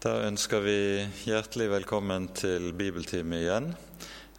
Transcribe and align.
Da 0.00 0.14
ønsker 0.24 0.62
vi 0.64 0.74
hjertelig 1.28 1.66
velkommen 1.74 2.30
til 2.32 2.70
bibeltime 2.72 3.36
igjen 3.42 3.66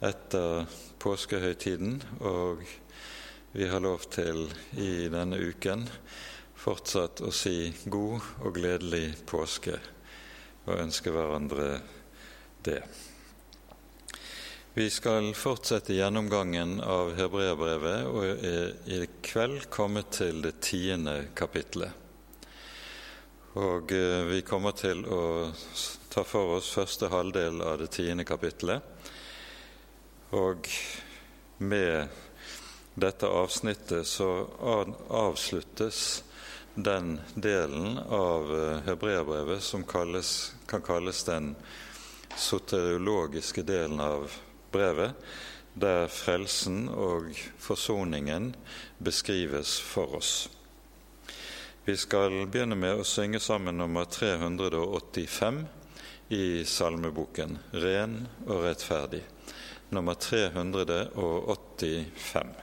etter 0.02 0.64
påskehøytiden. 0.98 2.00
Og 2.26 2.64
vi 3.54 3.68
har 3.70 3.84
lov 3.84 4.08
til 4.10 4.48
i 4.74 5.06
denne 5.12 5.38
uken 5.38 5.86
fortsatt 6.58 7.22
å 7.22 7.30
si 7.30 7.70
god 7.86 8.26
og 8.42 8.58
gledelig 8.58 9.04
påske 9.30 9.78
og 10.66 10.82
ønske 10.82 11.14
hverandre 11.14 11.70
det. 12.66 12.82
Vi 14.74 14.90
skal 14.90 15.30
fortsette 15.38 15.94
gjennomgangen 15.94 16.80
av 16.82 17.14
hebreerbrevet 17.22 18.10
og 18.10 18.46
er 18.50 18.94
i 18.98 19.04
kveld 19.22 19.70
kommet 19.70 20.10
til 20.18 20.42
det 20.42 20.56
tiende 20.58 21.20
kapitlet. 21.38 22.01
Og 23.52 23.92
eh, 23.92 24.22
vi 24.24 24.40
kommer 24.48 24.72
til 24.72 25.02
å 25.04 25.52
ta 26.08 26.22
for 26.24 26.56
oss 26.56 26.70
første 26.72 27.10
halvdel 27.12 27.60
av 27.60 27.82
det 27.82 27.90
tiende 27.92 28.24
kapittelet. 28.24 28.80
Og 30.32 30.68
med 31.60 32.08
dette 32.94 33.28
avsnittet 33.28 34.08
så 34.08 34.30
avsluttes 35.12 36.22
den 36.74 37.18
delen 37.34 37.98
av 38.08 38.48
eh, 38.56 38.80
hebreerbrevet 38.88 39.60
som 39.62 39.84
kalles, 39.84 40.54
kan 40.66 40.80
kalles 40.80 41.20
den 41.28 41.52
soteriologiske 42.36 43.66
delen 43.68 44.00
av 44.00 44.32
brevet, 44.72 45.12
der 45.76 46.08
frelsen 46.08 46.86
og 46.88 47.36
forsoningen 47.60 48.54
beskrives 48.96 49.76
for 49.80 50.16
oss. 50.16 50.34
Vi 51.84 51.96
skal 51.96 52.46
begynne 52.46 52.76
med 52.78 52.94
å 52.94 53.02
synge 53.02 53.40
sammen 53.42 53.74
nummer 53.80 54.04
385 54.06 55.66
i 56.30 56.62
salmeboken 56.62 57.58
'Ren 57.72 58.28
og 58.46 58.62
rettferdig'. 58.62 59.26
Nummer 59.90 60.14
385. 60.14 62.61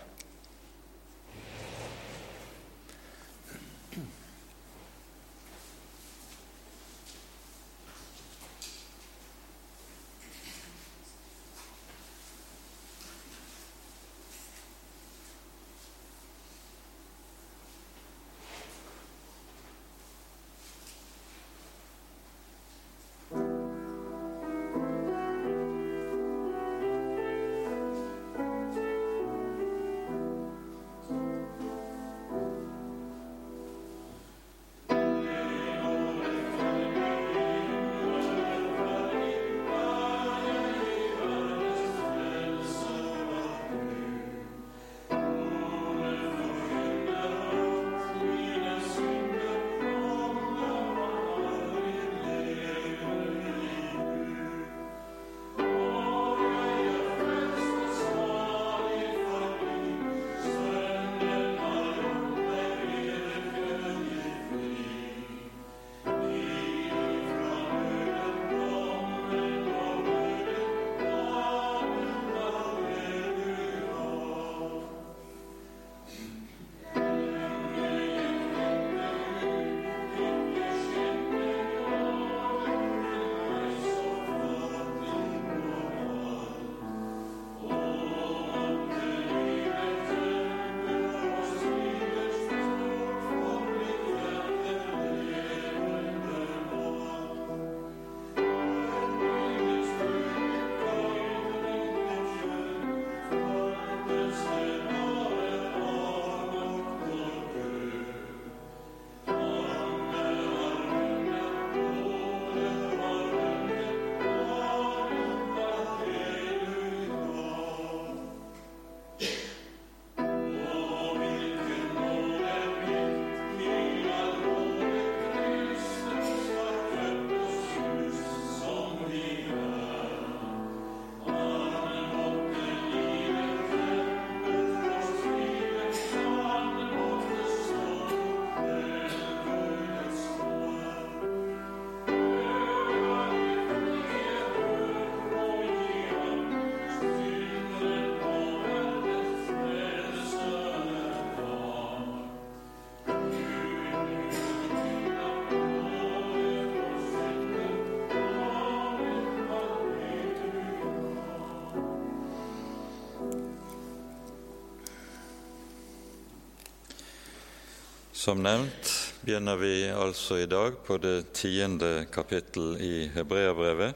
Som 168.19 168.41
nevnt 168.43 169.13
begynner 169.21 169.55
vi 169.55 169.89
altså 169.95 170.37
i 170.37 170.45
dag 170.45 170.73
på 170.83 170.97
det 170.99 171.31
tiende 171.33 172.05
kapittel 172.11 172.73
i 172.83 173.05
Hebreabrevet, 173.13 173.95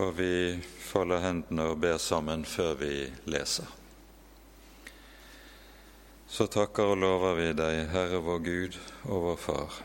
og 0.00 0.14
vi 0.16 0.56
folder 0.80 1.20
hendene 1.20 1.66
og 1.68 1.82
ber 1.82 1.98
sammen 2.00 2.46
før 2.48 2.78
vi 2.80 2.94
leser. 3.28 3.68
Så 6.32 6.46
takker 6.48 6.94
og 6.94 7.02
lover 7.02 7.36
vi 7.36 7.50
deg, 7.58 7.82
Herre 7.92 8.22
vår 8.24 8.40
Gud 8.46 8.78
og 9.04 9.26
vår 9.26 9.36
Far, 9.44 9.80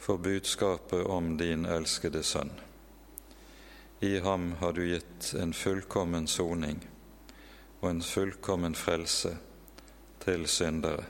for 0.00 0.24
budskapet 0.24 1.04
om 1.04 1.34
din 1.36 1.66
elskede 1.68 2.22
Sønn. 2.24 2.54
I 4.00 4.14
ham 4.24 4.54
har 4.62 4.72
du 4.72 4.86
gitt 4.86 5.34
en 5.36 5.52
fullkommen 5.52 6.24
soning 6.24 6.80
og 7.82 7.90
en 7.90 8.00
fullkommen 8.00 8.72
frelse 8.72 9.34
til 10.24 10.48
syndere 10.48 11.04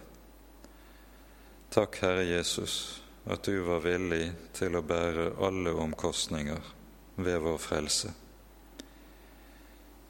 Takk, 1.75 1.97
Herre 2.03 2.23
Jesus, 2.23 3.03
at 3.25 3.43
du 3.43 3.57
var 3.67 3.81
villig 3.83 4.29
til 4.55 4.77
å 4.79 4.83
bære 4.87 5.25
alle 5.43 5.73
omkostninger 5.83 6.69
ved 7.17 7.41
vår 7.43 7.57
frelse. 7.59 8.13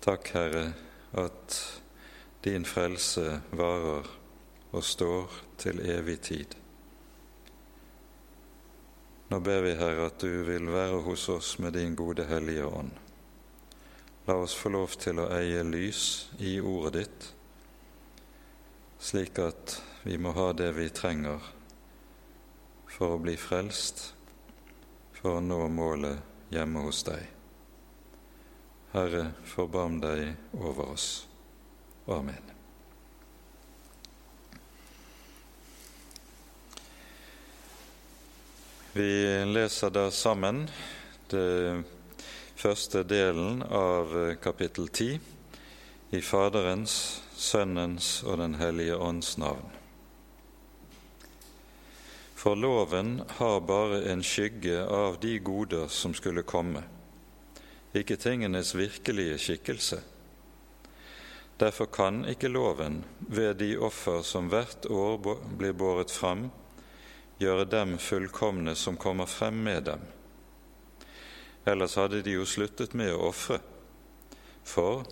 Takk, 0.04 0.28
Herre, 0.34 0.64
at 1.16 1.56
din 2.44 2.68
frelse 2.68 3.38
varer 3.56 4.10
og 4.74 4.84
står 4.84 5.38
til 5.64 5.80
evig 5.94 6.18
tid. 6.28 6.58
Nå 9.32 9.40
ber 9.40 9.64
vi, 9.64 9.72
Herre, 9.80 10.10
at 10.12 10.20
du 10.20 10.44
vil 10.44 10.68
være 10.68 11.00
hos 11.08 11.26
oss 11.32 11.54
med 11.64 11.78
din 11.80 11.96
gode 11.96 12.28
Hellige 12.28 12.68
Ånd. 12.68 12.92
La 14.28 14.36
oss 14.36 14.52
få 14.52 14.76
lov 14.76 15.00
til 15.00 15.24
å 15.24 15.30
eie 15.40 15.64
lys 15.64 16.04
i 16.44 16.58
ordet 16.60 16.94
ditt, 17.00 17.32
slik 19.00 19.40
at 19.48 19.78
vi 20.04 20.18
må 20.18 20.34
ha 20.36 20.52
det 20.52 20.72
vi 20.76 20.90
trenger 20.92 21.40
for 22.92 23.14
å 23.14 23.20
bli 23.24 23.38
frelst, 23.40 24.10
for 25.16 25.38
å 25.38 25.40
nå 25.40 25.62
målet 25.72 26.52
hjemme 26.52 26.82
hos 26.84 26.98
deg. 27.06 27.22
Herre, 28.92 29.30
forbarm 29.48 29.96
deg 30.02 30.34
over 30.60 30.92
oss. 30.92 31.06
Amen. 32.04 32.50
Vi 38.92 39.08
leser 39.48 39.90
da 39.90 40.10
sammen 40.12 40.66
det 41.32 41.80
første 42.60 43.02
delen 43.08 43.64
av 43.64 44.12
kapittel 44.44 44.92
10 44.92 45.16
i 46.14 46.20
Faderens, 46.22 47.22
Sønnens 47.34 48.20
og 48.22 48.38
Den 48.44 48.60
hellige 48.60 49.00
ånds 49.00 49.32
navn. 49.40 49.83
For 52.44 52.56
loven 52.56 53.22
har 53.28 53.60
bare 53.60 54.02
en 54.12 54.22
skygge 54.22 54.82
av 54.84 55.16
de 55.20 55.38
goder 55.38 55.86
som 55.88 56.12
skulle 56.14 56.42
komme, 56.44 56.82
ikke 57.96 58.18
tingenes 58.20 58.74
virkelige 58.76 59.38
skikkelse. 59.40 60.02
Derfor 61.56 61.88
kan 61.88 62.20
ikke 62.28 62.52
loven 62.52 63.00
ved 63.32 63.56
de 63.64 63.70
offer 63.80 64.20
som 64.20 64.52
hvert 64.52 64.84
år 64.92 65.24
blir 65.56 65.72
båret 65.72 66.12
fram, 66.12 66.50
gjøre 67.40 67.64
dem 67.64 67.96
fullkomne 67.96 68.76
som 68.76 69.00
kommer 69.00 69.24
frem 69.24 69.64
med 69.64 69.88
dem. 69.88 70.04
Ellers 71.64 71.96
hadde 71.96 72.20
de 72.20 72.36
jo 72.36 72.44
sluttet 72.44 72.92
med 72.92 73.14
å 73.16 73.30
ofre. 73.32 73.62
For 74.68 75.06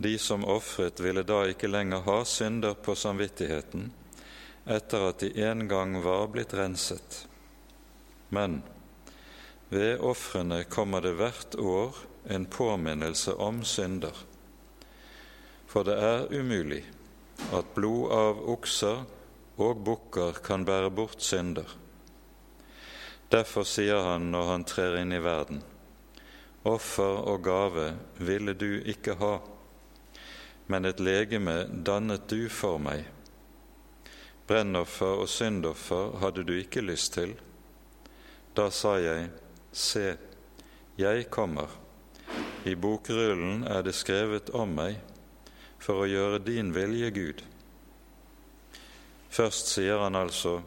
de 0.00 0.16
som 0.16 0.48
ofret, 0.48 1.04
ville 1.04 1.20
da 1.20 1.44
ikke 1.52 1.68
lenger 1.68 2.08
ha 2.08 2.22
synder 2.24 2.80
på 2.80 2.96
samvittigheten, 2.96 3.92
etter 4.64 5.08
at 5.08 5.18
de 5.18 5.32
en 5.42 5.66
gang 5.68 5.96
var 6.02 6.28
blitt 6.32 6.54
renset. 6.54 7.26
Men 8.28 8.62
ved 9.68 10.00
ofrene 10.00 10.62
kommer 10.64 11.00
det 11.00 11.16
hvert 11.18 11.54
år 11.58 11.96
en 12.30 12.46
påminnelse 12.46 13.34
om 13.34 13.62
synder. 13.64 14.14
For 15.66 15.84
det 15.88 15.96
er 15.96 16.28
umulig 16.30 16.82
at 17.56 17.74
blod 17.74 18.12
av 18.12 18.42
okser 18.52 19.02
og 19.62 19.80
bukker 19.84 20.38
kan 20.44 20.66
bære 20.68 20.90
bort 20.94 21.24
synder. 21.24 21.66
Derfor 23.32 23.64
sier 23.64 24.04
han 24.04 24.28
når 24.32 24.50
han 24.50 24.66
trer 24.68 24.98
inn 25.00 25.14
i 25.16 25.22
verden, 25.24 25.62
offer 26.68 27.24
og 27.32 27.42
gave 27.46 27.86
ville 28.20 28.52
du 28.54 28.82
ikke 28.84 29.16
ha, 29.18 29.38
men 30.68 30.84
et 30.84 31.00
legeme 31.00 31.64
dannet 31.72 32.28
du 32.28 32.46
for 32.52 32.78
meg 32.78 33.08
Brennoffer 34.46 35.22
og 35.22 35.28
syndoffer 35.30 36.18
hadde 36.22 36.44
du 36.46 36.52
ikke 36.56 36.82
lyst 36.84 37.14
til. 37.18 37.36
Da 38.56 38.68
sa 38.70 38.96
jeg, 39.00 39.30
Se, 39.72 40.16
jeg 40.98 41.30
kommer. 41.32 41.70
I 42.68 42.74
bokrullen 42.76 43.62
er 43.64 43.80
det 43.86 43.94
skrevet 43.96 44.50
om 44.52 44.74
meg 44.76 44.98
for 45.80 46.02
å 46.02 46.10
gjøre 46.10 46.42
din 46.44 46.74
vilje, 46.76 47.08
Gud. 47.10 47.40
Først 49.32 49.72
sier 49.72 50.02
han 50.04 50.18
altså, 50.18 50.60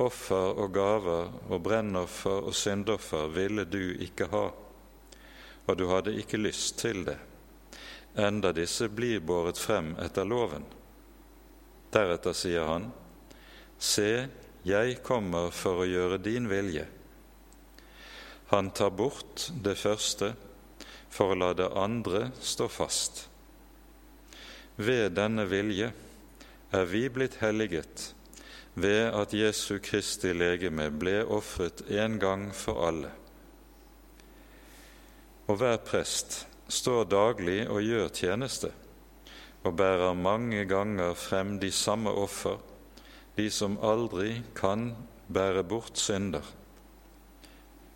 Offer 0.00 0.60
og 0.62 0.70
gaver 0.74 1.32
og 1.50 1.62
brennoffer 1.64 2.44
og 2.46 2.54
syndoffer 2.54 3.26
ville 3.34 3.64
du 3.66 3.96
ikke 3.98 4.28
ha, 4.30 4.44
og 5.66 5.78
du 5.78 5.88
hadde 5.90 6.14
ikke 6.20 6.38
lyst 6.38 6.78
til 6.78 7.02
det, 7.08 7.16
enda 8.14 8.52
disse 8.54 8.86
blir 8.88 9.18
båret 9.20 9.58
frem 9.58 9.96
etter 9.98 10.28
loven. 10.28 10.62
Deretter 11.90 12.36
sier 12.36 12.68
han, 12.68 12.90
Se, 13.80 14.28
jeg 14.66 14.98
kommer 15.02 15.48
for 15.56 15.82
å 15.82 15.88
gjøre 15.88 16.20
din 16.20 16.46
vilje. 16.50 16.84
Han 18.52 18.70
tar 18.76 18.92
bort 18.92 19.46
det 19.64 19.76
første 19.80 20.34
for 21.10 21.32
å 21.32 21.38
la 21.38 21.50
det 21.56 21.70
andre 21.78 22.28
stå 22.44 22.68
fast. 22.70 23.24
Ved 24.76 25.16
denne 25.16 25.46
vilje 25.48 25.90
er 26.76 26.90
vi 26.90 27.06
blitt 27.12 27.40
helliget 27.40 28.10
ved 28.74 29.10
at 29.16 29.34
Jesu 29.34 29.80
Kristi 29.82 30.32
legeme 30.36 30.86
ble 30.94 31.20
ofret 31.24 31.82
en 31.90 32.18
gang 32.22 32.46
for 32.54 32.84
alle. 32.86 33.10
Og 35.50 35.58
hver 35.58 35.80
prest 35.82 36.44
står 36.70 37.08
daglig 37.10 37.64
og 37.66 37.82
gjør 37.82 38.12
tjeneste 38.14 38.70
og 39.62 39.76
bærer 39.76 40.16
mange 40.16 40.64
ganger 40.64 41.14
frem 41.14 41.58
de 41.60 41.72
samme 41.72 42.10
offer, 42.10 42.58
de 43.36 43.50
som 43.50 43.78
aldri 43.82 44.42
kan 44.56 44.94
bære 45.28 45.64
bort 45.64 45.98
synder. 45.98 46.44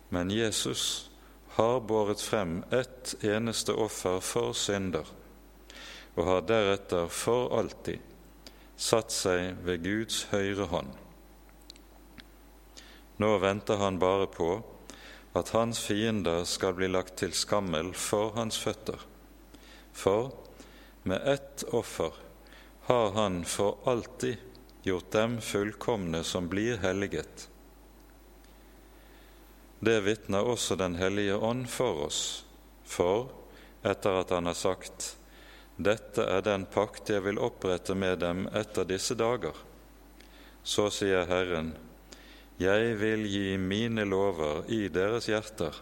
Men 0.09 0.31
Jesus 0.31 1.11
har 1.57 1.79
båret 1.79 2.21
frem 2.21 2.63
ett 2.71 3.15
eneste 3.23 3.73
offer 3.73 4.19
for 4.19 4.53
synder, 4.53 5.05
og 6.15 6.25
har 6.25 6.45
deretter 6.47 7.07
for 7.07 7.57
alltid 7.57 7.99
satt 8.77 9.11
seg 9.11 9.55
ved 9.63 9.83
Guds 9.83 10.25
høyre 10.31 10.67
hånd. 10.71 10.91
Nå 13.23 13.29
venter 13.39 13.79
han 13.79 13.99
bare 13.99 14.27
på 14.27 14.49
at 15.35 15.51
hans 15.55 15.79
fiender 15.83 16.43
skal 16.47 16.75
bli 16.75 16.89
lagt 16.91 17.17
til 17.19 17.35
skammel 17.35 17.93
for 17.95 18.33
hans 18.35 18.59
føtter. 18.59 18.99
For 19.95 20.31
med 21.05 21.27
ett 21.27 21.63
offer 21.63 22.13
har 22.81 23.11
Han 23.11 23.45
for 23.45 23.77
alltid 23.83 24.37
gjort 24.83 25.11
dem 25.11 25.41
fullkomne 25.41 26.23
som 26.23 26.47
blir 26.47 26.77
helliget. 26.77 27.49
Det 29.79 30.01
vitner 30.01 30.41
også 30.41 30.75
Den 30.75 30.95
hellige 30.95 31.35
ånd 31.35 31.69
for 31.69 32.05
oss, 32.07 32.45
for 32.83 33.29
etter 33.83 34.19
at 34.21 34.29
Han 34.29 34.45
har 34.45 34.57
sagt:" 34.57 35.17
Dette 35.77 36.23
er 36.23 36.41
den 36.41 36.65
pakt 36.65 37.09
jeg 37.09 37.21
vil 37.21 37.37
opprette 37.37 37.95
med 37.95 38.19
dem 38.19 38.47
etter 38.47 38.85
disse 38.85 39.13
dager. 39.15 39.53
Så 40.63 40.89
sier 40.89 41.25
Herren, 41.29 41.75
jeg 42.57 42.95
vil 42.97 43.25
gi 43.27 43.57
mine 43.57 44.05
lover 44.09 44.63
i 44.71 44.87
deres 44.87 45.27
hjerter 45.27 45.75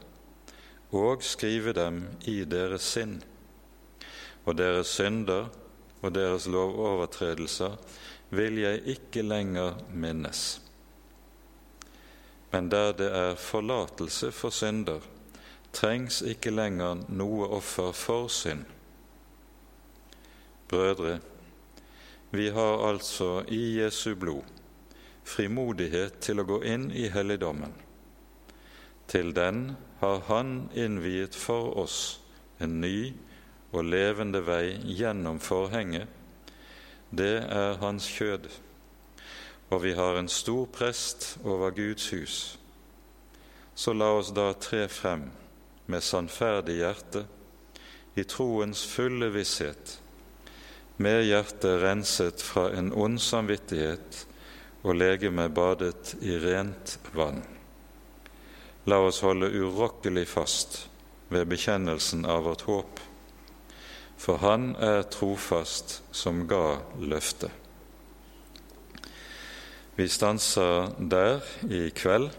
og 0.92 1.24
skrive 1.24 1.74
dem 1.78 2.08
i 2.26 2.42
deres 2.44 2.90
sinn 2.96 3.22
og 4.46 4.58
deres 4.58 4.88
synder 4.98 5.50
og 6.02 6.14
deres 6.16 6.48
lovovertredelser 6.52 7.78
vil 8.34 8.60
jeg 8.64 8.82
ikke 8.96 9.22
lenger 9.22 9.78
minnes. 9.94 10.62
Men 12.52 12.70
der 12.72 12.92
det 12.92 13.10
er 13.16 13.36
forlatelse 13.36 14.32
for 14.32 14.50
synder, 14.50 15.00
trengs 15.74 16.22
ikke 16.22 16.52
lenger 16.54 17.06
noe 17.10 17.48
offer 17.48 17.92
for 17.92 18.28
synd. 18.28 18.66
Brødre, 20.70 21.20
vi 22.32 22.50
har 22.50 22.88
altså 22.90 23.44
i 23.48 23.80
Jesu 23.80 24.16
blod 24.16 24.44
frimodighet 25.24 26.20
til 26.22 26.42
å 26.42 26.48
gå 26.48 26.60
inn 26.68 26.90
i 26.92 27.08
helligdommen. 27.10 27.74
Til 29.08 29.34
den 29.36 29.76
har 30.00 30.24
Han 30.28 30.70
innviet 30.76 31.36
for 31.36 31.78
oss 31.80 32.20
en 32.60 32.82
ny 32.82 33.14
og 33.74 33.88
levende 33.90 34.44
vei 34.46 34.78
gjennom 34.86 35.40
forhenget, 35.42 36.08
det 37.10 37.42
er 37.42 37.80
hans 37.82 38.08
kjød. 38.10 38.48
Og 39.74 39.84
vi 39.84 39.94
har 39.98 40.18
en 40.18 40.30
stor 40.30 40.66
prest 40.70 41.38
over 41.44 41.74
Guds 41.74 42.10
hus. 42.14 42.38
Så 43.76 43.94
la 43.94 44.12
oss 44.18 44.30
da 44.34 44.52
tre 44.54 44.86
frem 44.90 45.28
med 45.90 46.06
sannferdig 46.06 46.78
hjerte, 46.82 47.26
i 48.16 48.24
troens 48.30 48.84
fulle 48.86 49.32
visshet, 49.34 49.98
med 51.02 51.24
hjertet 51.26 51.82
renset 51.82 52.42
fra 52.46 52.68
en 52.78 52.92
ond 52.94 53.18
samvittighet 53.22 54.20
og 54.84 55.00
legemet 55.00 55.54
badet 55.58 56.14
i 56.22 56.38
rent 56.38 57.00
vann. 57.18 57.42
La 58.86 59.00
oss 59.02 59.24
holde 59.26 59.50
urokkelig 59.50 60.28
fast 60.30 60.84
ved 61.34 61.50
bekjennelsen 61.50 62.28
av 62.30 62.46
vårt 62.46 62.68
håp 62.70 63.02
for 64.24 64.40
han 64.40 64.72
er 64.80 65.04
trofast 65.12 65.98
som 66.16 66.46
ga 66.48 66.80
løftet. 67.04 67.52
Vi 69.98 70.08
stanser 70.10 70.94
der 70.98 71.44
i 71.68 71.90
kveld, 71.94 72.30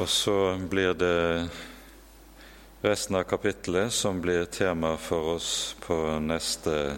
og 0.00 0.08
så 0.10 0.56
blir 0.58 0.96
det 0.98 1.18
resten 2.84 3.20
av 3.20 3.28
kapittelet 3.28 3.92
som 3.94 4.18
blir 4.24 4.48
tema 4.50 4.96
for 4.98 5.36
oss 5.36 5.50
på 5.84 5.98
neste 6.24 6.96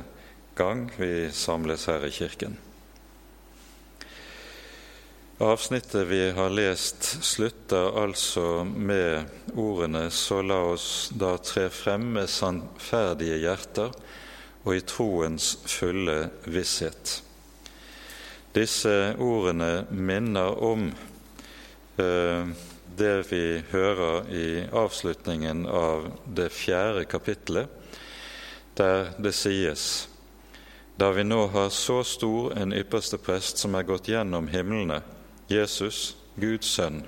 gang 0.56 0.86
vi 0.96 1.28
samles 1.34 1.90
her 1.90 2.06
i 2.06 2.14
kirken. 2.14 2.56
Avsnittet 5.38 6.06
vi 6.08 6.30
har 6.30 6.50
lest, 6.50 7.24
slutter 7.24 8.02
altså 8.02 8.64
med 8.64 9.24
ordene 9.54 10.10
'Så 10.10 10.42
la 10.42 10.60
oss 10.72 11.10
da 11.12 11.36
tre 11.36 11.68
frem 11.68 12.06
med 12.12 12.28
sannferdige 12.28 13.36
hjerter 13.42 13.92
og 14.64 14.76
i 14.76 14.80
troens 14.80 15.58
fulle 15.66 16.30
visshet'. 16.46 17.20
Disse 18.54 19.16
ordene 19.20 19.84
minner 19.90 20.56
om 20.56 20.86
eh, 21.98 22.46
det 22.96 23.30
vi 23.30 23.62
hører 23.72 24.30
i 24.32 24.68
avslutningen 24.72 25.66
av 25.66 26.08
det 26.24 26.48
fjerde 26.48 27.04
kapitlet, 27.04 27.68
der 28.74 29.12
det 29.18 29.34
sies 29.34 30.08
da 30.96 31.10
vi 31.12 31.24
nå 31.24 31.46
har 31.46 31.68
så 31.68 32.00
stor 32.04 32.56
en 32.56 32.72
ypperste 32.72 33.18
prest 33.18 33.58
som 33.58 33.74
er 33.74 33.84
gått 33.84 34.08
gjennom 34.08 34.48
himlene, 34.48 35.02
Jesus, 35.48 36.16
Guds 36.34 36.66
sønn, 36.66 37.04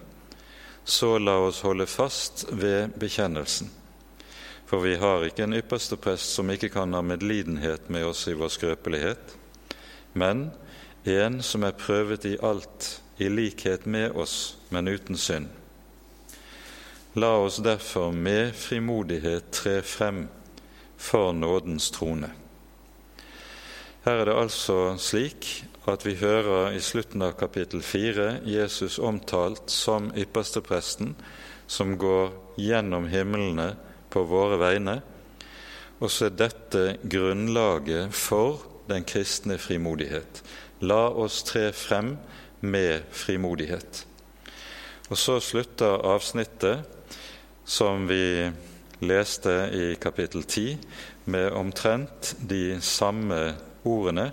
så 0.85 1.19
la 1.19 1.35
oss 1.43 1.61
holde 1.67 1.87
fast 1.91 2.45
ved 2.51 2.95
bekjennelsen. 3.01 3.71
For 4.69 4.85
vi 4.85 4.95
har 5.01 5.25
ikke 5.27 5.47
en 5.47 5.57
ypperste 5.59 5.97
prest 5.99 6.37
som 6.37 6.51
ikke 6.53 6.71
kan 6.71 6.93
ha 6.95 7.03
medlidenhet 7.03 7.89
med 7.91 8.07
oss 8.07 8.27
i 8.29 8.37
vår 8.39 8.53
skrøpelighet, 8.55 9.35
men 10.13 10.51
en 11.09 11.43
som 11.43 11.65
er 11.65 11.77
prøvet 11.77 12.27
i 12.29 12.37
alt, 12.45 13.01
i 13.19 13.29
likhet 13.33 13.87
med 13.87 14.15
oss, 14.15 14.57
men 14.71 14.89
uten 14.89 15.19
synd. 15.19 15.49
La 17.19 17.33
oss 17.43 17.59
derfor 17.65 18.13
med 18.13 18.53
frimodighet 18.55 19.51
tre 19.51 19.81
frem 19.83 20.29
for 20.97 21.33
nådens 21.33 21.91
trone. 21.91 22.31
Her 24.05 24.21
er 24.21 24.29
det 24.29 24.37
altså 24.39 24.77
slik 25.01 25.49
at 25.95 26.05
vi 26.07 26.17
hører 26.21 26.75
i 26.77 26.81
slutten 26.85 27.23
av 27.25 27.37
kapittel 27.41 27.83
4 27.85 28.29
Jesus 28.49 28.99
omtalt 28.99 29.71
som 29.73 30.11
ypperstepresten 30.17 31.15
som 31.69 31.95
går 32.01 32.33
gjennom 32.61 33.07
himlene 33.13 33.71
på 34.11 34.25
våre 34.29 34.59
vegne. 34.61 34.99
Og 36.01 36.11
så 36.11 36.29
er 36.29 36.37
dette 36.39 36.85
grunnlaget 37.03 38.15
for 38.15 38.65
den 38.89 39.05
kristne 39.09 39.59
frimodighet. 39.61 40.43
La 40.81 41.09
oss 41.09 41.43
tre 41.47 41.69
frem 41.73 42.17
med 42.61 43.09
frimodighet. 43.13 44.05
Og 45.09 45.19
så 45.19 45.39
slutter 45.41 46.05
avsnittet 46.05 46.85
som 47.69 48.07
vi 48.09 48.49
leste 49.05 49.55
i 49.77 49.95
kapittel 50.01 50.43
10, 50.45 50.79
med 51.29 51.53
omtrent 51.53 52.35
de 52.41 52.79
samme 52.81 53.55
ordene. 53.85 54.31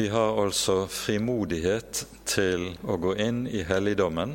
Vi 0.00 0.08
har 0.08 0.38
altså 0.42 0.86
frimodighet 0.88 2.06
til 2.24 2.62
å 2.88 2.94
gå 2.96 3.10
inn 3.20 3.42
i 3.44 3.60
helligdommen, 3.68 4.30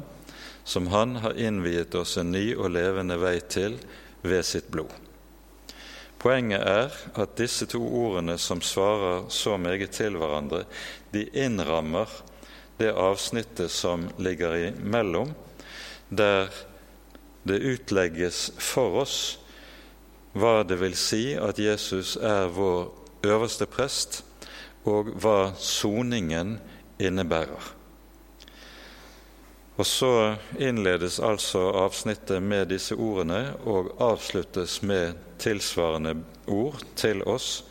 som 0.61 0.91
Han 0.93 1.15
har 1.23 1.39
innviet 1.41 1.95
oss 1.97 2.19
en 2.21 2.29
ny 2.35 2.51
og 2.53 2.69
levende 2.75 3.15
vei 3.17 3.39
til 3.49 3.79
ved 4.21 4.45
sitt 4.45 4.67
blod. 4.69 4.91
Poenget 6.21 6.61
er 6.69 6.93
at 7.17 7.33
disse 7.41 7.65
to 7.71 7.81
ordene 7.81 8.35
som 8.37 8.61
svarer 8.61 9.25
så 9.33 9.55
meget 9.57 9.95
til 9.97 10.19
hverandre, 10.21 10.67
de 11.09 11.23
innrammer 11.33 12.13
det 12.77 12.93
avsnittet 12.93 13.73
som 13.73 14.05
ligger 14.21 14.53
imellom, 14.67 15.33
der 16.13 16.53
det 17.41 17.57
utlegges 17.71 18.51
for 18.61 19.01
oss 19.01 19.17
hva 20.37 20.59
det 20.61 20.77
vil 20.85 20.93
si 20.93 21.23
at 21.33 21.57
Jesus 21.57 22.19
er 22.21 22.53
vår 22.53 22.91
øverste 23.33 23.65
prest, 23.65 24.21
og 24.85 25.11
hva 25.21 25.53
soningen 25.57 26.59
innebærer. 27.01 27.73
Og 29.75 29.85
Så 29.85 30.35
innledes 30.59 31.19
altså 31.19 31.59
avsnittet 31.75 32.43
med 32.43 32.69
disse 32.71 32.95
ordene 32.95 33.57
og 33.67 33.91
avsluttes 33.99 34.81
med 34.81 35.17
tilsvarende 35.39 36.15
ord 36.47 36.79
til 36.95 37.23
oss. 37.27 37.65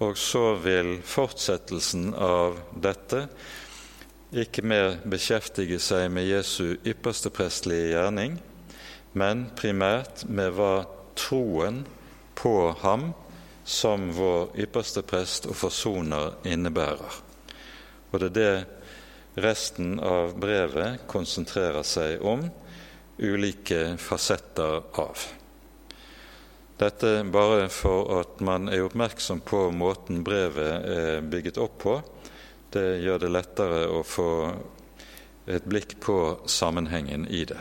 Og 0.00 0.16
så 0.16 0.54
vil 0.64 1.02
fortsettelsen 1.04 2.14
av 2.14 2.56
dette 2.72 3.26
ikke 4.32 4.64
mer 4.64 4.96
beskjeftige 5.04 5.76
seg 5.82 6.06
med 6.14 6.24
Jesu 6.30 6.78
ypperste 6.86 7.28
prestelige 7.34 7.92
gjerning, 7.92 8.38
men 9.12 9.48
primært 9.58 10.24
med 10.30 10.54
hva 10.56 10.86
troen 11.18 11.82
på 12.38 12.54
ham 12.80 13.10
som 13.70 14.08
vår 14.12 14.50
ypperste 14.58 15.02
prest 15.06 15.46
og 15.46 15.54
forsoner 15.54 16.40
innebærer. 16.50 17.18
Og 18.10 18.18
det 18.18 18.30
er 18.30 18.34
det 18.34 19.44
resten 19.46 20.00
av 20.02 20.34
brevet 20.42 21.04
konsentrerer 21.10 21.86
seg 21.86 22.24
om, 22.26 22.42
ulike 23.20 23.94
fasetter 24.00 24.82
av. 24.98 25.22
Dette 26.80 27.12
bare 27.30 27.68
for 27.70 28.08
at 28.18 28.40
man 28.42 28.70
er 28.72 28.82
oppmerksom 28.88 29.44
på 29.46 29.66
måten 29.76 30.24
brevet 30.26 30.90
er 30.90 31.20
bygget 31.22 31.60
opp 31.60 31.76
på. 31.84 31.98
Det 32.72 33.02
gjør 33.04 33.22
det 33.22 33.34
lettere 33.36 33.84
å 33.92 34.00
få 34.02 34.30
et 35.50 35.66
blikk 35.68 36.00
på 36.02 36.16
sammenhengen 36.48 37.28
i 37.28 37.44
det. 37.46 37.60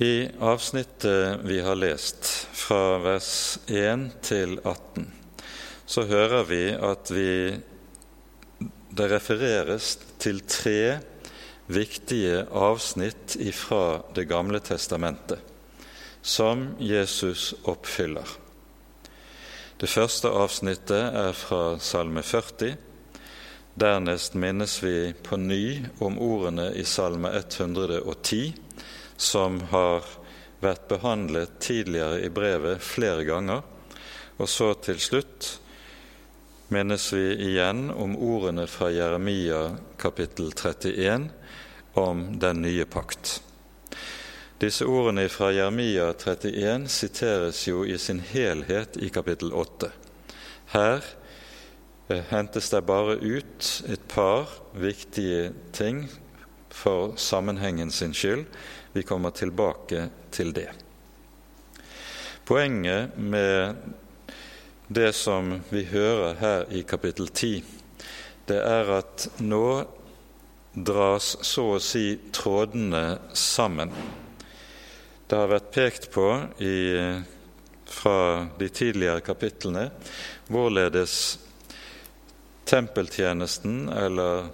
I 0.00 0.28
avsnittet 0.40 1.40
vi 1.42 1.60
har 1.60 1.74
lest, 1.74 2.24
fra 2.52 2.98
vers 3.02 3.58
1 3.66 4.04
til 4.22 4.60
18, 4.62 5.08
så 5.86 6.04
hører 6.06 6.44
vi 6.46 6.60
at 6.70 7.10
vi, 7.10 7.32
det 8.94 9.08
refereres 9.10 9.96
til 10.22 10.38
tre 10.46 11.00
viktige 11.66 12.44
avsnitt 12.54 13.34
fra 13.58 14.04
Det 14.14 14.28
gamle 14.30 14.60
testamentet 14.62 15.42
som 16.22 16.76
Jesus 16.78 17.56
oppfyller. 17.66 18.36
Det 19.82 19.90
første 19.90 20.30
avsnittet 20.30 21.18
er 21.24 21.34
fra 21.34 21.74
Salme 21.82 22.22
40. 22.22 22.76
Dernest 23.74 24.38
minnes 24.38 24.78
vi 24.78 25.10
på 25.26 25.42
ny 25.42 25.82
om 25.98 26.22
ordene 26.22 26.70
i 26.78 26.86
Salme 26.86 27.34
110 27.34 28.67
som 29.18 29.60
har 29.70 30.06
vært 30.62 30.86
behandlet 30.90 31.58
tidligere 31.62 32.22
i 32.22 32.30
brevet 32.30 32.82
flere 32.82 33.26
ganger. 33.26 33.64
Og 34.38 34.48
så 34.48 34.70
til 34.82 35.00
slutt 35.02 35.58
minnes 36.70 37.04
vi 37.12 37.26
igjen 37.48 37.88
om 37.90 38.14
ordene 38.14 38.68
fra 38.70 38.90
Jeremia 38.94 39.64
kapittel 39.98 40.52
31 40.54 41.28
om 41.98 42.24
den 42.38 42.62
nye 42.62 42.86
pakt. 42.86 43.40
Disse 44.58 44.86
ordene 44.86 45.28
fra 45.30 45.50
Jeremia 45.54 46.12
31 46.12 46.88
siteres 46.90 47.62
jo 47.68 47.84
i 47.86 47.98
sin 47.98 48.20
helhet 48.20 48.98
i 48.98 49.10
kapittel 49.14 49.52
8. 49.54 49.90
Her 50.74 51.04
eh, 52.08 52.24
hentes 52.30 52.70
det 52.70 52.82
bare 52.86 53.20
ut 53.22 53.68
et 53.88 54.08
par 54.10 54.50
viktige 54.74 55.52
ting 55.72 56.08
for 56.74 57.14
sammenhengen 57.16 57.90
sin 57.90 58.14
skyld, 58.14 58.44
vi 58.92 59.02
kommer 59.02 59.30
tilbake 59.30 60.08
til 60.30 60.52
det. 60.56 60.68
Poenget 62.48 63.16
med 63.16 63.76
det 64.88 65.12
som 65.12 65.58
vi 65.68 65.84
hører 65.84 66.38
her 66.40 66.64
i 66.72 66.82
kapittel 66.82 67.28
10, 67.28 67.64
det 68.48 68.60
er 68.64 68.92
at 68.98 69.26
nå 69.44 69.84
dras 70.72 71.34
så 71.44 71.74
å 71.74 71.82
si 71.82 72.14
trådene 72.32 73.18
sammen. 73.36 73.92
Det 75.28 75.36
har 75.36 75.50
vært 75.50 75.74
pekt 75.74 76.08
på 76.14 76.28
i, 76.64 76.78
fra 77.84 78.46
de 78.56 78.68
tidligere 78.72 79.20
kapitlene 79.24 79.90
hvorledes 80.48 81.18
tempeltjenesten, 82.68 83.88
eller 83.88 84.48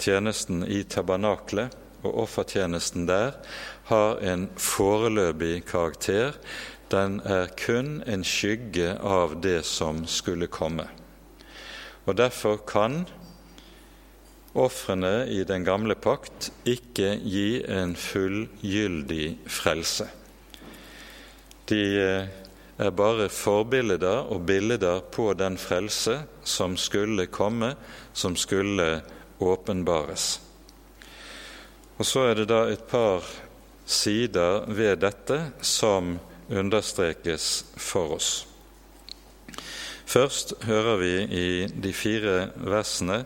tjenesten 0.00 0.62
i 0.64 0.82
tabernaklet 0.88 1.72
og 2.04 2.22
offertjenesten 2.24 3.08
der, 3.08 3.34
har 3.88 4.20
en 4.20 4.48
foreløpig 4.56 5.64
karakter. 5.68 6.36
Den 6.92 7.20
er 7.24 7.50
kun 7.56 8.02
en 8.06 8.24
skygge 8.24 8.94
av 9.00 9.38
det 9.44 9.62
som 9.68 10.04
skulle 10.06 10.48
komme. 10.48 10.88
Og 12.08 12.16
Derfor 12.16 12.56
kan 12.68 13.02
ofrene 14.56 15.28
i 15.28 15.42
den 15.44 15.64
gamle 15.64 15.94
pakt 15.94 16.50
ikke 16.68 17.18
gi 17.20 17.62
en 17.68 17.94
fullgyldig 17.96 19.36
frelse. 19.44 20.08
De 21.68 21.82
eh, 22.00 22.28
er 22.78 22.94
bare 22.96 23.28
forbilder 23.28 24.30
og 24.32 24.46
bilder 24.48 25.02
på 25.12 25.32
den 25.36 25.58
frelse 25.60 26.22
som 26.44 26.76
skulle 26.80 27.26
komme, 27.26 27.74
som 28.12 28.36
skulle 28.36 29.02
åpenbares. 29.40 30.40
Og 31.98 32.06
Så 32.06 32.24
er 32.30 32.34
det 32.34 32.48
da 32.48 32.62
et 32.70 32.86
par 32.88 33.26
sider 33.88 34.66
ved 34.68 35.00
dette 35.00 35.38
som 35.64 36.18
understrekes 36.48 37.64
for 37.76 38.18
oss. 38.18 38.30
Først 40.08 40.54
hører 40.64 40.96
vi 41.00 41.14
i 41.36 41.48
de 41.68 41.92
fire 41.92 42.50
versene 42.56 43.22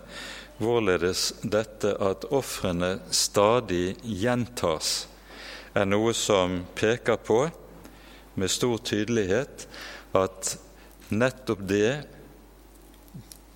hvorledes 0.63 1.29
dette 1.43 1.95
at 2.03 2.27
ofrene 2.35 2.97
stadig 3.15 3.97
gjentas, 4.03 5.07
er 5.75 5.87
noe 5.89 6.13
som 6.15 6.61
peker 6.77 7.19
på 7.23 7.45
med 8.35 8.51
stor 8.51 8.79
tydelighet 8.85 9.67
at 10.17 10.57
nettopp 11.13 11.63
det 11.69 12.03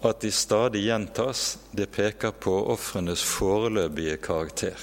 at 0.07 0.21
de 0.23 0.31
stadig 0.33 0.87
gjentas, 0.87 1.57
det 1.73 1.91
peker 1.93 2.35
på 2.41 2.55
ofrenes 2.73 3.25
foreløpige 3.27 4.17
karakter. 4.23 4.77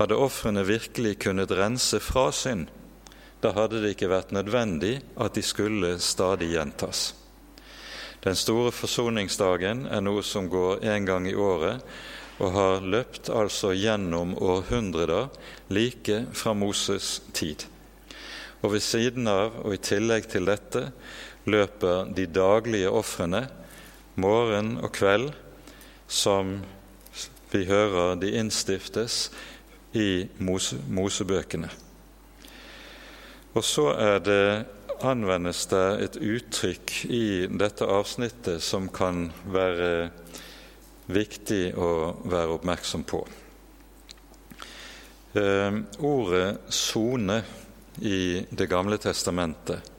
Hadde 0.00 0.16
ofrene 0.16 0.62
virkelig 0.64 1.18
kunnet 1.26 1.50
rense 1.52 1.98
fra 2.00 2.30
synd, 2.32 2.70
da 3.44 3.50
hadde 3.52 3.82
det 3.82 3.90
ikke 3.92 4.08
vært 4.08 4.30
nødvendig 4.32 4.94
at 5.20 5.34
de 5.36 5.42
skulle 5.44 5.98
stadig 6.00 6.54
gjentas. 6.54 7.10
Den 8.24 8.36
store 8.36 8.72
forsoningsdagen 8.72 9.82
er 9.92 10.00
noe 10.04 10.24
som 10.24 10.48
går 10.48 10.80
én 10.88 11.04
gang 11.08 11.28
i 11.28 11.36
året, 11.36 11.84
og 12.40 12.54
har 12.56 12.86
løpt 12.94 13.28
altså 13.28 13.74
gjennom 13.76 14.32
århundrer, 14.40 15.28
like 15.68 16.22
fra 16.32 16.56
Moses' 16.56 17.20
tid. 17.36 17.66
Og 18.64 18.72
ved 18.78 18.84
siden 18.84 19.28
av 19.28 19.60
og 19.66 19.76
i 19.76 19.82
tillegg 19.84 20.28
til 20.32 20.48
dette 20.48 20.86
løper 21.44 22.08
de 22.16 22.24
daglige 22.24 22.88
ofrene, 22.88 23.46
morgen 24.16 24.78
og 24.80 24.92
kveld, 24.96 25.30
som 26.08 26.58
vi 27.52 27.66
hører 27.68 28.16
de 28.20 28.32
innstiftes 28.40 29.26
i 29.96 30.28
Mose, 30.38 30.78
Mosebøkene. 30.88 31.70
Og 33.54 33.64
så 33.66 33.88
er 33.98 34.18
det 34.22 34.44
anvendes 35.02 35.64
det 35.70 35.86
et 36.04 36.18
uttrykk 36.20 36.96
i 37.10 37.24
dette 37.50 37.86
avsnittet 37.88 38.62
som 38.62 38.88
kan 38.92 39.28
være 39.50 40.10
viktig 41.10 41.62
å 41.74 41.92
være 42.30 42.58
oppmerksom 42.58 43.06
på. 43.08 43.24
Eh, 45.34 45.72
ordet 45.98 46.58
'sone' 46.68 47.42
i 48.00 48.46
Det 48.50 48.68
gamle 48.68 48.98
testamentet 48.98 49.90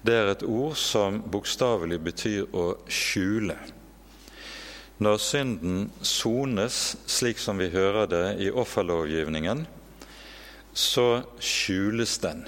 det 0.00 0.14
er 0.16 0.30
et 0.32 0.42
ord 0.48 0.78
som 0.80 1.18
bokstavelig 1.28 1.98
betyr 2.00 2.54
å 2.56 2.70
skjule. 2.88 3.56
Når 5.00 5.16
synden 5.16 5.86
sones 6.04 6.96
slik 7.08 7.38
som 7.40 7.56
vi 7.56 7.70
hører 7.72 8.08
det 8.10 8.24
i 8.44 8.50
offerlovgivningen, 8.52 9.64
så 10.76 11.22
skjules 11.40 12.18
den. 12.20 12.44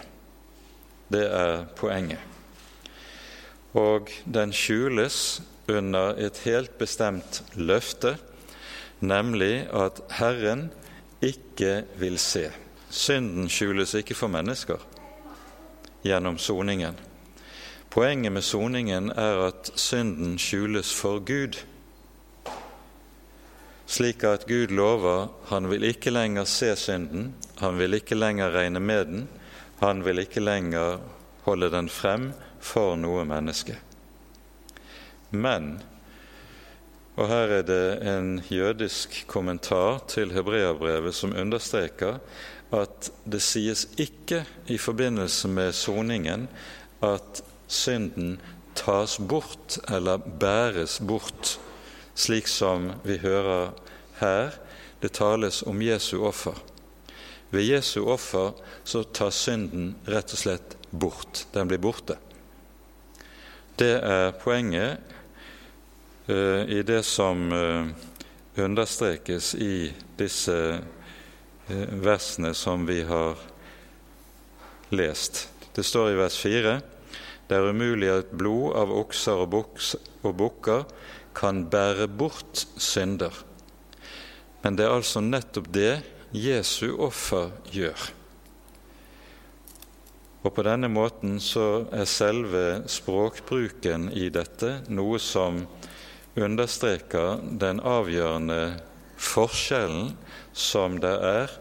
Det 1.09 1.25
er 1.33 1.65
poenget. 1.77 2.21
Og 3.73 4.13
den 4.29 4.53
skjules 4.53 5.41
under 5.69 6.13
et 6.21 6.43
helt 6.45 6.77
bestemt 6.79 7.41
løfte, 7.57 8.19
nemlig 9.01 9.65
at 9.73 10.05
Herren 10.19 10.69
ikke 11.25 11.87
vil 11.97 12.19
se. 12.21 12.51
Synden 12.93 13.49
skjules 13.49 13.95
ikke 13.97 14.15
for 14.15 14.29
mennesker 14.29 14.77
gjennom 16.05 16.37
soningen. 16.39 17.01
Poenget 17.91 18.33
med 18.33 18.45
soningen 18.45 19.11
er 19.11 19.47
at 19.49 19.73
synden 19.77 20.37
skjules 20.41 20.93
for 20.95 21.25
Gud, 21.25 21.57
slik 23.93 24.25
at 24.25 24.47
Gud 24.49 24.73
lover 24.73 25.29
han 25.51 25.69
vil 25.69 25.85
ikke 25.85 26.13
lenger 26.15 26.49
se 26.49 26.73
synden, 26.81 27.33
han 27.61 27.79
vil 27.79 27.99
ikke 27.99 28.17
lenger 28.17 28.55
regne 28.55 28.81
med 28.81 29.07
den, 29.11 29.29
han 29.83 30.05
vil 30.07 30.23
ikke 30.25 30.41
lenger 30.41 31.03
holde 31.45 31.69
den 31.73 31.89
frem 31.93 32.31
for 32.63 32.97
noe 32.97 33.27
menneske. 33.29 33.77
Men 35.31 35.75
og 37.21 37.29
her 37.29 37.51
er 37.59 37.65
det 37.69 37.85
en 38.09 38.39
jødisk 38.49 39.19
kommentar 39.29 40.01
til 40.09 40.33
hebreabrevet 40.33 41.13
som 41.15 41.35
understreker 41.37 42.23
at 42.73 43.11
det 43.29 43.43
sies 43.45 43.85
ikke 44.01 44.47
i 44.73 44.79
forbindelse 44.81 45.49
med 45.53 45.75
soningen 45.77 46.47
at 47.05 47.43
synden 47.69 48.39
tas 48.79 49.19
bort 49.29 49.77
eller 49.93 50.17
bæres 50.17 51.03
bort, 51.05 51.59
slik 52.15 52.49
som 52.49 52.93
vi 53.03 53.19
hører 53.23 53.73
her. 54.21 54.55
Det 55.01 55.13
tales 55.19 55.63
om 55.67 55.83
Jesu 55.83 56.19
offer. 56.23 56.55
Ved 57.51 57.67
Jesu 57.67 58.05
offer 58.07 58.53
så 58.85 59.03
tas 59.05 59.37
synden 59.37 59.95
rett 60.09 60.33
og 60.33 60.41
slett 60.41 60.77
bort. 60.91 61.47
Den 61.53 61.69
blir 61.69 61.83
borte. 61.83 62.17
Det 63.77 63.97
er 63.99 64.33
poenget 64.41 65.01
uh, 66.29 66.63
i 66.69 66.83
det 66.87 67.03
som 67.09 67.51
uh, 67.53 67.89
understrekes 68.57 69.55
i 69.55 69.91
disse 70.21 70.57
uh, 70.79 71.93
versene 72.05 72.55
som 72.55 72.87
vi 72.87 73.03
har 73.09 73.41
lest. 74.93 75.49
Det 75.75 75.85
står 75.85 76.13
i 76.13 76.19
vers 76.21 76.37
4.: 76.39 76.79
Det 77.49 77.57
er 77.57 77.69
umulig 77.73 78.13
at 78.13 78.33
blod 78.33 78.77
av 78.77 78.93
okser 78.93 79.45
og 79.45 80.37
bukker 80.37 80.85
kan 81.35 81.65
bære 81.71 82.09
bort 82.09 82.67
synder. 82.77 83.35
Men 84.63 84.77
det 84.79 84.87
er 84.87 84.97
altså 84.97 85.23
nettopp 85.25 85.71
det 85.75 86.03
Jesu 86.33 86.95
offer 87.03 87.51
gjør. 87.73 88.11
Og 90.43 90.55
på 90.57 90.65
denne 90.67 90.89
måten 90.91 91.37
så 91.43 91.85
er 91.95 92.09
selve 92.11 92.83
språkbruken 92.91 94.09
i 94.11 94.27
dette 94.35 94.81
noe 94.91 95.21
som 95.23 95.63
understreker 96.35 97.43
den 97.61 97.83
avgjørende 97.85 98.63
forskjellen 99.23 100.17
som 100.57 100.99
det 101.03 101.15
er 101.29 101.53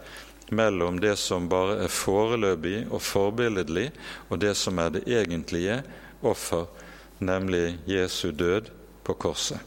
mellom 0.51 0.97
det 0.99 1.15
som 1.19 1.47
bare 1.51 1.77
er 1.86 1.93
foreløpig 1.93 2.88
og 2.89 2.99
forbilledlig, 3.05 3.89
og 4.29 4.41
det 4.43 4.55
som 4.60 4.81
er 4.84 4.97
det 4.97 5.05
egentlige 5.07 5.79
offer, 6.21 6.65
nemlig 7.19 7.77
Jesu 7.88 8.31
død 8.31 8.71
på 9.03 9.13
korset. 9.13 9.59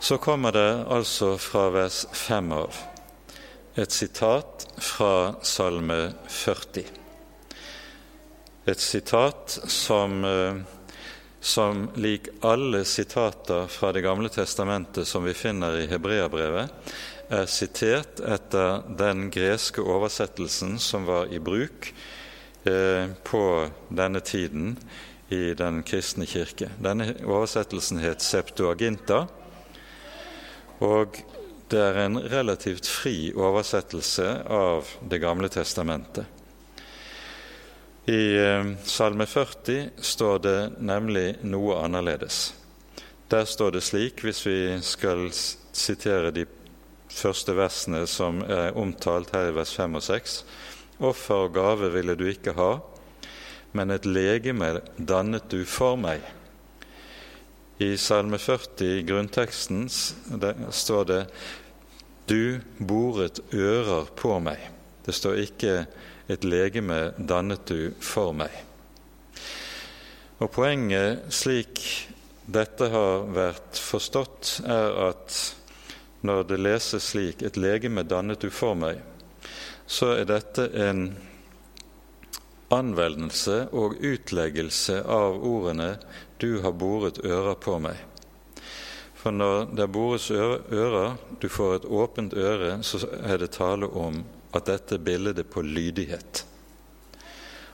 Så 0.00 0.18
kommer 0.18 0.52
det 0.52 0.84
altså 0.88 1.34
fra 1.38 1.68
vers 1.74 2.04
5 2.12 2.52
av 2.52 2.76
et 3.76 3.92
sitat 3.92 4.66
fra 4.80 5.34
Salme 5.44 6.12
40. 6.28 6.84
Et 8.66 8.80
sitat 8.80 9.58
som, 9.66 10.24
eh, 10.24 10.54
som 11.40 11.90
lik 11.94 12.28
alle 12.40 12.84
sitater 12.84 13.66
fra 13.66 13.92
Det 13.92 14.00
gamle 14.00 14.28
testamentet 14.28 15.06
som 15.06 15.24
vi 15.24 15.34
finner 15.34 15.76
i 15.76 15.86
Hebreabrevet, 15.86 16.70
er 17.30 17.46
sitert 17.46 18.20
etter 18.20 18.82
den 18.96 19.30
greske 19.30 19.82
oversettelsen 19.82 20.78
som 20.78 21.04
var 21.04 21.26
i 21.26 21.38
bruk 21.38 21.92
eh, 22.64 23.08
på 23.24 23.70
denne 23.90 24.20
tiden 24.20 24.76
i 25.28 25.54
den 25.58 25.82
kristne 25.82 26.26
kirke. 26.26 26.70
Denne 26.78 27.12
oversettelsen 27.24 27.98
het 28.02 28.22
Septuaginta 28.22 29.24
og 30.84 31.22
det 31.70 31.80
er 31.80 31.98
en 32.04 32.18
relativt 32.20 32.86
fri 32.86 33.32
oversettelse 33.34 34.26
av 34.52 34.86
Det 35.00 35.18
gamle 35.18 35.48
testamentet. 35.48 36.26
I 38.06 38.36
eh, 38.38 38.68
Salme 38.84 39.26
40 39.26 39.88
står 39.98 40.38
det 40.38 40.58
nemlig 40.78 41.40
noe 41.42 41.80
annerledes. 41.82 42.54
Der 43.26 43.44
står 43.44 43.72
det 43.74 43.82
slik, 43.82 44.22
hvis 44.22 44.44
vi 44.46 44.58
skal 44.86 45.26
sitere 45.34 46.30
de 46.30 46.44
første 47.10 47.56
versene 47.56 48.04
som 48.06 48.44
er 48.46 48.76
omtalt 48.78 49.32
her 49.34 49.50
i 49.50 49.56
vers 49.56 49.74
5 49.74 49.98
og 49.98 50.04
6.: 50.06 50.36
Offer 51.02 51.48
og 51.48 51.54
gave 51.56 51.90
ville 51.90 52.14
du 52.14 52.28
ikke 52.30 52.54
ha, 52.54 52.76
men 53.76 53.92
et 53.92 54.08
legeme 54.08 54.80
dannet 54.96 55.50
du 55.52 55.62
for 55.68 55.98
meg. 56.00 56.24
I 57.78 57.92
Salme 58.00 58.38
40, 58.40 58.86
i 58.88 59.02
grunnteksten, 59.04 59.84
står 60.72 61.04
det 61.10 61.22
'Du 62.26 62.60
boret 62.80 63.40
ører 63.52 64.08
på 64.16 64.38
meg'. 64.40 64.70
Det 65.04 65.14
står 65.14 65.42
ikke 65.44 65.86
'et 66.28 66.44
legeme 66.44 67.12
dannet 67.18 67.68
du 67.68 67.92
for 68.00 68.32
meg'. 68.32 68.64
Og 70.38 70.50
Poenget, 70.50 71.20
slik 71.28 72.08
dette 72.46 72.88
har 72.88 73.28
vært 73.32 73.78
forstått, 73.78 74.60
er 74.64 75.08
at 75.08 75.54
når 76.22 76.42
det 76.48 76.60
leses 76.60 77.02
slik 77.02 77.42
'et 77.42 77.56
legeme 77.56 78.02
dannet 78.02 78.40
du 78.40 78.50
for 78.50 78.74
meg', 78.74 79.02
så 79.86 80.06
er 80.16 80.24
dette 80.24 80.70
en 80.74 81.16
anvendelse 82.74 83.68
og 83.72 83.96
utleggelse 84.02 85.02
av 85.02 85.38
ordene 85.44 85.96
'du 86.38 86.62
har 86.62 86.72
boret 86.72 87.18
ører 87.24 87.54
på 87.54 87.78
meg'. 87.78 88.04
For 89.14 89.30
når 89.30 89.74
det 89.76 89.92
bores 89.92 90.30
ører, 90.30 91.16
du 91.42 91.48
får 91.48 91.74
et 91.74 91.84
åpent 91.84 92.34
øre, 92.34 92.82
så 92.82 93.08
er 93.22 93.36
det 93.38 93.50
tale 93.50 93.86
om 93.86 94.24
at 94.54 94.66
dette 94.66 94.94
er 94.94 95.02
bildet 95.02 95.46
på 95.50 95.62
lydighet. 95.62 96.44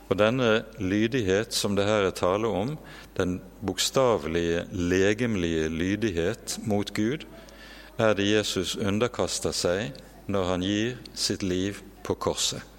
Og 0.08 0.18
denne 0.18 0.64
lydighet 0.78 1.54
som 1.54 1.76
det 1.76 1.84
her 1.84 2.08
er 2.08 2.16
tale 2.16 2.48
om, 2.48 2.78
den 3.16 3.40
bokstavelige, 3.66 4.66
legemlige 4.72 5.68
lydighet 5.68 6.58
mot 6.64 6.94
Gud, 6.94 7.26
er 7.98 8.14
det 8.14 8.30
Jesus 8.32 8.76
underkaster 8.76 9.52
seg 9.52 9.92
når 10.26 10.44
han 10.44 10.62
gir 10.62 10.98
sitt 11.14 11.42
liv 11.42 11.82
på 12.04 12.14
korset. 12.14 12.71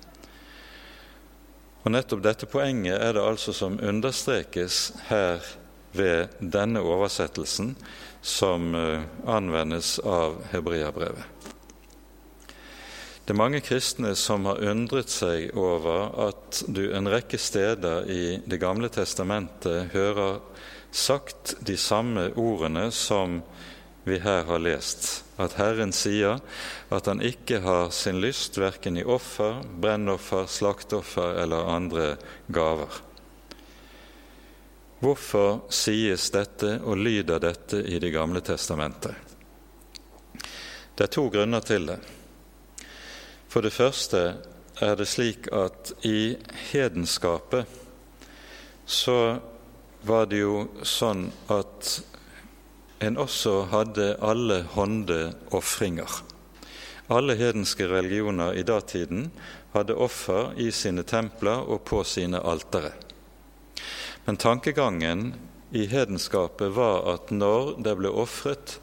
Og 1.83 1.91
Nettopp 1.91 2.23
dette 2.23 2.47
poenget 2.47 2.95
er 2.95 3.15
det 3.17 3.23
altså 3.23 3.51
som 3.55 3.75
understrekes 3.83 4.93
her 5.09 5.43
ved 5.93 6.31
denne 6.39 6.79
oversettelsen 6.79 7.73
som 8.23 8.71
eh, 8.75 9.03
anvendes 9.27 9.97
av 9.99 10.39
hebreabrevet. 10.53 11.27
Det 13.23 13.31
er 13.31 13.39
mange 13.39 13.61
kristne 13.63 14.13
som 14.19 14.47
har 14.49 14.59
undret 14.71 15.11
seg 15.11 15.53
over 15.59 16.09
at 16.25 16.63
du 16.67 16.89
en 16.91 17.07
rekke 17.07 17.39
steder 17.39 18.09
i 18.11 18.23
Det 18.43 18.59
gamle 18.59 18.89
testamentet 18.91 19.93
hører 19.93 20.41
sagt 20.91 21.55
de 21.63 21.77
samme 21.79 22.29
ordene 22.35 22.89
som 22.91 23.39
vi 24.03 24.19
her 24.19 24.43
har 24.43 24.59
lest, 24.59 25.23
at 25.39 25.55
Herren 25.57 25.93
sier 25.95 26.41
at 26.93 27.07
han 27.07 27.21
ikke 27.23 27.61
har 27.63 27.89
sin 27.95 28.19
lyst 28.23 28.57
verken 28.59 28.97
i 28.99 29.03
offer, 29.03 29.61
brennoffer, 29.63 30.45
slakteoffer 30.47 31.39
eller 31.43 31.71
andre 31.71 32.07
gaver. 32.47 32.99
Hvorfor 35.03 35.65
sies 35.73 36.29
dette 36.31 36.77
og 36.83 36.99
lyder 36.99 37.39
dette 37.43 37.81
i 37.83 37.99
Det 37.99 38.11
gamle 38.11 38.39
testamentet? 38.39 39.15
Det 40.95 41.07
er 41.07 41.11
to 41.11 41.27
grunner 41.33 41.59
til 41.59 41.87
det. 41.89 41.97
For 43.49 43.61
det 43.65 43.73
første 43.73 44.21
er 44.81 44.95
det 44.95 45.07
slik 45.09 45.49
at 45.51 45.91
i 46.05 46.35
hedenskapet 46.71 47.65
så 48.85 49.39
var 50.03 50.25
det 50.31 50.43
jo 50.43 50.67
sånn 50.83 51.27
at 51.51 51.91
en 53.03 53.17
også 53.19 53.65
hadde 53.71 54.13
alle 54.23 54.63
håndeofringer. 54.73 56.21
Alle 57.11 57.35
hedenske 57.35 57.87
religioner 57.91 58.55
i 58.55 58.63
datiden 58.63 59.27
hadde 59.73 59.97
offer 59.99 60.53
i 60.57 60.69
sine 60.71 61.03
templer 61.03 61.65
og 61.67 61.83
på 61.89 62.03
sine 62.07 62.39
altere. 62.39 62.93
Men 64.25 64.39
tankegangen 64.39 65.33
i 65.75 65.85
hedenskapet 65.91 66.75
var 66.75 67.03
at 67.13 67.31
når 67.31 67.75
det 67.83 67.97
ble 67.99 68.11
ofret, 68.13 68.77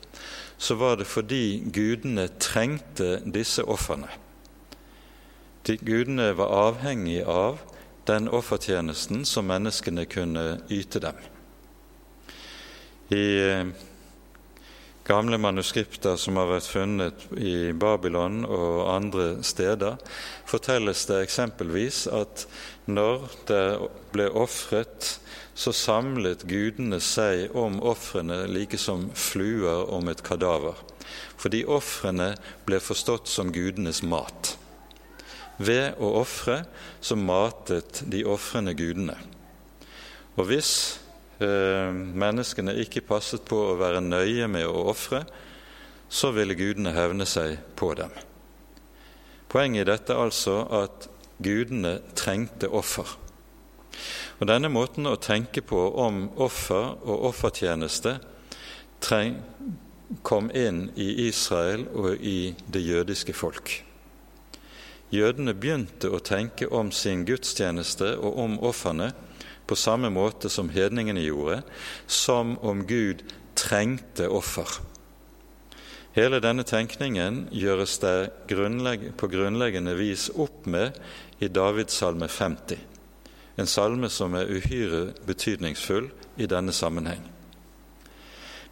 så 0.60 0.76
var 0.76 0.98
det 1.00 1.08
fordi 1.08 1.62
gudene 1.72 2.28
trengte 2.42 3.22
disse 3.24 3.64
ofrene. 3.64 4.10
De 5.66 5.78
gudene 5.80 6.32
var 6.36 6.52
avhengig 6.68 7.22
av 7.24 7.62
den 8.08 8.28
offertjenesten 8.28 9.24
som 9.24 9.48
menneskene 9.48 10.04
kunne 10.10 10.60
yte 10.68 11.00
dem. 11.00 11.16
I 13.10 13.24
eh, 13.40 13.70
gamle 15.10 15.40
manuskripter 15.42 16.14
som 16.20 16.38
har 16.38 16.52
vært 16.52 16.68
funnet 16.70 17.24
i 17.34 17.72
Babylon 17.74 18.44
og 18.46 18.90
andre 18.92 19.26
steder, 19.46 19.98
fortelles 20.46 21.02
det 21.10 21.24
eksempelvis 21.24 22.04
at 22.14 22.44
når 22.90 23.26
det 23.50 23.64
ble 24.14 24.28
ofret 24.30 25.16
så 25.58 25.74
samlet 25.74 26.46
gudene 26.48 27.00
seg 27.02 27.56
om 27.58 27.80
ofrene 27.82 28.44
like 28.48 28.78
som 28.80 29.08
fluer 29.18 29.90
om 29.90 30.08
et 30.12 30.22
kadaver, 30.24 30.78
fordi 31.40 31.64
ofrene 31.66 32.32
ble 32.68 32.80
forstått 32.80 33.28
som 33.28 33.50
gudenes 33.52 34.04
mat. 34.06 34.54
Ved 35.60 35.98
å 36.00 36.14
ofre 36.22 36.62
så 37.04 37.18
matet 37.18 38.04
de 38.08 38.22
ofrende 38.24 38.72
gudene. 38.78 39.18
Og 40.38 40.46
hvis 40.48 40.99
menneskene 41.40 42.74
ikke 42.82 43.04
passet 43.06 43.44
på 43.48 43.58
å 43.70 43.78
være 43.80 44.02
nøye 44.04 44.48
med 44.50 44.66
å 44.68 44.86
ofre, 44.92 45.24
så 46.10 46.32
ville 46.34 46.56
gudene 46.58 46.92
hevne 46.92 47.26
seg 47.28 47.58
på 47.78 47.92
dem. 47.98 48.10
Poenget 49.50 49.82
i 49.82 49.90
dette 49.90 50.14
er 50.14 50.24
altså 50.24 50.60
at 50.82 51.08
gudene 51.42 51.98
trengte 52.18 52.68
offer. 52.68 53.16
Og 54.40 54.48
Denne 54.48 54.70
måten 54.72 55.08
å 55.08 55.18
tenke 55.20 55.62
på 55.62 55.80
om 56.00 56.28
offer 56.40 56.94
og 57.04 57.26
offertjeneste 57.30 58.16
kom 60.26 60.50
inn 60.56 60.86
i 60.96 61.08
Israel 61.28 61.86
og 61.94 62.22
i 62.24 62.54
det 62.66 62.82
jødiske 62.84 63.34
folk. 63.36 63.72
Jødene 65.10 65.54
begynte 65.58 66.10
å 66.14 66.22
tenke 66.22 66.68
om 66.70 66.92
sin 66.94 67.24
gudstjeneste 67.26 68.14
og 68.18 68.38
om 68.38 68.58
ofrene 68.62 69.10
på 69.70 69.78
samme 69.78 70.10
måte 70.10 70.50
som 70.50 70.72
hedningene 70.74 71.22
gjorde, 71.22 71.62
som 72.10 72.56
om 72.66 72.84
Gud 72.86 73.22
trengte 73.54 74.26
offer. 74.26 74.80
Hele 76.16 76.42
denne 76.42 76.66
tenkningen 76.66 77.44
gjøres 77.54 78.00
det 78.02 78.16
grunnlegg 78.50 79.12
på 79.16 79.30
grunnleggende 79.30 79.94
vis 79.94 80.26
opp 80.34 80.66
med 80.66 80.98
i 81.38 81.48
Davids 81.48 82.02
salme 82.02 82.26
50 82.26 82.90
en 83.60 83.68
salme 83.68 84.08
som 84.08 84.34
er 84.38 84.48
uhyre 84.48 85.10
betydningsfull 85.28 86.08
i 86.40 86.48
denne 86.48 86.72
sammenheng. 86.72 87.22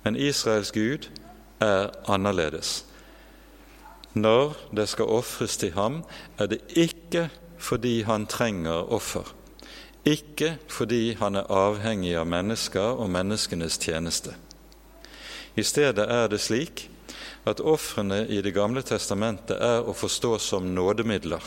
Men 0.04 0.16
Israels 0.16 0.72
Gud 0.72 1.10
er 1.60 1.90
annerledes. 2.08 2.84
Når 4.14 4.54
det 4.76 4.88
skal 4.88 5.10
ofres 5.12 5.56
til 5.60 5.74
ham, 5.76 6.02
er 6.38 6.46
det 6.46 6.62
ikke 6.76 7.28
fordi 7.58 8.02
han 8.02 8.26
trenger 8.26 8.92
offer, 8.92 9.34
ikke 10.08 10.56
fordi 10.72 11.14
han 11.20 11.36
er 11.36 11.50
avhengig 11.52 12.14
av 12.16 12.28
mennesker 12.30 12.96
og 12.96 13.10
menneskenes 13.12 13.78
tjeneste. 13.82 14.34
I 15.58 15.64
stedet 15.66 16.06
er 16.08 16.28
det 16.32 16.40
slik 16.40 16.86
at 17.48 17.60
ofrene 17.60 18.24
i 18.28 18.42
Det 18.42 18.54
gamle 18.54 18.82
testamentet 18.82 19.56
er 19.60 19.84
å 19.84 19.96
forstå 19.96 20.38
som 20.38 20.74
nådemidler 20.74 21.42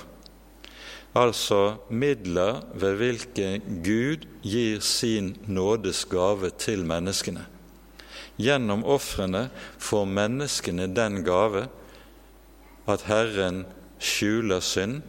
altså 1.14 1.76
midler 1.90 2.62
ved 2.74 2.96
hvilke 3.00 3.60
Gud 3.84 4.28
gir 4.44 4.80
sin 4.80 5.36
nådes 5.48 6.06
gave 6.06 6.50
til 6.50 6.86
menneskene. 6.88 7.46
Gjennom 8.40 8.86
ofrene 8.88 9.50
får 9.80 10.06
menneskene 10.08 10.88
den 10.96 11.22
gave 11.28 11.68
at 12.88 13.06
Herren 13.06 13.66
skjuler 14.00 14.64
synd 14.64 15.02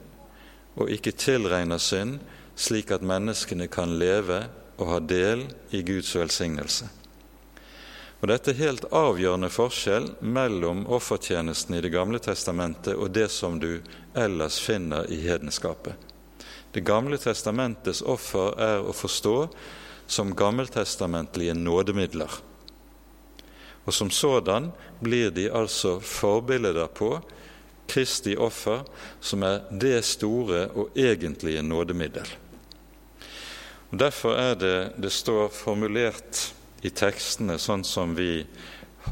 og 0.77 0.91
ikke 0.91 1.15
tilregner 1.15 1.79
synd, 1.79 2.19
slik 2.63 2.93
at 2.95 3.03
menneskene 3.03 3.67
kan 3.67 3.97
leve 3.99 4.45
og 4.79 4.91
ha 4.93 4.99
del 5.03 5.49
i 5.75 5.83
Guds 5.87 6.15
velsignelse. 6.15 6.87
Og 8.23 8.29
Dette 8.31 8.53
er 8.53 8.61
helt 8.61 8.85
avgjørende 8.95 9.51
forskjell 9.51 10.13
mellom 10.23 10.85
offertjenesten 10.87 11.75
i 11.75 11.81
Det 11.83 11.91
gamle 11.91 12.21
testamentet 12.23 12.95
og 12.95 13.11
det 13.11 13.27
som 13.35 13.59
du 13.59 13.83
ellers 14.15 14.61
finner 14.63 15.11
i 15.11 15.19
hedenskapet. 15.25 15.95
Det 16.73 16.85
gamle 16.87 17.19
testamentets 17.19 18.03
offer 18.03 18.55
er 18.63 18.79
å 18.79 18.95
forstå 18.95 19.37
som 20.07 20.31
gammeltestamentlige 20.37 21.55
nådemidler. 21.59 22.31
Og 23.85 23.95
som 23.95 24.11
sådan 24.11 24.71
blir 25.01 25.35
de 25.35 25.49
altså 25.51 25.99
forbilder 26.01 26.87
på 26.95 27.17
Kristi 27.91 28.37
offer, 28.37 28.87
som 29.21 29.43
er 29.43 29.67
det 29.71 29.99
store 30.07 30.69
og 30.71 30.95
egentlige 30.97 31.63
nådemiddel. 31.63 32.31
Og 33.93 33.99
Derfor 34.01 34.39
er 34.41 34.55
det 34.57 34.77
det 34.97 35.13
står 35.13 35.51
formulert 35.53 36.47
i 36.81 36.91
tekstene 36.91 37.59
sånn 37.61 37.85
som 37.85 38.17
vi 38.17 38.41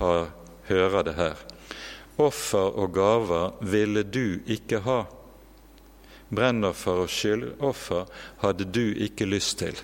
har, 0.00 0.30
hører 0.70 1.04
det 1.04 1.16
her. 1.18 1.36
Offer 2.20 2.78
og 2.80 2.94
gaver 2.96 3.60
ville 3.60 4.02
du 4.08 4.40
ikke 4.48 4.80
ha. 4.88 5.02
Brennoffer 6.32 7.04
og 7.04 7.12
skyldoffer 7.12 8.08
hadde 8.40 8.68
du 8.72 8.96
ikke 9.04 9.28
lyst 9.28 9.60
til. 9.60 9.76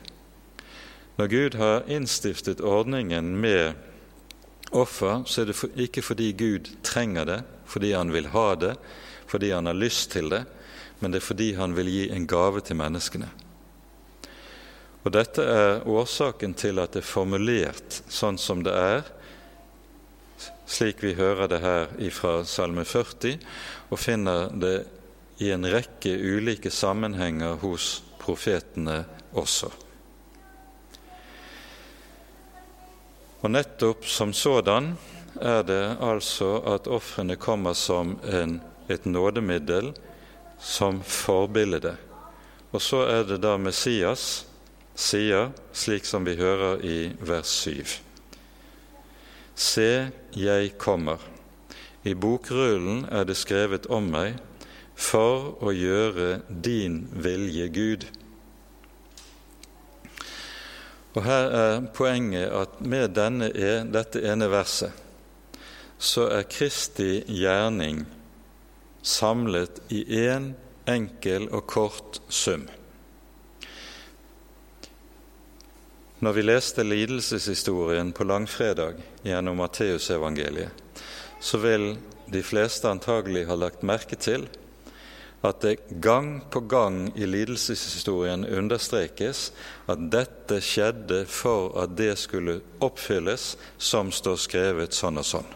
Når 1.20 1.32
Gud 1.32 1.60
har 1.60 1.86
innstiftet 1.92 2.64
ordningen 2.64 3.34
med 3.40 3.76
offer, 4.72 5.24
så 5.28 5.42
er 5.42 5.52
det 5.52 5.86
ikke 5.88 6.04
fordi 6.04 6.32
Gud 6.32 6.72
trenger 6.84 7.28
det, 7.28 7.40
fordi 7.68 7.92
han 7.92 8.12
vil 8.12 8.32
ha 8.32 8.50
det, 8.54 8.76
fordi 9.28 9.52
han 9.52 9.68
har 9.68 9.76
lyst 9.76 10.12
til 10.16 10.30
det, 10.32 10.44
men 11.00 11.12
det 11.12 11.20
er 11.20 11.32
fordi 11.32 11.54
han 11.56 11.76
vil 11.76 11.90
gi 11.92 12.06
en 12.12 12.28
gave 12.28 12.64
til 12.64 12.80
menneskene. 12.80 13.28
Og 15.06 15.12
Dette 15.14 15.42
er 15.46 15.84
årsaken 15.86 16.56
til 16.58 16.80
at 16.82 16.96
det 16.96 17.04
er 17.04 17.06
formulert 17.06 18.00
sånn 18.10 18.34
som 18.42 18.64
det 18.66 18.72
er, 18.74 19.04
slik 20.66 20.98
vi 21.04 21.12
hører 21.14 21.46
det 21.52 21.60
her 21.62 21.92
fra 22.10 22.40
Salme 22.42 22.82
40, 22.82 23.36
og 23.86 24.00
finner 24.02 24.48
det 24.50 24.80
i 25.38 25.52
en 25.54 25.68
rekke 25.70 26.10
ulike 26.10 26.72
sammenhenger 26.74 27.54
hos 27.60 28.00
profetene 28.18 29.04
også. 29.30 29.70
Og 33.44 33.54
nettopp 33.54 34.08
som 34.10 34.34
sådan 34.34 34.96
er 35.38 35.62
det 35.70 35.84
altså 36.02 36.50
at 36.66 36.90
ofrene 36.90 37.38
kommer 37.38 37.78
som 37.78 38.16
en, 38.26 38.58
et 38.90 39.06
nådemiddel, 39.06 39.92
som 40.58 40.98
forbilde. 41.06 41.94
Og 42.74 42.82
så 42.82 43.04
er 43.06 43.22
det 43.30 43.38
da 43.46 43.54
Messias 43.60 44.42
sier, 44.96 45.52
slik 45.76 46.08
som 46.08 46.24
vi 46.26 46.36
hører 46.38 46.82
i 46.84 46.98
vers 47.20 47.52
7. 47.62 47.84
Se, 49.56 50.10
jeg 50.36 50.74
kommer. 50.80 51.20
I 52.04 52.14
bokrullen 52.14 53.04
er 53.10 53.26
det 53.28 53.38
skrevet 53.38 53.88
om 53.92 54.08
meg 54.12 54.36
for 54.96 55.56
å 55.64 55.72
gjøre 55.76 56.40
din 56.48 57.02
vilje, 57.12 57.68
Gud. 57.72 58.06
Og 61.16 61.24
her 61.24 61.48
er 61.56 61.88
poenget 61.96 62.52
at 62.52 62.80
med 62.84 63.16
denne, 63.16 63.48
e, 63.48 63.80
dette 63.88 64.20
ene 64.20 64.48
verset 64.52 65.04
så 65.96 66.26
er 66.28 66.44
Kristi 66.44 67.22
gjerning 67.24 68.02
samlet 69.00 69.80
i 69.88 70.02
én 70.20 70.50
en 70.50 70.54
enkel 70.86 71.48
og 71.50 71.64
kort 71.66 72.20
sum. 72.28 72.66
Når 76.24 76.32
vi 76.32 76.42
leste 76.46 76.84
lidelseshistorien 76.84 78.12
på 78.16 78.24
langfredag 78.24 79.02
gjennom 79.26 79.58
Matteusevangeliet, 79.60 81.02
så 81.40 81.60
vil 81.60 81.90
de 82.32 82.40
fleste 82.42 82.88
antagelig 82.88 83.44
ha 83.50 83.56
lagt 83.58 83.84
merke 83.84 84.16
til 84.16 84.46
at 85.44 85.60
det 85.60 86.00
gang 86.02 86.40
på 86.50 86.62
gang 86.66 87.10
i 87.14 87.26
lidelseshistorien 87.28 88.46
understrekes 88.48 89.50
at 89.92 90.06
dette 90.10 90.58
skjedde 90.64 91.20
for 91.28 91.76
at 91.82 91.92
det 91.98 92.14
skulle 92.18 92.62
oppfylles 92.82 93.52
som 93.76 94.08
står 94.08 94.40
skrevet 94.42 94.96
sånn 94.96 95.20
og 95.20 95.28
sånn. 95.28 95.52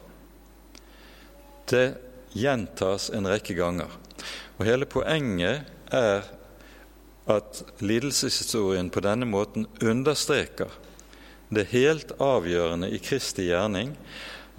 Det 1.70 1.86
gjentas 2.36 3.08
en 3.14 3.26
rekke 3.30 3.56
ganger. 3.58 3.90
Og 4.58 4.66
hele 4.68 4.86
poenget 4.86 5.64
er 5.94 6.28
at 7.28 7.62
lidelseshistorien 7.80 8.90
på 8.90 9.02
denne 9.04 9.26
måten 9.28 9.66
understreker 9.82 10.70
det 11.50 11.66
helt 11.72 12.12
avgjørende 12.22 12.90
i 12.94 13.00
Kristi 13.02 13.48
gjerning, 13.48 13.96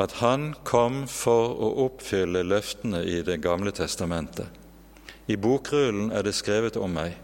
at 0.01 0.17
han 0.19 0.51
kom 0.67 1.05
for 1.07 1.55
å 1.55 1.69
oppfylle 1.85 2.43
løftene 2.43 3.03
i 3.07 3.21
Det 3.23 3.39
gamle 3.41 3.71
testamentet. 3.71 4.47
I 5.27 5.37
bokrullen 5.37 6.11
er 6.11 6.25
det 6.25 6.35
skrevet 6.35 6.77
om 6.77 6.91
meg. 6.91 7.15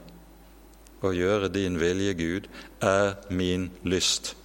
Å 1.04 1.12
gjøre 1.12 1.50
din 1.52 1.78
vilje, 1.80 2.14
Gud, 2.14 2.48
er 2.82 3.18
min 3.30 3.70
lyst. 3.84 4.36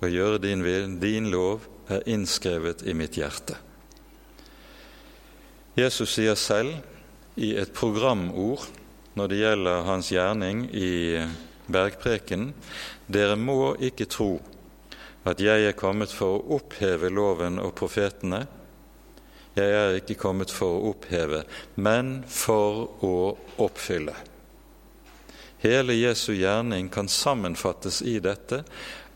Å 0.00 0.06
gjøre 0.06 0.38
din, 0.38 0.62
vilje, 0.62 0.94
din 1.00 1.30
lov 1.32 1.66
er 1.88 2.06
innskrevet 2.06 2.84
i 2.86 2.94
mitt 2.94 3.18
hjerte. 3.18 3.56
Jesus 5.78 6.14
sier 6.14 6.38
selv 6.38 6.78
i 7.38 7.54
et 7.58 7.72
programord 7.74 8.66
når 9.16 9.30
det 9.30 9.40
gjelder 9.40 9.86
hans 9.88 10.12
gjerning 10.12 10.66
i 10.74 10.92
bergprekenen, 11.68 12.52
dere 13.06 13.36
må 13.40 13.74
ikke 13.80 14.08
tro 14.10 14.32
at 15.28 15.40
jeg 15.42 15.66
er 15.68 15.76
kommet 15.76 16.12
for 16.14 16.38
å 16.38 16.56
oppheve 16.58 17.10
loven 17.12 17.58
og 17.60 17.74
profetene. 17.76 18.46
Jeg 19.58 19.74
er 19.74 19.98
ikke 19.98 20.16
kommet 20.20 20.52
for 20.54 20.76
å 20.76 20.92
oppheve, 20.92 21.42
men 21.76 22.22
for 22.30 23.04
å 23.04 23.14
oppfylle. 23.60 24.14
Hele 25.58 25.96
Jesu 25.98 26.32
gjerning 26.38 26.88
kan 26.94 27.10
sammenfattes 27.10 27.98
i 28.06 28.18
dette 28.22 28.62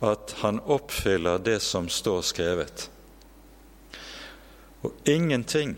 at 0.03 0.35
han 0.43 0.59
oppfyller 0.67 1.39
det 1.39 1.61
som 1.63 1.87
står 1.89 2.25
skrevet. 2.27 2.89
Og 4.83 5.07
ingenting 5.07 5.77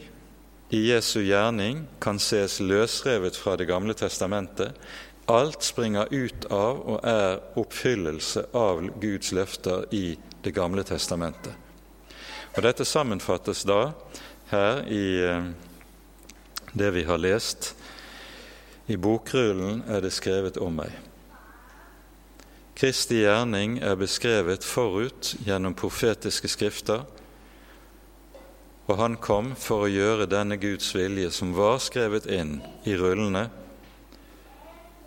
i 0.70 0.81
Jesu 0.88 1.20
gjerning 1.22 1.85
kan 2.00 2.18
ses 2.18 2.61
løsrevet 2.61 3.37
fra 3.37 3.57
Det 3.57 3.66
gamle 3.68 3.94
testamentet. 3.94 4.72
Alt 5.27 5.62
springer 5.62 6.09
ut 6.11 6.46
av 6.53 6.81
og 6.81 7.05
er 7.05 7.40
oppfyllelse 7.61 8.46
av 8.57 8.83
Guds 9.00 9.33
løfter 9.33 9.87
i 9.92 10.16
Det 10.42 10.55
gamle 10.55 10.85
testamentet. 10.85 11.53
Og 12.57 12.62
Dette 12.62 12.85
sammenfattes 12.85 13.64
da 13.64 13.92
her 14.50 14.85
i 14.88 15.07
eh, 15.24 15.48
det 16.72 16.90
vi 16.94 17.05
har 17.05 17.18
lest. 17.18 17.74
I 18.87 18.96
bokrullen 18.96 19.83
er 19.88 20.05
det 20.05 20.12
skrevet 20.12 20.61
om 20.61 20.77
meg. 20.83 20.92
Kristi 22.74 23.20
gjerning 23.22 23.79
er 23.79 23.96
beskrevet 23.96 24.64
forut 24.66 25.37
gjennom 25.46 25.77
profetiske 25.79 26.50
skrifter, 26.50 27.05
og 28.87 28.99
han 29.01 29.16
kom 29.16 29.55
for 29.57 29.87
å 29.87 29.92
gjøre 29.92 30.29
denne 30.29 30.59
Guds 30.61 30.90
vilje, 30.97 31.31
som 31.33 31.55
var 31.57 31.79
skrevet 31.81 32.27
inn 32.29 32.59
i 32.85 32.97
rullene, 33.01 33.47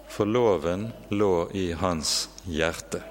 for 0.10 0.26
loven 0.26 0.88
lå 1.14 1.50
i 1.54 1.70
hans 1.78 2.30
hjerte. 2.50 3.04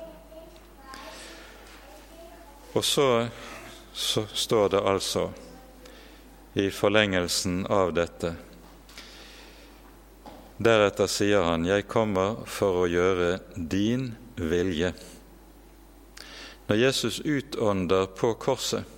Og 2.75 2.85
så, 2.85 3.29
så 3.93 4.27
står 4.33 4.73
det 4.75 4.83
altså 4.83 5.29
i 6.59 6.67
forlengelsen 6.73 7.63
av 7.71 7.95
dette. 7.95 8.35
Deretter 10.57 11.07
sier 11.07 11.45
han, 11.45 11.65
'Jeg 11.65 11.87
kommer 11.87 12.43
for 12.49 12.83
å 12.83 12.91
gjøre 12.91 13.39
din 13.55 14.17
vilje'. 14.37 14.95
Når 16.67 16.77
Jesus 16.77 17.21
utånder 17.21 18.07
på 18.07 18.35
korset 18.35 18.96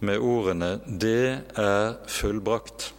med 0.00 0.18
ordene 0.18 0.80
'Det 0.86 1.40
er 1.56 1.94
fullbrakt', 2.06 2.94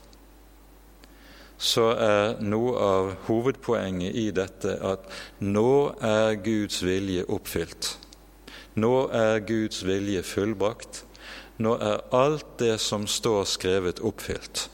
så 1.58 1.92
er 1.94 2.42
noe 2.42 2.74
av 2.78 3.12
hovedpoenget 3.28 4.16
i 4.16 4.32
dette 4.32 4.80
at 4.82 5.06
nå 5.40 5.94
er 6.02 6.36
Guds 6.42 6.82
vilje 6.84 7.26
oppfylt. 7.30 7.98
Nå 8.76 9.10
er 9.14 9.44
Guds 9.46 9.84
vilje 9.86 10.24
fullbrakt. 10.24 11.04
Nå 11.62 11.76
er 11.78 12.02
alt 12.18 12.58
det 12.60 12.80
som 12.82 13.06
står 13.08 13.44
skrevet, 13.44 14.00
oppfylt. 14.00 14.70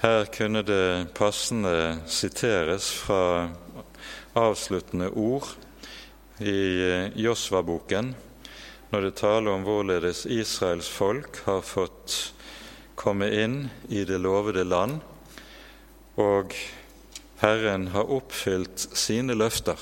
Her 0.00 0.24
kunne 0.32 0.62
det 0.64 1.10
passende 1.14 2.00
siteres 2.08 2.88
fra 3.02 3.50
avsluttende 4.34 5.10
ord 5.10 5.44
i 6.40 7.10
Josva-boken, 7.20 8.14
når 8.90 9.06
det 9.06 9.14
taler 9.20 9.54
om 9.54 9.64
hvorledes 9.66 10.24
Israels 10.26 10.88
folk 10.90 11.40
har 11.46 11.62
fått 11.66 12.16
komme 12.98 13.30
inn 13.32 13.56
i 13.88 14.04
det 14.04 14.18
lovede 14.20 14.64
land, 14.66 15.00
og 16.20 16.54
Herren 17.40 17.88
har 17.94 18.12
oppfylt 18.12 18.82
sine 18.98 19.36
løfter 19.38 19.80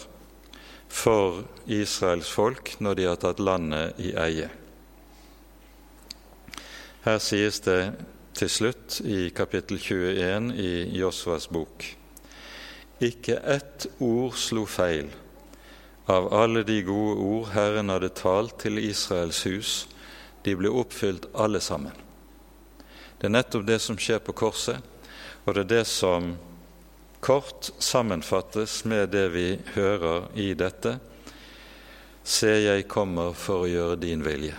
for 0.89 1.43
Israels 1.67 2.31
folk 2.31 2.77
når 2.85 2.99
de 2.99 3.09
har 3.09 3.19
tatt 3.21 3.43
landet 3.43 3.99
i 3.99 4.13
eie. 4.15 4.51
Her 7.05 7.19
sies 7.23 7.63
det 7.65 7.81
til 8.39 8.53
slutt 8.53 9.01
i 9.03 9.31
kapittel 9.35 9.81
21 9.83 10.53
i 10.55 10.73
Josvas 11.01 11.49
bok 11.51 11.89
ikke 12.99 13.37
ett 13.47 13.87
ord 14.03 14.35
slo 14.39 14.65
feil 14.67 15.11
av 16.09 16.35
alle 16.35 16.63
de 16.63 16.83
gode 16.83 17.21
ord 17.21 17.49
Herren 17.53 17.93
hadde 17.93 18.09
talt 18.17 18.55
til 18.63 18.81
Israels 18.81 19.43
hus. 19.45 19.73
De 20.45 20.55
ble 20.57 20.71
oppfylt 20.73 21.27
alle 21.37 21.61
sammen. 21.61 21.93
Det 23.19 23.29
er 23.29 23.35
nettopp 23.35 23.67
det 23.69 23.77
som 23.85 23.99
skjer 24.01 24.23
på 24.25 24.33
korset, 24.33 24.79
og 25.45 25.55
det 25.55 25.67
er 25.67 25.73
det 25.73 25.85
som 25.91 26.31
kort 27.21 27.69
sammenfattes 27.83 28.85
med 28.89 29.11
det 29.13 29.27
vi 29.35 29.49
hører 29.75 30.31
i 30.39 30.53
dette. 30.57 30.95
Se, 32.25 32.55
jeg 32.57 32.89
kommer 32.89 33.37
for 33.37 33.67
å 33.67 33.69
gjøre 33.69 34.01
din 34.01 34.25
vilje. 34.25 34.57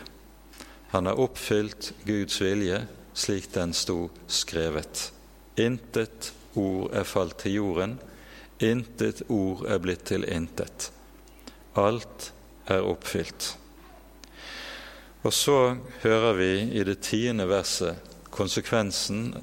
Han 0.94 1.10
har 1.10 1.22
oppfylt 1.22 1.94
Guds 2.06 2.38
vilje 2.42 2.84
slik 3.14 3.50
den 3.54 3.74
sto 3.74 4.10
skrevet. 4.28 5.08
Intet 5.58 6.32
ord 6.54 6.94
er 6.94 7.10
falt 7.10 7.42
til 7.42 7.58
jorden, 7.58 7.98
intet 8.62 9.26
ord 9.34 9.66
er 9.66 9.82
blitt 9.82 10.06
til 10.14 10.30
intet. 10.30 10.92
Alt 11.80 12.32
er 12.70 12.86
oppfylt. 12.86 13.54
Og 15.24 15.34
så 15.36 15.76
hører 16.04 16.38
vi 16.38 16.52
i 16.80 16.84
det 16.88 17.00
tiende 17.04 17.48
verset 17.50 18.00
konsekvensen 18.32 19.34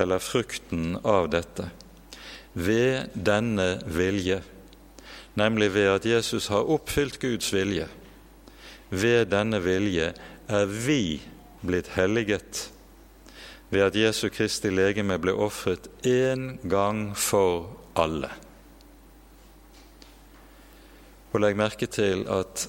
eller 0.00 0.22
frukten 0.22 0.94
av 1.04 1.28
dette 1.32 1.68
ved 2.52 3.12
denne 3.14 3.78
vilje, 3.86 4.40
nemlig 5.38 5.70
ved 5.74 5.88
at 5.94 6.06
Jesus 6.08 6.48
har 6.50 6.70
oppfylt 6.70 7.20
Guds 7.22 7.52
vilje. 7.54 7.86
Ved 8.90 9.30
denne 9.30 9.60
vilje 9.62 10.12
er 10.50 10.66
vi 10.66 11.20
blitt 11.62 11.92
helliget 11.94 12.70
ved 13.70 13.84
at 13.86 13.96
Jesu 13.96 14.28
Kristi 14.34 14.72
legeme 14.72 15.18
ble 15.22 15.34
ofret 15.36 15.86
én 16.06 16.56
gang 16.68 17.12
for 17.14 17.68
alle. 17.94 18.32
Og 21.32 21.40
legg 21.40 21.56
merke 21.56 21.86
til 21.86 22.26
at 22.28 22.68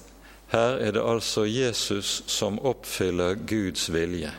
her 0.52 0.78
er 0.78 0.92
det 0.94 1.02
altså 1.02 1.46
Jesus 1.48 2.22
som 2.30 2.60
oppfyller 2.60 3.34
Guds 3.48 3.88
vilje, 3.92 4.30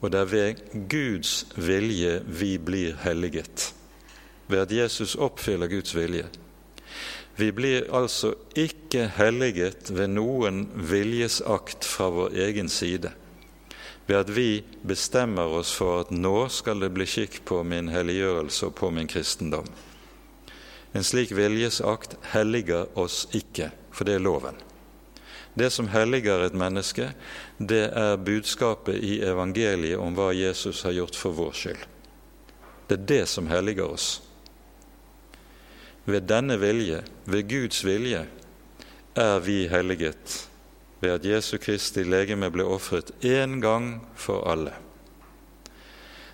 og 0.00 0.12
det 0.12 0.20
er 0.20 0.30
ved 0.34 0.66
Guds 0.90 1.46
vilje 1.56 2.20
vi 2.26 2.58
blir 2.58 3.00
helliget 3.02 3.72
ved 4.46 4.58
at 4.58 4.72
Jesus 4.72 5.14
oppfyller 5.14 5.66
Guds 5.66 5.94
vilje. 5.96 6.26
Vi 7.36 7.50
blir 7.52 7.94
altså 7.94 8.34
ikke 8.56 9.10
helliget 9.16 9.90
ved 9.92 10.08
noen 10.08 10.64
viljesakt 10.88 11.84
fra 11.84 12.08
vår 12.10 12.36
egen 12.46 12.70
side, 12.72 13.10
ved 14.06 14.16
at 14.16 14.30
vi 14.36 14.64
bestemmer 14.86 15.58
oss 15.58 15.74
for 15.74 16.00
at 16.04 16.14
nå 16.14 16.46
skal 16.52 16.80
det 16.80 16.92
bli 16.94 17.08
skikk 17.10 17.42
på 17.44 17.60
min 17.66 17.90
helliggjørelse 17.92 18.70
og 18.70 18.76
på 18.78 18.90
min 18.94 19.10
kristendom. 19.10 19.68
En 20.96 21.04
slik 21.04 21.34
viljesakt 21.36 22.16
helliger 22.32 22.88
oss 22.98 23.26
ikke, 23.36 23.68
for 23.92 24.08
det 24.08 24.14
er 24.16 24.24
loven. 24.24 24.56
Det 25.56 25.68
som 25.72 25.90
helliger 25.92 26.46
et 26.46 26.56
menneske, 26.56 27.10
det 27.58 27.90
er 27.92 28.16
budskapet 28.20 28.96
i 29.04 29.18
evangeliet 29.24 30.00
om 30.00 30.16
hva 30.16 30.30
Jesus 30.36 30.80
har 30.88 30.96
gjort 30.96 31.18
for 31.20 31.36
vår 31.36 31.52
skyld. 31.56 31.84
Det 32.88 32.96
er 32.96 33.04
det 33.12 33.26
som 33.28 33.48
helliger 33.52 33.92
oss. 33.92 34.08
Ved 36.08 36.28
denne 36.30 36.56
vilje, 36.60 37.02
ved 37.28 37.48
Guds 37.50 37.82
vilje, 37.84 38.24
er 39.16 39.38
vi 39.44 39.66
helliget 39.68 40.38
ved 41.00 41.10
at 41.18 41.28
Jesu 41.28 41.58
Kristi 41.60 42.04
legeme 42.08 42.48
ble 42.52 42.64
ofret 42.64 43.12
én 43.20 43.60
gang 43.60 43.98
for 44.16 44.48
alle. 44.48 44.72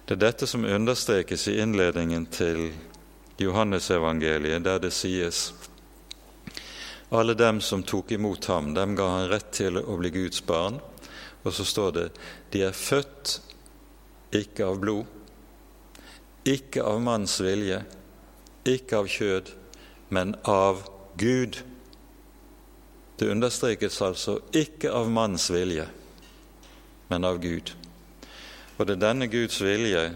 Det 0.06 0.18
er 0.18 0.24
dette 0.28 0.46
som 0.46 0.66
understrekes 0.66 1.48
i 1.50 1.58
innledningen 1.62 2.26
til 2.30 2.70
Johannesevangeliet, 3.40 4.64
der 4.64 4.78
det 4.82 4.92
sies 4.92 5.52
alle 7.12 7.34
dem 7.34 7.60
som 7.60 7.82
tok 7.82 8.10
imot 8.12 8.44
ham, 8.44 8.74
dem 8.74 8.94
ga 8.96 9.06
han 9.08 9.28
rett 9.28 9.50
til 9.52 9.76
å 9.76 9.96
bli 10.00 10.10
Guds 10.14 10.40
barn. 10.48 10.78
Og 11.44 11.52
så 11.52 11.64
står 11.68 11.90
det 11.92 12.04
de 12.54 12.62
er 12.64 12.76
født 12.76 13.40
ikke 14.32 14.64
av 14.64 14.78
blod, 14.80 15.04
ikke 16.48 16.84
av 16.88 17.02
manns 17.04 17.36
vilje, 17.44 17.82
ikke 18.64 19.02
av 19.02 19.10
kjød, 19.12 19.52
men 20.08 20.32
av 20.48 20.86
Gud. 21.20 21.60
Det 23.20 23.28
understrekes 23.28 24.00
altså 24.02 24.38
ikke 24.56 24.94
av 24.96 25.12
manns 25.12 25.50
vilje, 25.52 25.84
men 27.12 27.28
av 27.28 27.42
Gud. 27.44 27.74
Og 28.78 28.88
det 28.88 28.96
er 28.96 29.04
denne 29.04 29.28
Guds 29.28 29.60
vilje 29.60 30.08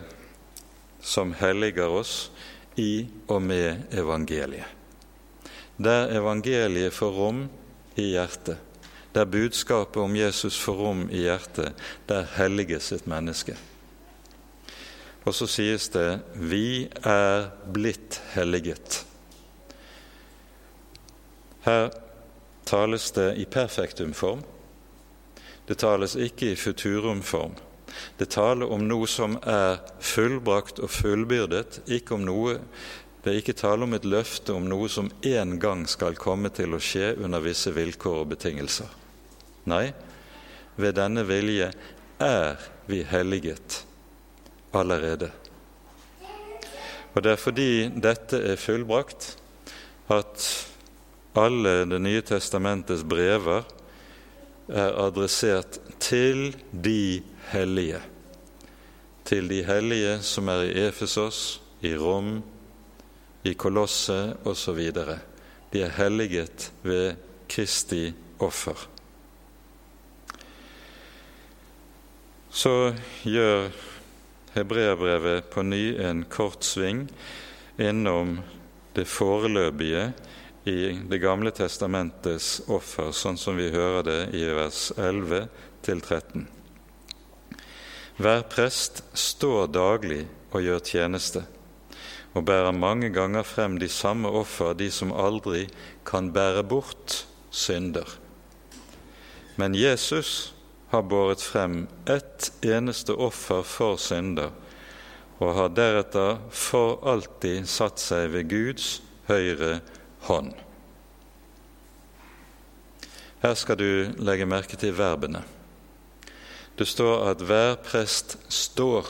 som 1.05 1.37
helliger 1.37 1.92
oss 1.92 2.31
i 2.77 3.07
og 3.29 3.43
med 3.43 3.93
evangeliet 3.93 4.77
der 5.77 6.09
evangeliet 6.17 6.95
får 6.95 7.12
rom 7.12 7.43
i 7.97 8.11
hjertet, 8.15 8.57
der 9.15 9.25
budskapet 9.25 10.03
om 10.03 10.17
Jesus 10.17 10.59
får 10.61 10.77
rom 10.81 11.07
i 11.11 11.25
hjertet, 11.27 11.73
der 12.09 12.27
helliges 12.37 12.93
et 12.93 13.07
menneske. 13.07 13.57
Og 15.25 15.35
så 15.35 15.47
sies 15.47 15.89
det 15.89 16.21
'vi 16.35 16.89
er 17.05 17.51
blitt 17.73 18.23
helliget'. 18.35 19.05
Her 21.65 21.91
tales 22.67 23.11
det 23.11 23.37
i 23.37 23.45
perfektum 23.45 24.15
form. 24.15 24.45
Det 25.69 25.79
tales 25.79 26.15
ikke 26.15 26.53
i 26.53 26.57
futurumform. 26.57 27.55
Det 28.18 28.30
taler 28.32 28.70
om 28.72 28.85
noe 28.88 29.09
som 29.11 29.38
er 29.42 29.80
fullbrakt 30.00 30.80
og 30.82 30.92
fullbyrdet, 30.92 31.82
ikke 31.87 32.16
om 32.16 32.24
noe 32.26 32.61
det 33.26 33.32
er 33.32 33.40
ikke 33.40 33.56
tale 33.59 33.82
om 33.82 33.94
et 33.96 34.04
løfte 34.06 34.54
om 34.54 34.68
noe 34.70 34.87
som 34.87 35.09
en 35.26 35.56
gang 35.59 35.80
skal 35.90 36.14
komme 36.14 36.46
til 36.54 36.76
å 36.76 36.78
skje 36.78 37.09
under 37.18 37.42
visse 37.42 37.72
vilkår 37.74 38.20
og 38.20 38.28
betingelser. 38.30 38.87
Nei, 39.66 39.88
ved 40.78 40.94
denne 40.94 41.24
vilje 41.26 41.72
er 42.22 42.68
vi 42.87 43.00
helliget 43.02 43.80
allerede. 44.78 45.32
Og 47.16 47.22
Det 47.24 47.32
er 47.32 47.42
fordi 47.42 47.70
dette 47.98 48.38
er 48.52 48.62
fullbrakt, 48.62 49.32
at 50.06 50.46
alle 51.35 51.85
Det 51.85 51.98
nye 52.00 52.22
testamentets 52.22 53.02
brever 53.02 53.66
er 54.68 54.94
adressert 55.02 55.80
til 55.98 56.54
de 56.70 57.22
hellige. 57.52 58.00
Til 59.26 59.48
de 59.50 59.62
hellige 59.66 60.18
som 60.22 60.48
er 60.48 60.66
i 60.66 60.74
Efesos, 60.87 61.61
i 61.82 61.94
Rom, 61.96 62.42
i 63.44 63.54
Kolosset 63.54 64.37
osv. 64.46 64.80
De 65.72 65.82
er 65.82 65.96
helliget 65.98 66.70
ved 66.82 67.16
Kristi 67.48 68.14
offer. 68.38 68.88
Så 72.50 72.94
gjør 73.22 73.68
hebreerbrevet 74.56 75.50
på 75.52 75.62
ny 75.62 75.98
en 76.00 76.24
kort 76.32 76.64
sving 76.64 77.04
innom 77.78 78.38
det 78.96 79.04
foreløpige 79.04 80.12
i 80.66 80.98
Det 81.11 81.18
gamle 81.22 81.52
testamentets 81.54 82.62
offer, 82.66 83.12
sånn 83.14 83.37
som 83.38 83.54
vi 83.61 83.68
hører 83.70 84.02
det 84.02 84.20
i 84.35 84.42
vers 84.50 84.88
11 84.96 85.44
til 85.87 86.00
13. 86.00 86.56
Hver 88.16 88.46
prest 88.48 89.02
står 89.12 89.68
daglig 89.74 90.22
og 90.55 90.62
gjør 90.64 90.81
tjeneste 90.81 91.44
og 92.37 92.44
bærer 92.44 92.72
mange 92.76 93.09
ganger 93.12 93.46
frem 93.48 93.79
de 93.81 93.88
samme 93.88 94.29
offer, 94.29 94.74
de 94.76 94.90
som 94.92 95.12
aldri 95.12 95.66
kan 96.05 96.29
bære 96.33 96.66
bort 96.68 97.22
synder. 97.50 98.09
Men 99.57 99.74
Jesus 99.74 100.52
har 100.92 101.02
båret 101.09 101.40
frem 101.40 101.87
ett 102.05 102.52
eneste 102.61 103.16
offer 103.16 103.64
for 103.64 103.96
synder, 103.96 104.52
og 105.40 105.55
har 105.57 105.72
deretter 105.72 106.37
for 106.52 107.00
alltid 107.09 107.64
satt 107.68 108.00
seg 108.00 108.31
ved 108.33 108.48
Guds 108.52 109.00
høyre 109.29 109.81
hånd. 110.29 110.52
Her 113.40 113.57
skal 113.57 113.81
du 113.81 114.16
legge 114.20 114.48
merke 114.48 114.76
til 114.81 114.96
verbene. 114.96 115.44
Det 116.79 116.87
står 116.89 117.31
at 117.31 117.43
hver 117.43 117.77
prest 117.85 118.37
står 118.53 119.09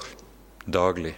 daglig. 0.66 1.16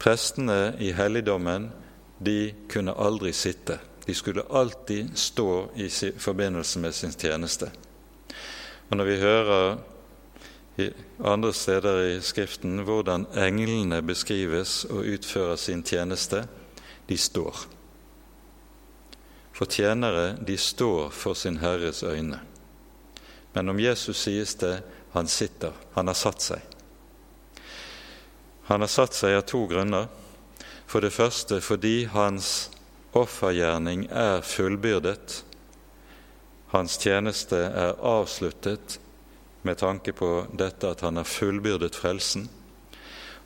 Prestene 0.00 0.74
i 0.80 0.92
helligdommen 0.92 1.70
de 2.18 2.52
kunne 2.68 2.92
aldri 2.92 3.32
sitte. 3.32 3.78
De 4.06 4.14
skulle 4.14 4.44
alltid 4.50 5.16
stå 5.16 5.68
i 5.76 5.88
forbindelse 6.18 6.78
med 6.78 6.94
sin 6.94 7.12
tjeneste. 7.12 7.70
Og 8.90 8.96
Når 8.96 9.04
vi 9.04 9.16
hører 9.20 9.78
andre 11.24 11.52
steder 11.52 12.00
i 12.16 12.20
Skriften 12.20 12.78
hvordan 12.84 13.26
englene 13.36 14.02
beskrives 14.02 14.84
og 14.84 15.04
utfører 15.04 15.56
sin 15.56 15.82
tjeneste, 15.82 16.46
de 17.08 17.16
står. 17.16 17.66
For 19.52 19.68
tjenere, 19.68 20.36
de 20.46 20.56
står 20.56 21.10
for 21.10 21.34
sin 21.34 21.58
Herres 21.60 22.02
øyne. 22.02 22.40
Men 23.54 23.68
om 23.68 23.80
Jesus 23.80 24.16
sies 24.16 24.54
det 24.54 24.82
han 25.12 25.28
sitter, 25.28 25.72
han 25.94 26.06
har 26.06 26.14
satt 26.14 26.42
seg. 26.42 26.60
Han 28.70 28.80
har 28.80 28.90
satt 28.92 29.16
seg 29.18 29.34
av 29.34 29.46
to 29.50 29.64
grunner. 29.66 30.06
For 30.86 31.02
det 31.02 31.14
første 31.14 31.60
fordi 31.62 32.04
hans 32.10 32.70
offergjerning 33.18 34.06
er 34.10 34.44
fullbyrdet. 34.46 35.40
Hans 36.70 36.98
tjeneste 37.02 37.58
er 37.58 37.98
avsluttet 38.06 39.00
med 39.66 39.78
tanke 39.82 40.14
på 40.14 40.30
dette 40.54 40.90
at 40.94 41.02
han 41.06 41.18
har 41.18 41.26
fullbyrdet 41.26 41.98
frelsen. 41.98 42.46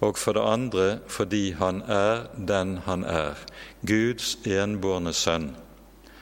Og 0.04 0.18
for 0.20 0.36
det 0.36 0.44
andre 0.44 0.86
fordi 1.08 1.54
han 1.56 1.80
er 1.88 2.26
den 2.36 2.78
han 2.84 3.04
er, 3.08 3.40
Guds 3.86 4.34
enbårne 4.44 5.14
sønn, 5.16 5.54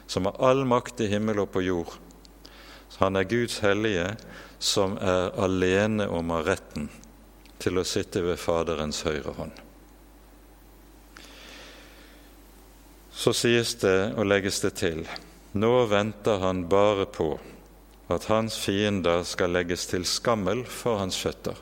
som 0.06 0.30
har 0.30 0.38
all 0.38 0.62
makt 0.68 1.02
i 1.02 1.10
himmel 1.10 1.42
og 1.42 1.50
på 1.54 1.64
jord. 1.66 1.98
Han 3.00 3.16
er 3.16 3.28
Guds 3.28 3.58
hellige, 3.64 4.12
som 4.58 4.98
er 5.00 5.32
alene 5.40 6.06
om 6.08 6.30
av 6.30 6.46
retten 6.46 6.90
til 7.62 7.78
å 7.78 7.86
sitte 7.86 8.22
ved 8.26 8.40
Faderens 8.42 9.02
høyre 9.06 9.34
hånd. 9.38 9.58
Så 13.12 13.34
sies 13.36 13.76
det 13.82 13.98
og 14.16 14.26
legges 14.26 14.60
det 14.64 14.74
til 14.80 15.04
nå 15.52 15.84
venter 15.84 16.38
han 16.40 16.64
bare 16.68 17.04
på 17.06 17.34
at 18.12 18.24
hans 18.32 18.56
fiender 18.56 19.20
skal 19.28 19.52
legges 19.52 19.84
til 19.90 20.06
skammel 20.08 20.64
for 20.64 20.96
hans 21.00 21.18
føtter. 21.20 21.58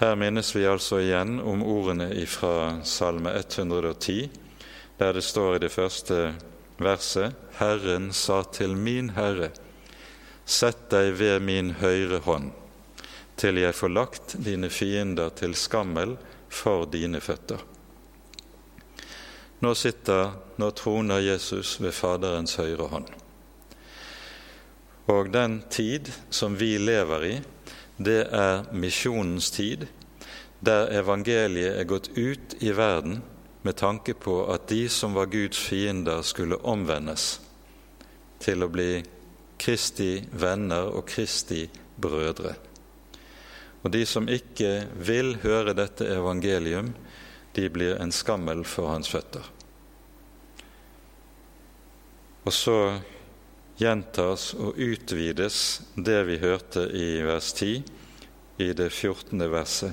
Her 0.00 0.16
minnes 0.18 0.50
vi 0.54 0.66
altså 0.66 0.98
igjen 1.00 1.38
om 1.40 1.62
ordene 1.62 2.10
fra 2.28 2.82
Salme 2.84 3.32
110, 3.38 4.26
der 4.98 5.14
det 5.14 5.22
står 5.24 5.56
i 5.56 5.62
det 5.62 5.70
første 5.72 6.18
verset 6.82 7.38
Herren 7.60 8.10
sa 8.12 8.42
til 8.50 8.74
min 8.76 9.14
Herre, 9.16 9.52
sett 10.46 10.86
deg 10.94 11.12
ved 11.18 11.42
min 11.42 11.74
høyre 11.82 12.22
hånd 12.24 12.54
til 13.36 13.60
jeg 13.60 13.76
får 13.76 13.92
lagt 13.92 14.34
dine 14.40 14.70
fiender 14.72 15.32
til 15.36 15.54
skammel 15.58 16.16
for 16.48 16.86
dine 16.88 17.20
føtter. 17.20 17.60
Nå 19.60 19.72
sitter, 19.76 20.32
nå 20.60 20.70
troner 20.76 21.24
Jesus 21.24 21.76
ved 21.80 21.94
Faderens 21.96 22.56
høyre 22.60 22.88
hånd. 22.92 23.08
Og 25.12 25.30
den 25.32 25.60
tid 25.70 26.10
som 26.30 26.56
vi 26.58 26.76
lever 26.80 27.24
i, 27.28 27.34
det 27.96 28.22
er 28.32 28.66
misjonens 28.76 29.50
tid, 29.54 29.86
der 30.60 30.90
evangeliet 30.98 31.76
er 31.76 31.88
gått 31.88 32.10
ut 32.16 32.56
i 32.60 32.72
verden 32.76 33.20
med 33.62 33.76
tanke 33.76 34.16
på 34.18 34.42
at 34.52 34.68
de 34.68 34.86
som 34.92 35.14
var 35.16 35.30
Guds 35.32 35.58
fiender, 35.58 36.22
skulle 36.22 36.58
omvendes 36.64 37.36
til 38.42 38.64
å 38.64 38.70
bli 38.72 39.04
Kristi 39.58 40.20
venner 40.32 40.90
og 40.92 41.06
Kristi 41.08 41.64
brødre. 41.96 42.54
Og 43.82 43.92
de 43.94 44.02
som 44.08 44.28
ikke 44.28 44.86
vil 44.98 45.36
høre 45.44 45.76
dette 45.76 46.08
evangelium, 46.10 46.92
de 47.54 47.68
blir 47.72 48.00
en 48.02 48.12
skammel 48.12 48.64
for 48.66 48.90
hans 48.90 49.08
føtter. 49.08 49.44
Og 52.46 52.54
så 52.54 52.78
gjentas 53.80 54.52
og 54.54 54.78
utvides 54.78 55.60
det 55.96 56.20
vi 56.28 56.38
hørte 56.42 56.86
i 56.94 57.20
vers 57.26 57.52
10, 57.56 57.82
i 58.62 58.72
det 58.72 58.90
14. 58.90 59.42
verset. 59.52 59.92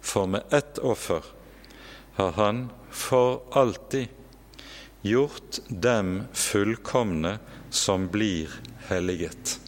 For 0.00 0.26
med 0.26 0.54
ett 0.54 0.78
offer 0.78 1.24
har 2.16 2.32
Han 2.32 2.70
for 2.90 3.42
alltid 3.52 4.08
gjort 5.02 5.60
dem 5.68 6.24
fullkomne 6.32 7.38
som 7.70 8.08
blir 8.08 8.50
helliget. 8.90 9.58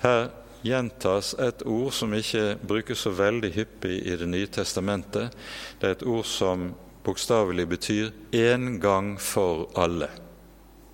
Her 0.00 0.30
gjentas 0.64 1.34
et 1.40 1.62
ord 1.68 1.92
som 1.92 2.14
ikke 2.16 2.56
brukes 2.68 3.04
så 3.04 3.12
veldig 3.16 3.52
hyppig 3.54 4.00
i 4.06 4.16
Det 4.16 4.28
nye 4.28 4.48
testamentet. 4.48 5.36
Det 5.80 5.88
er 5.88 5.96
et 5.96 6.06
ord 6.06 6.24
som 6.24 6.74
bokstavelig 7.04 7.68
betyr 7.68 8.10
'én 8.32 8.80
gang 8.80 9.20
for 9.20 9.70
alle'. 9.76 10.10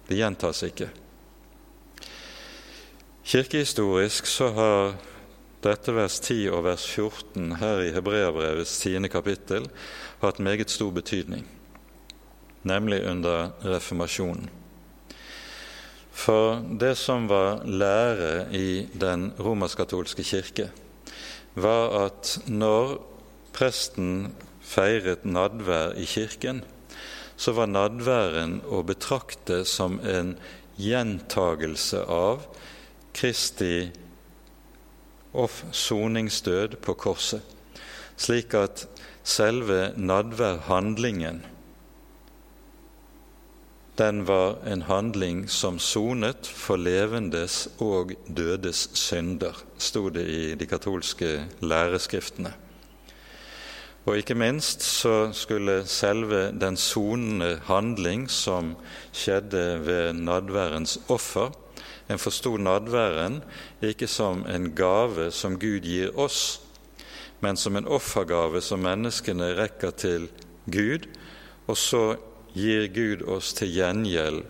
Det 0.08 0.16
gjentas 0.16 0.62
ikke. 0.62 0.90
Kirkehistorisk 3.24 4.26
så 4.26 4.52
har 4.52 4.94
dette 5.62 5.94
vers 5.94 6.20
10 6.20 6.48
og 6.48 6.64
vers 6.64 6.84
14 6.86 7.56
her 7.56 7.80
i 7.80 7.92
Hebreabrevets 7.92 8.78
tiende 8.78 9.08
kapittel 9.08 9.66
hatt 10.22 10.38
meget 10.38 10.70
stor 10.70 10.90
betydning, 10.90 11.46
nemlig 12.62 13.02
under 13.10 13.50
reformasjonen. 13.64 14.50
For 16.16 16.62
det 16.80 16.94
som 16.96 17.28
var 17.28 17.60
lære 17.68 18.48
i 18.56 18.86
den 18.96 19.28
romersk-katolske 19.38 20.24
kirke, 20.24 20.70
var 21.54 21.92
at 22.06 22.38
når 22.48 22.96
presten 23.56 24.32
feiret 24.64 25.24
nadvær 25.28 25.92
i 26.00 26.06
kirken, 26.08 26.62
så 27.36 27.52
var 27.52 27.68
nadværen 27.68 28.62
å 28.64 28.80
betrakte 28.88 29.60
som 29.68 29.98
en 30.00 30.34
gjentagelse 30.80 32.00
av 32.08 32.46
Kristi 33.16 33.88
soningsdød 35.36 36.78
på 36.84 36.94
korset, 36.96 37.44
slik 38.16 38.56
at 38.56 38.86
selve 39.24 39.90
nadværhandlingen 39.96 41.42
den 43.98 44.26
var 44.28 44.58
en 44.66 44.82
handling 44.82 45.46
som 45.50 45.78
sonet 45.78 46.46
for 46.46 46.76
levendes 46.76 47.68
og 47.80 48.12
dødes 48.28 48.90
synder, 48.94 49.56
sto 49.78 50.08
det 50.08 50.26
i 50.28 50.54
de 50.54 50.66
katolske 50.66 51.46
læreskriftene. 51.60 52.52
Og 54.06 54.18
ikke 54.18 54.36
minst 54.38 54.82
så 54.82 55.32
skulle 55.32 55.86
selve 55.86 56.52
den 56.60 56.76
sonende 56.76 57.60
handling 57.66 58.28
som 58.30 58.76
skjedde 59.12 59.80
ved 59.86 60.12
nadværens 60.12 60.98
offer 61.08 61.50
En 62.06 62.18
forsto 62.22 62.56
nadværen 62.56 63.40
ikke 63.82 64.06
som 64.06 64.44
en 64.46 64.70
gave 64.78 65.30
som 65.34 65.58
Gud 65.58 65.82
gir 65.82 66.12
oss, 66.18 66.60
men 67.42 67.58
som 67.58 67.76
en 67.76 67.88
offergave 67.88 68.62
som 68.62 68.84
menneskene 68.86 69.54
rekker 69.58 69.90
til 69.90 70.28
Gud, 70.70 71.08
og 71.66 71.76
så 71.76 72.14
gir 72.56 72.86
Gud 72.88 73.22
oss 73.28 73.52
til 73.56 73.74
gjengjeld 73.76 74.44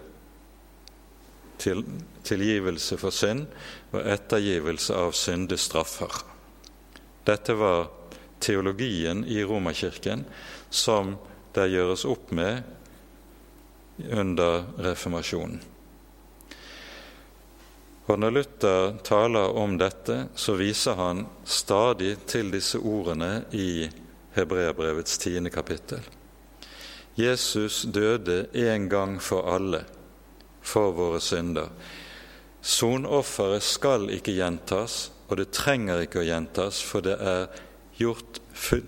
til, 1.58 1.82
tilgivelse 2.26 2.98
for 3.00 3.14
synd 3.14 3.46
og 3.92 4.02
ettergivelse 4.02 4.94
av 4.94 5.14
syndestraffer. 5.16 6.20
Dette 7.26 7.56
var 7.58 7.88
teologien 8.42 9.24
i 9.26 9.42
Romerkirken 9.44 10.24
som 10.70 11.16
det 11.56 11.70
gjøres 11.72 12.04
opp 12.06 12.30
med 12.36 12.62
under 14.12 14.68
reformasjonen. 14.84 15.62
Og 18.06 18.20
Når 18.22 18.30
Luther 18.30 18.92
taler 19.02 19.56
om 19.58 19.72
dette, 19.80 20.28
så 20.38 20.54
viser 20.54 20.94
han 20.94 21.24
stadig 21.42 22.12
til 22.30 22.52
disse 22.54 22.78
ordene 22.78 23.48
i 23.50 23.88
Hebreabrevets 24.36 25.18
tiende 25.18 25.50
kapittel. 25.50 26.04
Jesus 27.16 27.86
døde 27.88 28.46
en 28.52 28.88
gang 28.92 29.20
for 29.22 29.48
alle 29.48 29.86
for 30.66 30.92
våre 30.92 31.20
synder. 31.22 31.70
Sonofferet 32.60 33.62
skal 33.64 34.10
ikke 34.12 34.34
gjentas, 34.36 35.10
og 35.30 35.38
det 35.40 35.52
trenger 35.54 36.02
ikke 36.04 36.20
å 36.20 36.26
gjentas, 36.26 36.82
for 36.82 37.04
det 37.06 37.16
er 37.16 37.46
gjort 37.96 38.40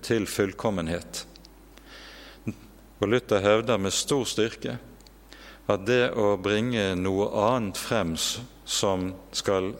til 0.05 0.27
fullkommenhet. 0.29 1.25
Og 2.99 3.09
Luther 3.09 3.41
hevder 3.41 3.79
med 3.81 3.95
stor 3.95 4.27
styrke 4.27 4.77
at 5.69 5.87
det 5.87 6.11
å 6.19 6.35
bringe 6.41 6.97
noe 6.99 7.29
annet 7.53 7.79
frem 7.79 8.17
som 8.19 9.13
skal 9.37 9.73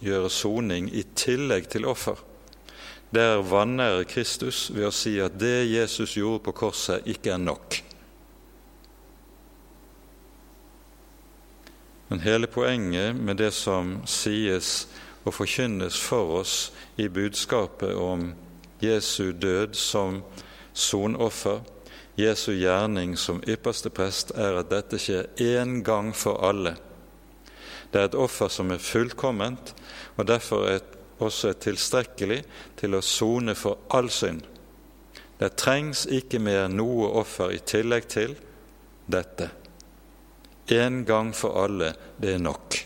gjøre 0.00 0.30
soning 0.32 0.88
i 0.90 1.04
tillegg 1.18 1.68
til 1.70 1.86
offer, 1.90 2.16
det 3.12 3.20
er 3.20 3.44
vanære 3.44 4.06
Kristus 4.08 4.70
ved 4.72 4.88
å 4.88 4.94
si 4.94 5.18
at 5.20 5.34
det 5.36 5.66
Jesus 5.68 6.16
gjorde 6.16 6.46
på 6.46 6.54
korset, 6.62 7.04
ikke 7.04 7.34
er 7.34 7.42
nok. 7.42 7.82
Men 12.12 12.20
hele 12.20 12.46
poenget 12.46 13.16
med 13.16 13.36
det 13.36 13.54
som 13.56 13.94
sies 14.04 14.82
og 15.24 15.32
forkynnes 15.32 15.96
for 15.96 16.34
oss 16.42 16.56
i 17.00 17.06
budskapet 17.08 17.94
om 17.96 18.26
Jesu 18.84 19.30
død 19.32 19.72
som 19.72 20.18
sonoffer, 20.76 21.62
Jesu 22.20 22.50
gjerning 22.52 23.14
som 23.16 23.40
ypperste 23.48 23.88
prest, 23.88 24.34
er 24.36 24.58
at 24.60 24.68
dette 24.68 25.00
skjer 25.00 25.30
én 25.40 25.80
gang 25.80 26.10
for 26.12 26.36
alle. 26.44 26.74
Det 27.88 28.02
er 28.02 28.10
et 28.10 28.20
offer 28.26 28.52
som 28.52 28.76
er 28.76 28.84
fullkomment, 28.92 29.72
og 30.20 30.28
derfor 30.28 30.68
er 30.68 30.84
også 31.16 31.54
er 31.54 31.58
tilstrekkelig 31.64 32.42
til 32.76 32.92
å 32.92 33.00
sone 33.00 33.56
for 33.56 33.88
all 33.88 34.12
synd. 34.12 34.44
Det 35.40 35.54
trengs 35.56 36.04
ikke 36.12 36.44
mer 36.44 36.68
noe 36.68 37.08
offer 37.24 37.56
i 37.56 37.64
tillegg 37.64 38.12
til 38.12 38.36
dette. 39.08 39.48
En 40.70 41.04
gang 41.04 41.32
for 41.34 41.64
alle, 41.64 41.94
det 42.22 42.36
er 42.36 42.42
nok. 42.42 42.78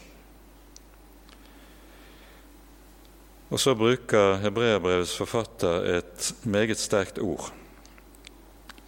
Og 3.53 3.61
så 3.63 3.77
bruker 3.79 4.41
hebreerbrevets 4.43 5.15
forfatter 5.19 5.85
et 5.99 6.33
meget 6.43 6.81
sterkt 6.81 7.19
ord. 7.23 7.53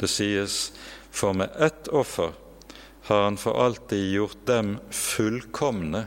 Det 0.01 0.11
sies 0.11 0.73
for 1.11 1.37
med 1.37 1.55
ett 1.63 1.89
offer 1.89 2.33
har 3.09 3.23
han 3.25 3.39
for 3.41 3.57
alltid 3.65 4.13
gjort 4.13 4.41
dem 4.47 4.75
fullkomne 4.91 6.05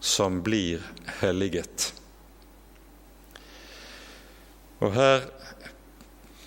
som 0.00 0.42
blir 0.46 0.82
helliget. 1.20 1.88
Og 4.78 4.92
her 4.94 5.24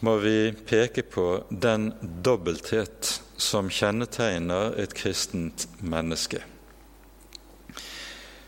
må 0.05 0.13
vi 0.21 0.53
peke 0.69 1.03
på 1.03 1.25
den 1.49 1.89
dobbelthet 2.23 3.17
som 3.38 3.69
kjennetegner 3.69 4.73
et 4.81 4.93
kristent 4.97 5.67
menneske. 5.79 6.41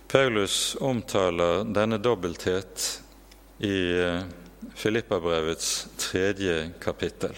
Paulus 0.10 0.76
omtaler 0.82 1.68
denne 1.70 2.00
dobbelthet 2.02 3.02
i 3.62 3.78
eh, 4.02 4.24
Filippabrevets 4.74 5.88
tredje 6.02 6.72
kapittel. 6.82 7.36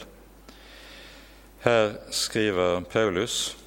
Her 1.59 1.97
skriver 2.09 2.81
Paulus 2.81 3.57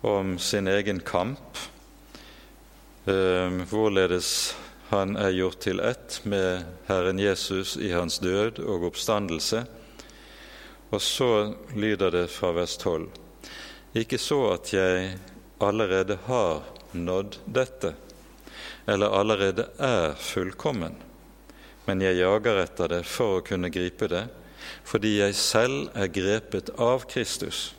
om 0.00 0.38
sin 0.38 0.66
egen 0.66 1.00
kamp, 1.00 1.58
eh, 3.06 3.62
hvorledes 3.70 4.56
han 4.90 5.16
er 5.16 5.30
gjort 5.32 5.62
til 5.64 5.80
ett 5.80 6.18
med 6.28 6.66
Herren 6.90 7.22
Jesus 7.22 7.76
i 7.76 7.92
hans 7.94 8.18
død 8.18 8.58
og 8.66 8.90
oppstandelse, 8.90 9.62
og 10.92 11.00
så 11.02 11.54
lyder 11.74 12.10
det 12.10 12.26
fra 12.28 12.52
vers 12.52 12.76
12.: 12.76 13.08
Ikke 13.96 14.18
så 14.20 14.40
at 14.52 14.72
jeg 14.72 15.16
allerede 15.60 16.18
har 16.26 16.62
nådd 16.92 17.38
dette, 17.46 17.94
eller 18.86 19.16
allerede 19.16 19.68
er 19.78 20.12
fullkommen, 20.20 20.94
men 21.86 22.04
jeg 22.04 22.20
jager 22.20 22.60
etter 22.66 22.92
det 22.92 23.02
for 23.08 23.38
å 23.40 23.44
kunne 23.46 23.72
gripe 23.72 24.08
det, 24.12 24.26
fordi 24.84 25.16
jeg 25.22 25.34
selv 25.34 25.88
er 25.96 26.12
grepet 26.12 26.74
av 26.76 27.08
Kristus. 27.08 27.72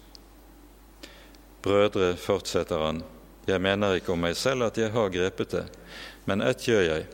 Brødre, 1.63 2.15
fortsetter 2.17 2.81
han, 2.81 3.03
jeg 3.45 3.61
mener 3.61 3.99
ikke 3.99 4.15
om 4.15 4.25
meg 4.25 4.35
selv 4.39 4.71
at 4.71 4.79
jeg 4.81 4.91
har 4.91 5.13
grepet 5.13 5.53
det, 5.53 5.67
men 6.25 6.41
ett 6.41 6.65
gjør 6.67 6.87
jeg 6.87 7.05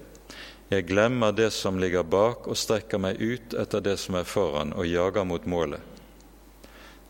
jeg 0.70 0.86
glemmer 0.86 1.32
det 1.34 1.50
som 1.50 1.80
ligger 1.82 2.04
bak, 2.06 2.46
og 2.46 2.58
strekker 2.58 3.02
meg 3.02 3.18
ut 3.18 3.56
etter 3.58 3.82
det 3.82 3.96
som 3.98 4.20
er 4.20 4.28
foran, 4.30 4.70
og 4.78 4.86
jager 4.86 5.26
mot 5.26 5.48
målet. 5.50 5.82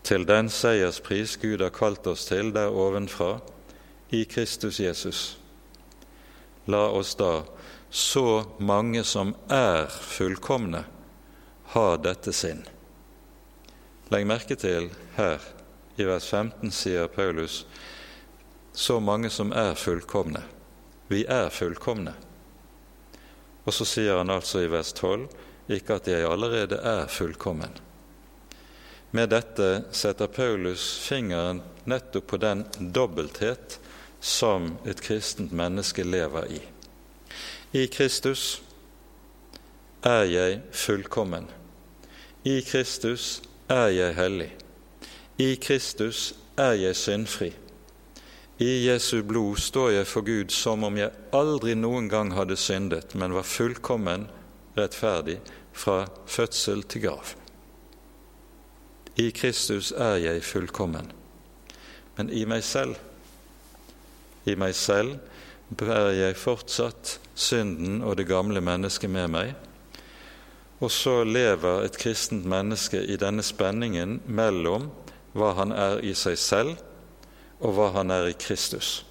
Til 0.02 0.24
den 0.26 0.48
seierspris 0.50 1.36
Gud 1.40 1.60
har 1.60 1.72
kalt 1.74 2.06
oss 2.06 2.26
til 2.28 2.52
der 2.56 2.72
ovenfra, 2.72 3.38
i 4.10 4.24
Kristus 4.24 4.80
Jesus. 4.80 5.38
La 6.66 6.88
oss 6.90 7.14
da, 7.14 7.44
så 7.90 8.44
mange 8.58 9.04
som 9.04 9.34
er 9.48 9.86
fullkomne, 9.86 10.84
ha 11.74 11.86
dette 12.02 12.34
sinn. 12.34 12.64
Legg 14.10 14.26
merke 14.26 14.56
til 14.58 14.88
her, 15.14 15.38
i 15.94 16.06
vers 16.06 16.26
15 16.26 16.72
sier 16.74 17.06
Paulus, 17.12 17.64
så 18.72 18.98
mange 19.00 19.30
som 19.30 19.52
er 19.52 19.76
fullkomne. 19.78 20.42
Vi 21.10 21.22
er 21.26 21.50
fullkomne. 21.54 22.14
Og 23.66 23.74
så 23.74 23.86
sier 23.86 24.18
han 24.18 24.30
altså 24.30 24.64
i 24.64 24.70
vers 24.70 24.92
12 24.96 25.28
ikke 25.70 26.00
at 26.00 26.08
jeg 26.10 26.26
allerede 26.26 26.78
er 26.82 27.06
fullkommen. 27.10 27.74
Med 29.10 29.28
dette 29.32 29.84
setter 29.90 30.26
Paulus 30.26 30.98
fingeren 31.02 31.62
nettopp 31.84 32.26
på 32.26 32.36
den 32.36 32.64
dobbelthet 32.78 33.80
som 34.20 34.76
et 34.86 35.00
kristent 35.02 35.52
menneske 35.52 36.04
lever 36.04 36.46
i. 36.46 36.60
I 37.72 37.86
Kristus 37.86 38.60
er 40.06 40.28
jeg 40.30 40.60
fullkommen. 40.70 41.48
I 42.44 42.60
Kristus 42.62 43.40
er 43.68 43.90
jeg 43.94 44.14
hellig. 44.14 44.50
I 45.38 45.56
Kristus 45.56 46.34
er 46.58 46.78
jeg 46.78 46.96
syndfri. 46.96 47.50
I 48.60 48.70
Jesu 48.86 49.22
blod 49.24 49.58
står 49.58 49.90
jeg 49.90 50.06
for 50.06 50.22
Gud 50.26 50.52
som 50.52 50.84
om 50.84 50.98
jeg 51.00 51.14
aldri 51.32 51.74
noen 51.74 52.10
gang 52.12 52.34
hadde 52.36 52.58
syndet, 52.60 53.14
men 53.16 53.32
var 53.32 53.48
fullkommen 53.48 54.28
rettferdig 54.76 55.40
fra 55.72 56.04
fødsel 56.28 56.84
til 56.84 57.08
grav. 57.08 57.39
I 59.18 59.30
Kristus 59.30 59.92
er 59.92 60.20
jeg 60.22 60.44
fullkommen. 60.44 61.10
Men 62.16 62.30
i 62.30 62.44
meg 62.44 62.62
selv, 62.64 62.96
i 64.44 64.54
meg 64.54 64.74
selv 64.74 65.16
bærer 65.70 66.12
jeg 66.14 66.38
fortsatt 66.38 67.18
synden 67.34 68.02
og 68.02 68.16
det 68.18 68.28
gamle 68.28 68.60
mennesket 68.60 69.10
med 69.10 69.28
meg. 69.32 69.52
Og 70.80 70.90
så 70.90 71.24
lever 71.24 71.84
et 71.84 71.98
kristent 72.00 72.46
menneske 72.48 73.02
i 73.04 73.18
denne 73.20 73.44
spenningen 73.44 74.20
mellom 74.26 74.88
hva 75.36 75.52
han 75.58 75.72
er 75.72 76.00
i 76.06 76.14
seg 76.16 76.38
selv, 76.40 76.78
og 77.60 77.76
hva 77.76 77.90
han 77.98 78.10
er 78.10 78.30
i 78.30 78.38
Kristus. 78.40 79.04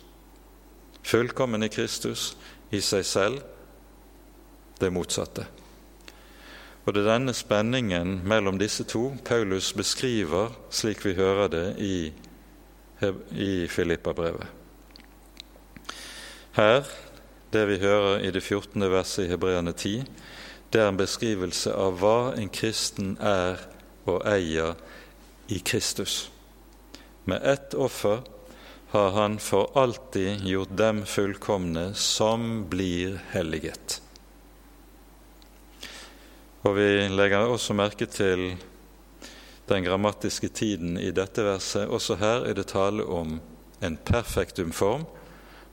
Fullkommen 1.06 1.64
i 1.64 1.70
Kristus, 1.72 2.34
i 2.72 2.82
seg 2.82 3.06
selv 3.06 3.42
det 4.82 4.92
motsatte. 4.94 5.46
Og 6.90 6.96
det 6.96 7.04
er 7.04 7.12
denne 7.20 7.36
spenningen 7.38 8.16
mellom 8.26 8.56
disse 8.58 8.82
to 8.90 9.12
Paulus 9.22 9.68
beskriver 9.78 10.56
slik 10.74 11.04
vi 11.06 11.12
hører 11.14 11.52
det 11.54 11.68
i, 11.86 12.10
i 13.30 13.68
Filippabrevet. 13.70 14.48
Her, 16.58 16.90
det 17.54 17.68
vi 17.70 17.78
hører 17.84 18.26
i 18.26 18.34
det 18.34 18.42
14. 18.42 18.88
verset 18.90 19.28
i 19.28 19.30
Hebreane 19.30 19.76
10, 19.78 20.02
det 20.74 20.82
er 20.82 20.90
en 20.90 20.98
beskrivelse 20.98 21.78
av 21.78 22.02
hva 22.02 22.34
en 22.34 22.50
kristen 22.50 23.14
er 23.22 23.62
og 24.10 24.26
eier 24.26 24.74
i 25.46 25.62
Kristus. 25.62 26.32
Med 27.30 27.46
ett 27.46 27.78
offer 27.78 28.26
har 28.98 29.14
han 29.14 29.38
for 29.38 29.70
alltid 29.78 30.42
gjort 30.42 30.74
dem 30.74 31.06
fullkomne 31.06 31.92
som 31.94 32.64
blir 32.66 33.22
helliget. 33.30 33.99
Og 36.68 36.76
vi 36.76 37.08
legger 37.08 37.48
også 37.48 37.74
merke 37.78 38.06
til 38.12 38.50
den 39.70 39.86
grammatiske 39.86 40.50
tiden 40.52 40.98
i 41.00 41.12
dette 41.16 41.46
verset. 41.46 41.88
Også 41.88 42.18
her 42.20 42.44
er 42.50 42.58
det 42.58 42.68
tale 42.74 43.06
om 43.06 43.38
en 43.86 43.96
perfektumform, 43.96 45.06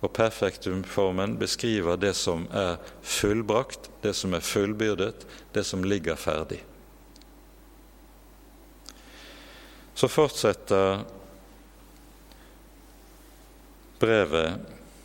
og 0.01 0.13
perfektumformen 0.15 1.39
beskriver 1.41 1.99
det 1.99 2.15
som 2.15 2.47
er 2.55 2.77
fullbrakt, 3.03 3.91
det 4.03 4.15
som 4.15 4.37
er 4.37 4.45
fullbyrdet, 4.45 5.27
det 5.55 5.65
som 5.67 5.83
ligger 5.83 6.15
ferdig. 6.15 6.61
Så 9.97 10.07
fortsetter 10.13 11.01
brevet 13.99 14.61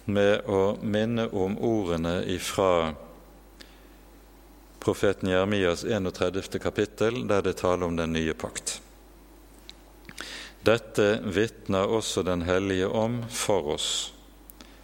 med 0.05 0.43
å 0.51 0.75
minne 0.83 1.29
om 1.31 1.55
ordene 1.63 2.19
ifra 2.27 2.91
profeten 4.81 5.29
Jeremias 5.29 5.83
31. 5.83 6.59
kapittel, 6.59 7.27
der 7.27 7.41
det 7.41 7.53
taler 7.53 7.85
om 7.85 7.95
den 7.95 8.13
nye 8.13 8.33
pakt. 8.33 8.81
Dette 10.65 11.19
vitner 11.25 11.89
også 11.89 12.23
Den 12.23 12.41
hellige 12.41 12.87
om 12.87 13.21
for 13.29 13.75
oss. 13.75 14.13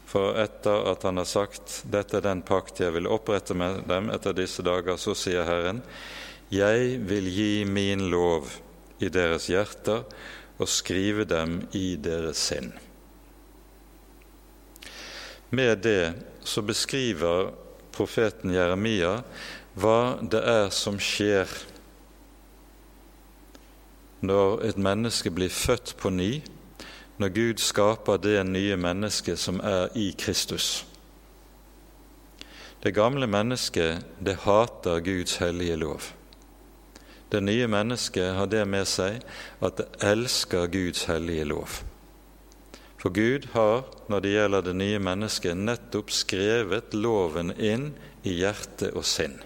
For 0.06 0.38
etter 0.40 0.92
at 0.92 1.04
han 1.04 1.18
har 1.18 1.26
sagt 1.26 1.84
'Dette 1.86 2.18
er 2.18 2.22
den 2.22 2.42
pakt 2.42 2.80
jeg 2.80 2.94
vil 2.94 3.10
opprette 3.10 3.54
med 3.54 3.84
dem 3.90 4.10
etter 4.10 4.34
disse 4.34 4.64
dager', 4.64 4.98
så 4.98 5.14
sier 5.16 5.44
Herren, 5.44 5.82
'Jeg 6.50 7.00
vil 7.10 7.28
gi 7.28 7.66
min 7.66 8.10
lov 8.10 8.48
i 9.00 9.10
deres 9.10 9.50
hjerter 9.50 10.06
og 10.58 10.68
skrive 10.70 11.26
dem 11.26 11.68
i 11.74 11.96
deres 11.96 12.38
sinn'. 12.38 12.72
Med 15.50 15.78
det 15.78 16.14
så 16.44 16.62
beskriver 16.62 17.52
profeten 17.92 18.54
Jeremia 18.54 19.24
hva 19.78 20.18
det 20.22 20.42
er 20.42 20.70
som 20.74 20.98
skjer 20.98 21.52
når 24.26 24.64
et 24.66 24.78
menneske 24.82 25.30
blir 25.30 25.54
født 25.54 25.94
på 26.02 26.10
ny, 26.10 26.32
når 27.22 27.34
Gud 27.34 27.62
skaper 27.62 28.18
det 28.22 28.40
nye 28.50 28.78
mennesket 28.78 29.38
som 29.38 29.60
er 29.62 29.94
i 29.98 30.10
Kristus. 30.18 30.86
Det 32.82 32.94
gamle 32.94 33.28
mennesket, 33.30 34.06
det 34.20 34.40
hater 34.46 35.02
Guds 35.06 35.38
hellige 35.42 35.76
lov. 35.76 36.10
Det 37.32 37.42
nye 37.44 37.68
mennesket 37.68 38.34
har 38.38 38.50
det 38.50 38.64
med 38.70 38.88
seg 38.88 39.22
at 39.62 39.78
det 39.78 39.88
elsker 40.06 40.70
Guds 40.72 41.06
hellige 41.10 41.46
lov. 41.50 41.82
For 42.98 43.14
Gud 43.14 43.50
har, 43.54 43.84
når 44.10 44.24
det 44.24 44.34
gjelder 44.34 44.66
det 44.66 44.76
nye 44.80 45.00
mennesket, 45.00 45.58
nettopp 45.58 46.14
skrevet 46.14 46.96
loven 46.98 47.54
inn 47.58 47.92
i 48.26 48.40
hjerte 48.40 48.90
og 48.96 49.06
sinn. 49.06 49.38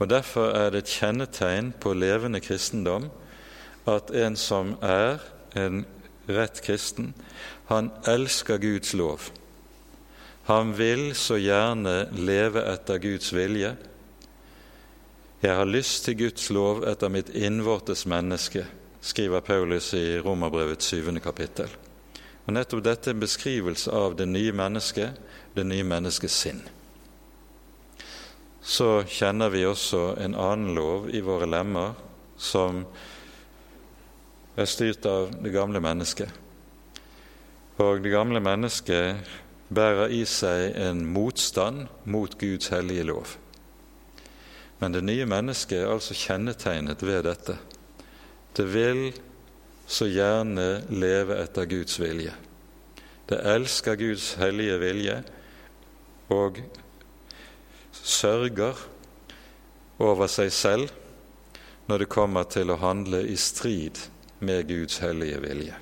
Og 0.00 0.08
Derfor 0.08 0.54
er 0.56 0.70
det 0.72 0.84
et 0.84 0.94
kjennetegn 0.96 1.74
på 1.80 1.92
levende 1.92 2.40
kristendom 2.40 3.10
at 3.88 4.12
en 4.16 4.36
som 4.36 4.72
er 4.80 5.20
en 5.58 5.84
rett 6.30 6.62
kristen, 6.64 7.12
han 7.68 7.90
elsker 8.08 8.60
Guds 8.62 8.94
lov. 8.96 9.28
Han 10.48 10.72
vil 10.78 11.12
så 11.14 11.36
gjerne 11.36 12.08
leve 12.16 12.64
etter 12.72 13.00
Guds 13.02 13.32
vilje. 13.34 13.74
Jeg 15.42 15.56
har 15.56 15.68
lyst 15.68 16.04
til 16.04 16.18
Guds 16.24 16.48
lov 16.50 16.84
etter 16.88 17.12
mitt 17.12 17.32
innvortes 17.36 18.06
menneske, 18.08 18.64
skriver 19.00 19.44
Paulus 19.44 19.92
i 19.96 20.18
Romerbrevets 20.20 20.92
syvende 20.92 21.20
kapittel. 21.20 21.68
Og 22.46 22.52
Nettopp 22.56 22.84
dette 22.84 23.10
er 23.10 23.16
en 23.16 23.24
beskrivelse 23.24 23.92
av 23.92 24.16
det 24.16 24.28
nye 24.28 24.52
mennesket, 24.52 25.16
det 25.56 25.66
nye 25.66 25.84
menneskets 25.84 26.44
sinn 26.44 26.62
så 28.62 29.02
kjenner 29.08 29.50
vi 29.52 29.64
også 29.66 30.14
en 30.20 30.36
annen 30.36 30.74
lov 30.76 31.08
i 31.14 31.22
våre 31.24 31.48
lemmer 31.48 31.96
som 32.40 32.84
er 34.60 34.68
styrt 34.68 35.06
av 35.08 35.30
det 35.40 35.52
gamle 35.54 35.80
mennesket. 35.80 36.28
Og 37.80 38.02
det 38.04 38.12
gamle 38.12 38.42
mennesket 38.44 39.30
bærer 39.72 40.12
i 40.12 40.24
seg 40.28 40.74
en 40.76 41.06
motstand 41.08 41.86
mot 42.04 42.34
Guds 42.40 42.68
hellige 42.74 43.06
lov. 43.08 43.36
Men 44.80 44.92
det 44.96 45.04
nye 45.04 45.28
mennesket 45.28 45.82
er 45.82 45.92
altså 45.92 46.16
kjennetegnet 46.16 47.02
ved 47.04 47.24
dette. 47.28 47.56
Det 48.56 48.66
vil 48.68 49.10
så 49.90 50.08
gjerne 50.08 50.84
leve 50.92 51.36
etter 51.40 51.68
Guds 51.70 52.00
vilje. 52.00 52.32
Det 53.30 53.38
elsker 53.54 53.98
Guds 54.00 54.34
hellige 54.40 54.78
vilje 54.82 55.16
og 56.34 56.60
sørger 58.02 58.78
over 60.00 60.30
seg 60.30 60.52
selv 60.54 60.90
når 61.90 62.04
det 62.04 62.12
kommer 62.12 62.46
til 62.48 62.70
å 62.70 62.80
handle 62.80 63.22
i 63.26 63.36
strid 63.36 63.98
med 64.40 64.68
Guds 64.68 65.00
hellige 65.02 65.40
vilje. 65.42 65.76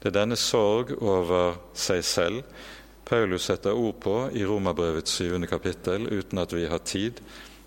Det 0.00 0.10
er 0.10 0.18
denne 0.18 0.36
sorg 0.36 0.94
over 1.00 1.58
seg 1.76 2.02
selv 2.04 2.42
Paulus 3.04 3.44
setter 3.44 3.72
ord 3.76 3.98
på 4.00 4.14
i 4.32 4.44
Romerbrevets 4.44 5.18
syvende 5.18 5.46
kapittel, 5.46 6.06
uten 6.08 6.40
at 6.40 6.52
vi 6.52 6.64
har 6.66 6.80
tid 6.88 7.20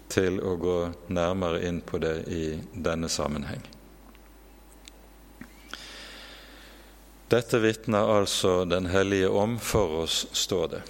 til 0.10 0.40
å 0.42 0.56
gå 0.58 0.78
nærmere 1.14 1.62
inn 1.68 1.82
på 1.86 2.00
det 2.02 2.16
i 2.34 2.44
denne 2.74 3.10
sammenheng. 3.12 3.62
Dette 7.28 7.60
vitner 7.60 8.08
altså 8.08 8.64
Den 8.66 8.88
hellige 8.88 9.30
om 9.30 9.58
for 9.60 10.02
oss, 10.04 10.26
står 10.32 10.68
det. 10.72 10.82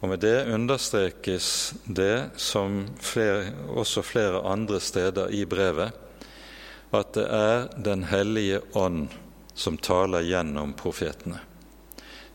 Og 0.00 0.08
med 0.08 0.20
det 0.20 0.46
understrekes 0.52 1.74
det, 1.86 2.30
som 2.36 2.84
flere, 3.00 3.52
også 3.68 4.02
flere 4.04 4.42
andre 4.44 4.80
steder 4.80 5.32
i 5.32 5.44
brevet, 5.44 5.92
at 6.92 7.14
det 7.14 7.26
er 7.26 7.68
Den 7.84 8.04
hellige 8.04 8.60
ånd 8.74 9.08
som 9.54 9.78
taler 9.78 10.20
gjennom 10.20 10.74
profetene. 10.76 11.40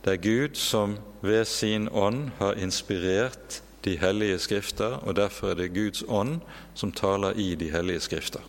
Det 0.01 0.13
er 0.13 0.23
Gud 0.23 0.55
som 0.57 0.97
ved 1.21 1.45
sin 1.45 1.87
ånd 1.93 2.31
har 2.39 2.57
inspirert 2.57 3.61
de 3.85 3.97
hellige 3.97 4.39
skrifter, 4.39 4.97
og 5.05 5.15
derfor 5.15 5.51
er 5.51 5.55
det 5.55 5.73
Guds 5.73 6.03
ånd 6.07 6.41
som 6.73 6.91
taler 6.91 7.37
i 7.37 7.55
de 7.55 7.69
hellige 7.71 7.99
skrifter. 7.99 8.41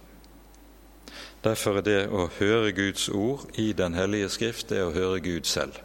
Derfor 1.45 1.81
er 1.81 1.85
det 1.85 2.01
å 2.09 2.29
høre 2.39 2.73
Guds 2.73 3.09
ord 3.09 3.49
i 3.59 3.73
Den 3.73 3.95
hellige 3.95 4.29
skrift, 4.29 4.69
det 4.71 4.79
er 4.79 4.89
å 4.89 4.95
høre 4.95 5.21
Gud 5.21 5.45
selv. 5.45 5.77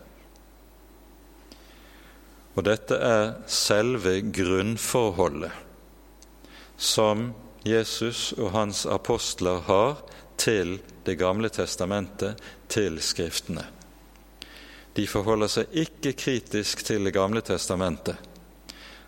Og 2.57 2.65
dette 2.65 2.97
er 2.97 3.35
selve 3.45 4.17
grunnforholdet 4.33 5.53
som 6.77 7.29
Jesus 7.67 8.31
og 8.37 8.51
hans 8.55 8.85
apostler 8.89 9.61
har 9.69 10.01
til 10.37 10.79
Det 11.05 11.15
gamle 11.15 11.49
testamentet, 11.49 12.35
til 12.67 12.99
Skriftene. 13.01 13.63
De 14.97 15.05
forholder 15.07 15.47
seg 15.47 15.65
ikke 15.71 16.11
kritisk 16.17 16.83
til 16.85 17.05
Det 17.05 17.13
gamle 17.13 17.41
testamentet 17.41 18.17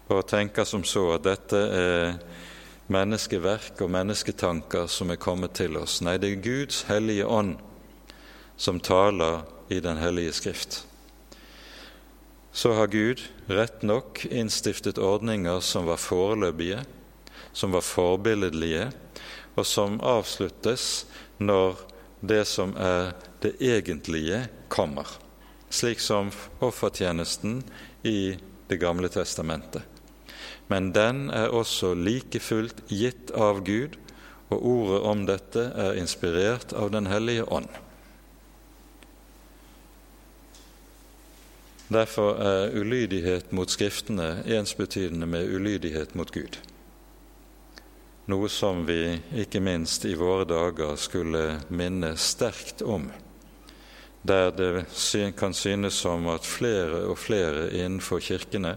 og 0.10 0.26
tenker 0.26 0.66
som 0.66 0.84
så 0.88 1.04
at 1.14 1.26
dette 1.26 1.58
er 1.58 2.16
menneskeverk 2.90 3.82
og 3.84 3.92
mennesketanker 3.94 4.88
som 4.90 5.12
er 5.14 5.22
kommet 5.22 5.54
til 5.54 5.78
oss. 5.78 6.00
Nei, 6.02 6.18
det 6.18 6.32
er 6.32 6.42
Guds 6.42 6.84
hellige 6.90 7.28
ånd 7.30 7.58
som 8.58 8.80
taler 8.80 9.44
i 9.70 9.80
Den 9.80 9.98
hellige 10.02 10.34
skrift. 10.34 10.89
Så 12.52 12.74
har 12.74 12.88
Gud 12.88 13.22
rett 13.48 13.84
nok 13.86 14.26
innstiftet 14.26 14.98
ordninger 14.98 15.60
som 15.64 15.86
var 15.90 16.02
foreløpige, 16.02 16.82
som 17.54 17.72
var 17.76 17.86
forbilledlige, 17.86 18.90
og 19.56 19.68
som 19.68 20.00
avsluttes 20.02 21.06
når 21.38 21.80
det 22.22 22.44
som 22.50 22.74
er 22.78 23.14
det 23.44 23.56
egentlige, 23.64 24.48
kommer. 24.70 25.08
Slik 25.70 26.02
som 26.04 26.34
offertjenesten 26.62 27.64
i 28.04 28.38
Det 28.70 28.78
gamle 28.78 29.10
testamentet 29.10 29.82
men 30.70 30.92
den 30.94 31.30
er 31.34 31.50
også 31.50 31.96
like 31.98 32.40
fullt 32.46 32.84
gitt 32.94 33.32
av 33.34 33.64
Gud, 33.66 33.98
og 34.54 34.66
ordet 34.66 35.00
om 35.12 35.24
dette 35.26 35.64
er 35.74 35.98
inspirert 35.98 36.74
av 36.78 36.92
Den 36.94 37.10
hellige 37.10 37.46
ånd. 37.50 37.70
Derfor 41.90 42.38
er 42.38 42.76
ulydighet 42.78 43.52
mot 43.52 43.70
Skriftene 43.70 44.44
ensbetydende 44.46 45.26
med 45.26 45.50
ulydighet 45.50 46.12
mot 46.16 46.30
Gud, 46.30 46.60
noe 48.30 48.50
som 48.54 48.84
vi 48.86 49.16
ikke 49.42 49.58
minst 49.58 50.06
i 50.06 50.14
våre 50.14 50.46
dager 50.46 50.94
skulle 51.02 51.42
minne 51.74 52.12
sterkt 52.14 52.84
om, 52.86 53.08
der 54.22 54.54
det 54.54 54.86
kan 55.40 55.54
synes 55.58 55.98
som 55.98 56.30
at 56.30 56.46
flere 56.46 57.08
og 57.10 57.18
flere 57.18 57.72
innenfor 57.74 58.22
kirkene 58.22 58.76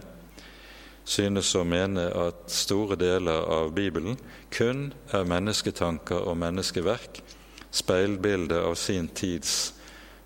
synes 1.05 1.53
å 1.53 1.61
mene 1.67 2.07
at 2.17 2.49
store 2.49 2.97
deler 2.97 3.45
av 3.45 3.75
Bibelen 3.77 4.17
kun 4.49 4.87
er 5.13 5.29
mennesketanker 5.29 6.25
og 6.31 6.39
menneskeverk, 6.41 7.21
speilbilde 7.69 8.57
av 8.57 8.73
sin 8.73 9.11
tids 9.13 9.75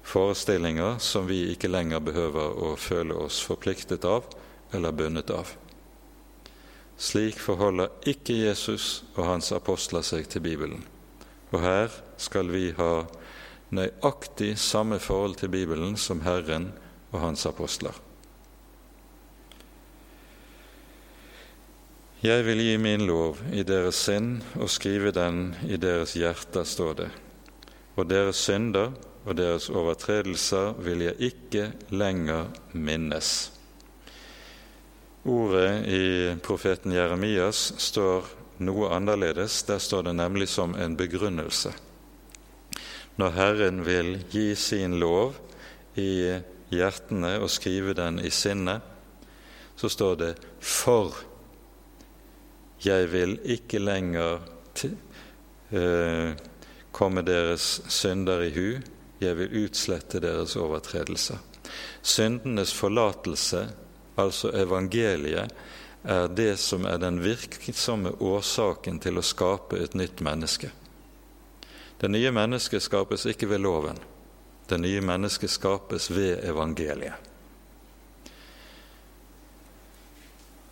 forestillinger 0.08 1.02
som 1.04 1.28
vi 1.28 1.50
ikke 1.52 1.70
lenger 1.72 2.00
behøver 2.00 2.60
å 2.64 2.76
føle 2.80 3.18
oss 3.28 3.42
forpliktet 3.44 4.08
av 4.08 4.28
eller 4.72 4.96
bundet 4.96 5.32
av. 5.36 5.52
Slik 6.98 7.38
forholder 7.44 7.92
ikke 8.10 8.40
Jesus 8.40 9.04
og 9.16 9.26
hans 9.28 9.52
apostler 9.54 10.06
seg 10.08 10.30
til 10.32 10.42
Bibelen. 10.48 10.82
Og 11.52 11.62
her 11.62 11.92
skal 12.20 12.50
vi 12.52 12.72
ha 12.80 13.06
nøyaktig 13.76 14.56
samme 14.60 15.00
forhold 15.04 15.38
til 15.42 15.52
Bibelen 15.54 15.98
som 16.00 16.24
Herren 16.26 16.72
og 17.12 17.22
hans 17.22 17.46
apostler. 17.46 17.96
Jeg 22.24 22.48
vil 22.48 22.64
gi 22.64 22.78
min 22.82 23.04
lov 23.06 23.44
i 23.54 23.62
deres 23.62 24.00
sinn 24.08 24.40
og 24.58 24.72
skrive 24.74 25.12
den 25.14 25.52
i 25.70 25.78
deres 25.78 26.16
hjerter, 26.18 26.66
står 26.66 26.96
det. 27.04 27.12
Og 27.94 28.10
deres 28.10 28.40
synder 28.42 28.96
og 29.28 29.36
deres 29.36 29.68
overtredelser 29.70 30.78
vil 30.80 31.04
jeg 31.04 31.32
ikke 31.32 31.72
lenger 31.92 32.48
minnes. 32.72 33.52
Ordet 35.28 35.88
i 35.92 36.04
profeten 36.44 36.94
Jeremias 36.96 37.74
står 37.84 38.30
noe 38.64 38.94
annerledes. 38.96 39.60
Der 39.68 39.82
står 39.84 40.08
det 40.08 40.16
nemlig 40.16 40.48
som 40.48 40.76
en 40.80 40.96
begrunnelse. 40.96 41.74
Når 43.20 43.36
Herren 43.36 43.84
vil 43.84 44.14
gi 44.32 44.54
sin 44.56 44.96
lov 45.02 45.36
i 46.00 46.38
hjertene 46.72 47.36
og 47.42 47.52
skrive 47.52 47.98
den 47.98 48.22
i 48.24 48.32
sinnet, 48.32 48.82
så 49.76 49.90
står 49.90 50.16
det 50.16 50.36
'for' 50.62 51.26
Jeg 52.86 53.12
vil 53.12 53.40
ikke 53.44 53.80
lenger 53.80 54.40
eh, 55.74 56.36
komme 56.92 57.22
deres 57.22 57.82
synder 57.90 58.42
i 58.42 58.52
hu, 58.54 58.78
jeg 59.20 59.38
vil 59.38 59.64
utslette 59.66 60.22
deres 60.22 60.56
overtredelser. 60.60 61.40
Syndenes 62.02 62.74
forlatelse, 62.74 63.68
altså 64.16 64.52
evangeliet, 64.56 65.54
er 66.08 66.28
det 66.32 66.54
som 66.62 66.86
er 66.86 67.00
den 67.02 67.20
virksomme 67.24 68.14
årsaken 68.24 69.00
til 69.04 69.20
å 69.20 69.26
skape 69.26 69.80
et 69.82 69.98
nytt 69.98 70.22
menneske. 70.24 70.70
Det 71.98 72.10
nye 72.14 72.32
mennesket 72.32 72.84
skapes 72.86 73.26
ikke 73.26 73.50
ved 73.50 73.66
loven. 73.66 73.98
Det 74.68 74.78
nye 74.80 75.02
mennesket 75.02 75.52
skapes 75.52 76.12
ved 76.14 76.46
evangeliet. 76.46 77.26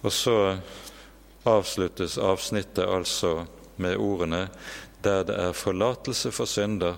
Og 0.05 0.13
så 0.13 0.37
avsluttes 1.49 2.19
avsnittet 2.21 2.85
altså 2.85 3.45
med 3.81 3.97
ordene 3.97 4.45
der 5.03 5.23
det 5.25 5.35
er 5.37 5.57
forlatelse 5.57 6.31
for 6.33 6.49
synder, 6.49 6.95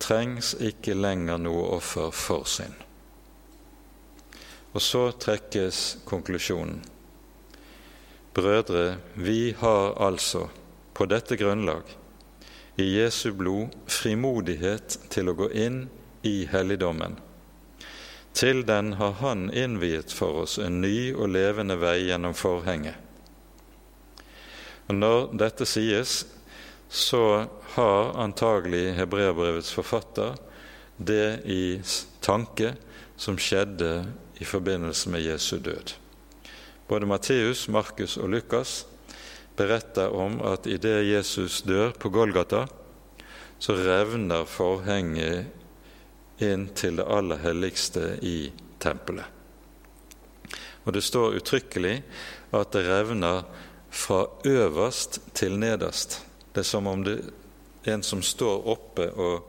trengs 0.00 0.54
ikke 0.60 0.96
lenger 0.96 1.40
noe 1.40 1.66
offer 1.76 2.10
for 2.14 2.48
synd. 2.48 2.74
Og 4.72 4.82
så 4.82 5.10
trekkes 5.18 5.98
konklusjonen. 6.08 6.80
Brødre, 8.34 9.00
vi 9.14 9.54
har 9.58 9.96
altså 9.98 10.46
på 10.94 11.06
dette 11.10 11.36
grunnlag 11.36 11.96
i 12.78 12.86
Jesu 12.94 13.32
blod 13.34 13.74
frimodighet 13.90 15.00
til 15.10 15.32
å 15.32 15.36
gå 15.36 15.50
inn 15.66 15.82
i 16.22 16.46
helligdommen. 16.48 17.18
Til 18.32 18.62
den 18.66 18.92
har 19.00 19.18
Han 19.20 19.50
innviet 19.50 20.12
for 20.14 20.44
oss 20.44 20.58
en 20.58 20.80
ny 20.80 21.12
og 21.12 21.32
levende 21.34 21.76
vei 21.76 21.98
gjennom 22.06 22.34
forhenget 22.34 22.94
og 24.90 24.96
Når 24.98 25.36
dette 25.38 25.66
sies, 25.70 26.24
så 26.90 27.46
har 27.76 28.12
antagelig 28.18 28.96
hebreerbrevets 28.98 29.70
forfatter 29.72 30.34
det 30.98 31.40
i 31.46 31.80
tanke 32.20 32.74
som 33.16 33.38
skjedde 33.38 34.04
i 34.42 34.44
forbindelse 34.44 35.10
med 35.12 35.22
Jesu 35.22 35.58
død. 35.62 35.94
Både 36.88 37.06
Matteus, 37.06 37.68
Markus 37.68 38.16
og 38.18 38.32
Lukas 38.34 38.86
beretter 39.56 40.10
om 40.10 40.40
at 40.42 40.66
idet 40.66 41.06
Jesus 41.06 41.62
dør 41.62 41.92
på 41.94 42.10
Golgata, 42.10 42.66
så 43.60 43.76
revner 43.76 44.48
forhenget 44.48 46.42
inn 46.42 46.66
til 46.74 46.96
det 46.98 47.06
aller 47.06 47.38
helligste 47.44 48.16
i 48.24 48.50
tempelet. 48.80 49.28
Og 50.88 50.96
det 50.96 51.04
står 51.04 51.36
uttrykkelig 51.38 52.00
at 52.56 52.72
det 52.74 52.86
revner 52.88 53.44
fra 53.90 54.24
øverst 54.48 55.20
til 55.36 55.58
nederst. 55.60 56.29
Det 56.52 56.64
er 56.64 56.70
som 56.70 56.86
om 56.90 57.04
det 57.06 57.20
er 57.84 57.94
en 57.94 58.02
som 58.02 58.22
står 58.22 58.66
oppe 58.68 59.06
og 59.10 59.46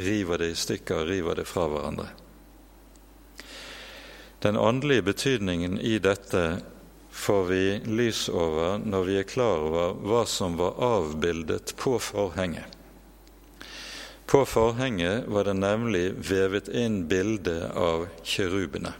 river 0.00 0.38
det 0.42 0.50
i 0.52 0.58
stykker 0.58 1.02
og 1.02 1.08
river 1.08 1.40
det 1.40 1.46
fra 1.48 1.68
hverandre. 1.70 2.08
Den 4.40 4.56
åndelige 4.56 5.02
betydningen 5.02 5.78
i 5.80 5.98
dette 5.98 6.44
får 7.10 7.44
vi 7.44 7.64
lys 7.84 8.28
over 8.28 8.78
når 8.78 9.04
vi 9.04 9.16
er 9.20 9.28
klar 9.28 9.64
over 9.66 9.98
hva 10.00 10.22
som 10.26 10.56
var 10.56 10.78
avbildet 10.80 11.74
på 11.76 11.98
forhenget. 12.00 12.64
På 14.30 14.44
forhenget 14.46 15.26
var 15.26 15.44
det 15.44 15.56
nemlig 15.58 16.04
vevet 16.30 16.68
inn 16.70 17.02
bilde 17.10 17.66
av 17.74 18.06
kirubene. 18.22 18.94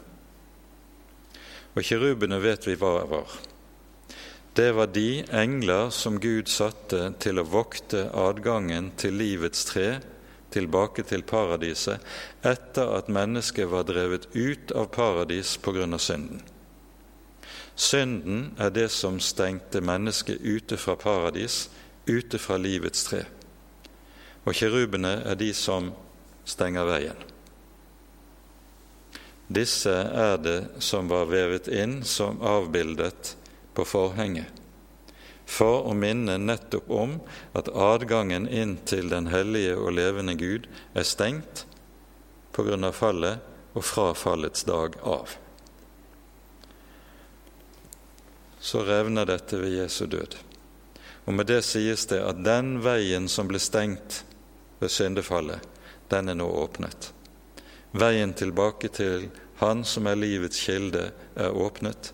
Og 1.71 1.87
kirubene 1.87 2.41
vet 2.43 2.67
vi 2.67 2.75
hva 2.75 3.05
var. 3.07 3.37
Det 4.53 4.71
var 4.71 4.87
de 4.87 5.23
engler 5.31 5.89
som 5.89 6.19
Gud 6.19 6.49
satte 6.51 7.13
til 7.23 7.39
å 7.39 7.47
vokte 7.47 8.09
adgangen 8.11 8.89
til 8.99 9.15
livets 9.15 9.63
tre 9.69 10.01
tilbake 10.51 11.05
til 11.07 11.23
paradiset 11.23 12.03
etter 12.43 12.91
at 12.97 13.07
mennesket 13.07 13.69
var 13.71 13.87
drevet 13.87 14.27
ut 14.35 14.73
av 14.75 14.89
paradis 14.91 15.55
av 15.63 15.97
synden. 16.03 16.41
Synden 17.75 18.51
er 18.59 18.75
det 18.75 18.89
som 18.91 19.19
stengte 19.23 19.79
mennesket 19.81 20.41
ute 20.43 20.77
fra 20.77 20.97
paradis, 20.99 21.69
ute 22.05 22.37
fra 22.37 22.57
livets 22.59 23.07
tre. 23.07 23.23
Og 24.43 24.53
kirubene 24.53 25.21
er 25.23 25.39
de 25.39 25.53
som 25.53 25.93
stenger 26.43 26.85
veien. 26.91 27.27
Disse 29.47 29.95
er 29.95 30.37
det 30.43 30.59
som 30.79 31.07
var 31.07 31.31
vevet 31.31 31.71
inn 31.71 32.01
som 32.03 32.41
avbildet 32.43 33.37
på 33.73 33.85
forhenget, 33.87 34.49
for 35.45 35.87
å 35.89 35.93
minne 35.97 36.37
nettopp 36.39 36.89
om 36.91 37.17
at 37.57 37.71
adgangen 37.71 38.47
inn 38.47 38.77
til 38.87 39.11
den 39.11 39.27
hellige 39.31 39.75
og 39.79 39.95
levende 39.97 40.37
Gud 40.39 40.67
er 40.95 41.07
stengt 41.07 41.65
av 42.57 42.91
fallet 42.91 43.39
og 43.73 43.83
fra 43.83 44.11
fallets 44.13 44.63
dag 44.67 44.95
av. 45.03 45.29
Så 48.59 48.83
revner 48.85 49.25
dette 49.25 49.57
ved 49.57 49.73
Jesu 49.73 50.05
død. 50.05 50.35
Og 51.25 51.33
med 51.33 51.47
det 51.49 51.61
sies 51.65 52.05
det 52.11 52.19
at 52.21 52.43
den 52.45 52.79
veien 52.83 53.27
som 53.29 53.49
ble 53.49 53.59
stengt 53.61 54.23
ved 54.81 54.91
syndefallet, 54.91 55.61
den 56.11 56.29
er 56.29 56.37
nå 56.37 56.47
åpnet. 56.61 57.11
Veien 57.91 58.33
tilbake 58.33 58.91
til 58.93 59.29
Han 59.61 59.83
som 59.85 60.07
er 60.09 60.17
livets 60.17 60.57
kilde, 60.65 61.11
er 61.37 61.53
åpnet. 61.53 62.13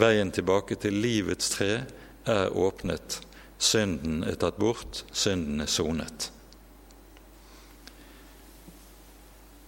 Veien 0.00 0.30
tilbake 0.32 0.78
til 0.80 0.96
livets 0.96 1.50
tre 1.52 1.82
er 2.24 2.56
åpnet. 2.56 3.20
Synden 3.60 4.22
er 4.24 4.38
tatt 4.40 4.56
bort, 4.56 5.04
synden 5.12 5.60
er 5.60 5.68
sonet. 5.68 6.30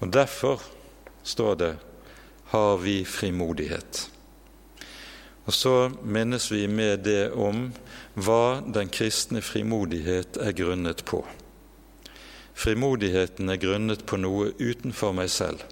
Og 0.01 0.13
Derfor 0.13 0.63
står 1.23 1.55
det 1.55 1.77
'har 2.53 2.77
vi 2.77 3.05
frimodighet'. 3.05 4.09
Og 5.47 5.53
så 5.53 5.91
minnes 6.05 6.53
vi 6.53 6.67
med 6.67 6.99
det 7.05 7.33
om 7.33 7.73
hva 8.15 8.63
den 8.75 8.89
kristne 8.89 9.43
frimodighet 9.43 10.37
er 10.37 10.53
grunnet 10.53 11.05
på. 11.05 11.27
Frimodigheten 12.55 13.49
er 13.49 13.57
grunnet 13.57 14.07
på 14.07 14.17
noe 14.17 14.53
utenfor 14.61 15.13
meg 15.13 15.31
selv. 15.31 15.65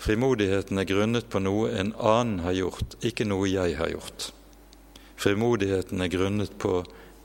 Frimodigheten 0.00 0.80
er 0.80 0.88
grunnet 0.88 1.26
på 1.28 1.42
noe 1.44 1.68
en 1.76 1.90
annen 1.92 2.40
har 2.40 2.54
gjort, 2.56 2.94
ikke 3.04 3.26
noe 3.28 3.50
jeg 3.50 3.76
har 3.76 3.90
gjort. 3.92 4.30
Frimodigheten 5.20 6.00
er 6.00 6.08
grunnet 6.08 6.54
på 6.58 6.78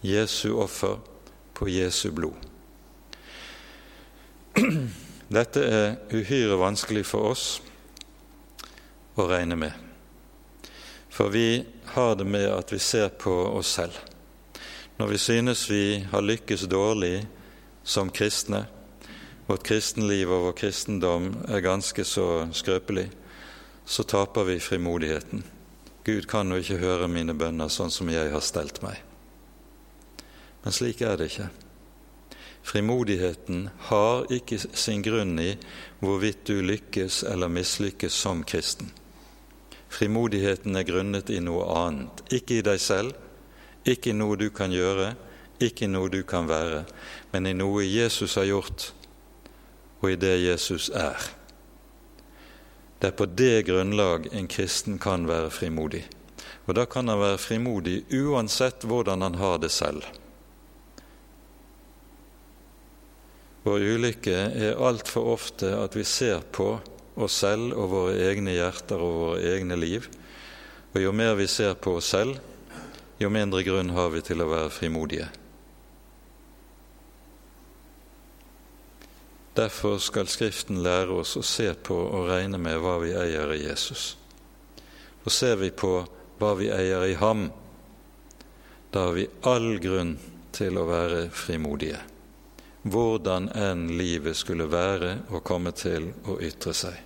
Jesu 0.04 0.58
offer, 0.60 0.98
på 1.56 1.70
Jesu 1.72 2.10
blod. 2.12 2.36
Dette 5.38 5.64
er 5.64 5.96
uhyre 6.12 6.60
vanskelig 6.60 7.06
for 7.08 7.32
oss 7.32 7.46
å 9.16 9.30
regne 9.30 9.56
med. 9.56 9.72
For 11.08 11.32
vi 11.32 11.64
har 11.96 12.20
det 12.20 12.28
med 12.28 12.50
at 12.52 12.76
vi 12.76 12.80
ser 12.84 13.08
på 13.16 13.32
oss 13.56 13.72
selv. 13.80 13.96
Når 15.00 15.14
vi 15.14 15.18
synes 15.18 15.64
vi 15.72 15.86
har 16.12 16.28
lykkes 16.28 16.68
dårlig 16.68 17.24
som 17.88 18.12
kristne, 18.12 18.66
vårt 19.48 19.66
kristenliv 19.68 20.32
og 20.32 20.48
vår 20.48 20.56
kristendom 20.62 21.30
er 21.48 21.66
ganske 21.66 22.06
så 22.08 22.48
skrøpelig, 22.54 23.10
så 23.86 24.04
taper 24.04 24.48
vi 24.48 24.60
frimodigheten. 24.60 25.44
Gud 26.06 26.28
kan 26.30 26.50
jo 26.52 26.62
ikke 26.62 26.82
høre 26.82 27.10
mine 27.10 27.34
bønner 27.38 27.70
sånn 27.70 27.94
som 27.94 28.10
jeg 28.10 28.32
har 28.34 28.44
stelt 28.46 28.82
meg. 28.86 28.98
Men 30.64 30.74
slik 30.74 31.02
er 31.06 31.18
det 31.18 31.30
ikke. 31.32 31.52
Frimodigheten 32.66 33.68
har 33.92 34.26
ikke 34.34 34.58
sin 34.58 35.04
grunn 35.06 35.38
i 35.38 35.52
hvorvidt 36.02 36.48
du 36.50 36.64
lykkes 36.66 37.22
eller 37.30 37.52
mislykkes 37.54 38.14
som 38.26 38.42
kristen. 38.42 38.90
Frimodigheten 39.94 40.76
er 40.76 40.88
grunnet 40.88 41.30
i 41.30 41.38
noe 41.46 41.68
annet, 41.78 42.24
ikke 42.34 42.58
i 42.58 42.66
deg 42.66 42.82
selv, 42.82 43.14
ikke 43.86 44.10
i 44.10 44.18
noe 44.18 44.34
du 44.42 44.50
kan 44.50 44.74
gjøre, 44.74 45.12
ikke 45.62 45.86
i 45.86 45.92
noe 45.94 46.10
du 46.10 46.24
kan 46.28 46.50
være, 46.50 46.82
men 47.32 47.46
i 47.46 47.54
noe 47.54 47.86
Jesus 47.86 48.34
har 48.42 48.50
gjort, 48.50 48.90
og 50.02 50.12
i 50.12 50.20
det 50.20 50.36
Jesus 50.44 50.90
er. 50.90 51.18
Det 53.00 53.12
er 53.12 53.18
på 53.18 53.28
det 53.28 53.66
grunnlag 53.68 54.30
en 54.34 54.48
kristen 54.48 55.00
kan 55.02 55.28
være 55.30 55.52
frimodig. 55.54 56.06
Og 56.66 56.78
da 56.78 56.86
kan 56.90 57.08
han 57.12 57.22
være 57.22 57.42
frimodig 57.42 58.00
uansett 58.16 58.86
hvordan 58.88 59.22
han 59.22 59.36
har 59.38 59.60
det 59.62 59.72
selv. 59.74 60.06
Vår 63.66 63.82
ulykke 63.82 64.36
er 64.62 64.82
altfor 64.82 65.32
ofte 65.36 65.72
at 65.78 65.96
vi 65.98 66.04
ser 66.06 66.44
på 66.54 66.76
oss 67.16 67.40
selv 67.42 67.74
og 67.74 67.90
våre 67.94 68.18
egne 68.28 68.54
hjerter 68.54 69.02
og 69.02 69.16
våre 69.20 69.56
egne 69.56 69.78
liv. 69.80 70.06
Og 70.94 71.02
jo 71.02 71.14
mer 71.16 71.34
vi 71.40 71.48
ser 71.50 71.74
på 71.74 71.96
oss 72.00 72.12
selv, 72.14 72.38
jo 73.20 73.32
mindre 73.32 73.64
grunn 73.66 73.94
har 73.96 74.12
vi 74.14 74.22
til 74.26 74.44
å 74.44 74.50
være 74.52 74.74
frimodige. 74.74 75.30
Derfor 79.56 79.98
skal 80.04 80.28
Skriften 80.28 80.82
lære 80.84 81.22
oss 81.22 81.36
å 81.40 81.44
se 81.46 81.70
på 81.74 81.96
og 81.96 82.28
regne 82.30 82.60
med 82.60 82.82
hva 82.84 82.98
vi 83.04 83.14
eier 83.16 83.54
i 83.56 83.62
Jesus. 83.64 84.16
Og 85.24 85.32
ser 85.32 85.56
vi 85.62 85.72
på 85.72 85.94
hva 86.40 86.56
vi 86.60 86.68
eier 86.76 87.06
i 87.08 87.16
ham, 87.22 87.48
da 88.92 89.08
har 89.08 89.16
vi 89.16 89.30
all 89.48 89.78
grunn 89.84 90.18
til 90.56 90.78
å 90.80 90.86
være 90.88 91.30
frimodige 91.32 92.04
hvordan 92.86 93.50
enn 93.58 93.88
livet 93.98 94.38
skulle 94.38 94.68
være 94.70 95.18
og 95.34 95.44
komme 95.48 95.74
til 95.74 96.12
å 96.30 96.38
ytre 96.44 96.74
seg. 96.78 96.98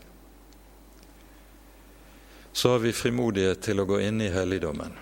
Så 2.52 2.74
har 2.74 2.82
vi 2.84 2.92
frimodighet 2.92 3.62
til 3.64 3.80
å 3.80 3.88
gå 3.88 4.02
inn 4.04 4.20
i 4.20 4.32
helligdommen, 4.34 4.98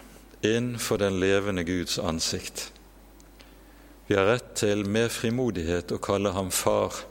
inn 0.45 0.75
for 0.77 1.01
den 1.01 1.17
levende 1.19 1.63
Guds 1.65 1.97
ansikt. 1.97 2.67
Vi 4.07 4.15
har 4.15 4.29
rett 4.29 4.53
til 4.61 4.85
med 4.85 5.09
frimodighet 5.11 5.91
å 5.91 6.01
kalle 6.03 6.35
ham 6.37 6.53
far 6.53 7.01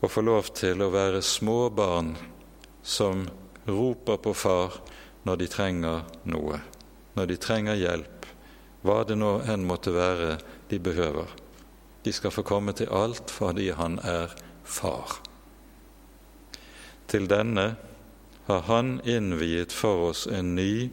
og 0.00 0.12
få 0.12 0.22
lov 0.24 0.50
til 0.56 0.82
å 0.84 0.90
være 0.92 1.22
små 1.24 1.68
barn 1.74 2.12
som 2.86 3.24
roper 3.66 4.20
på 4.22 4.34
far 4.36 4.76
når 5.26 5.40
de 5.40 5.48
trenger 5.50 6.04
noe, 6.30 6.60
når 7.16 7.30
de 7.32 7.38
trenger 7.40 7.80
hjelp, 7.80 8.28
hva 8.86 9.00
det 9.08 9.16
nå 9.18 9.32
enn 9.50 9.66
måtte 9.66 9.94
være 9.94 10.36
de 10.70 10.78
behøver. 10.78 11.26
De 12.06 12.12
skal 12.14 12.30
få 12.30 12.44
komme 12.46 12.76
til 12.76 12.92
alt 12.94 13.32
fordi 13.34 13.72
han 13.74 13.98
er 14.04 14.34
far. 14.62 15.18
Til 17.10 17.26
denne 17.30 17.72
har 18.46 18.62
han 18.68 19.00
innviet 19.02 19.74
for 19.74 20.12
oss 20.12 20.26
en 20.30 20.54
ny 20.54 20.90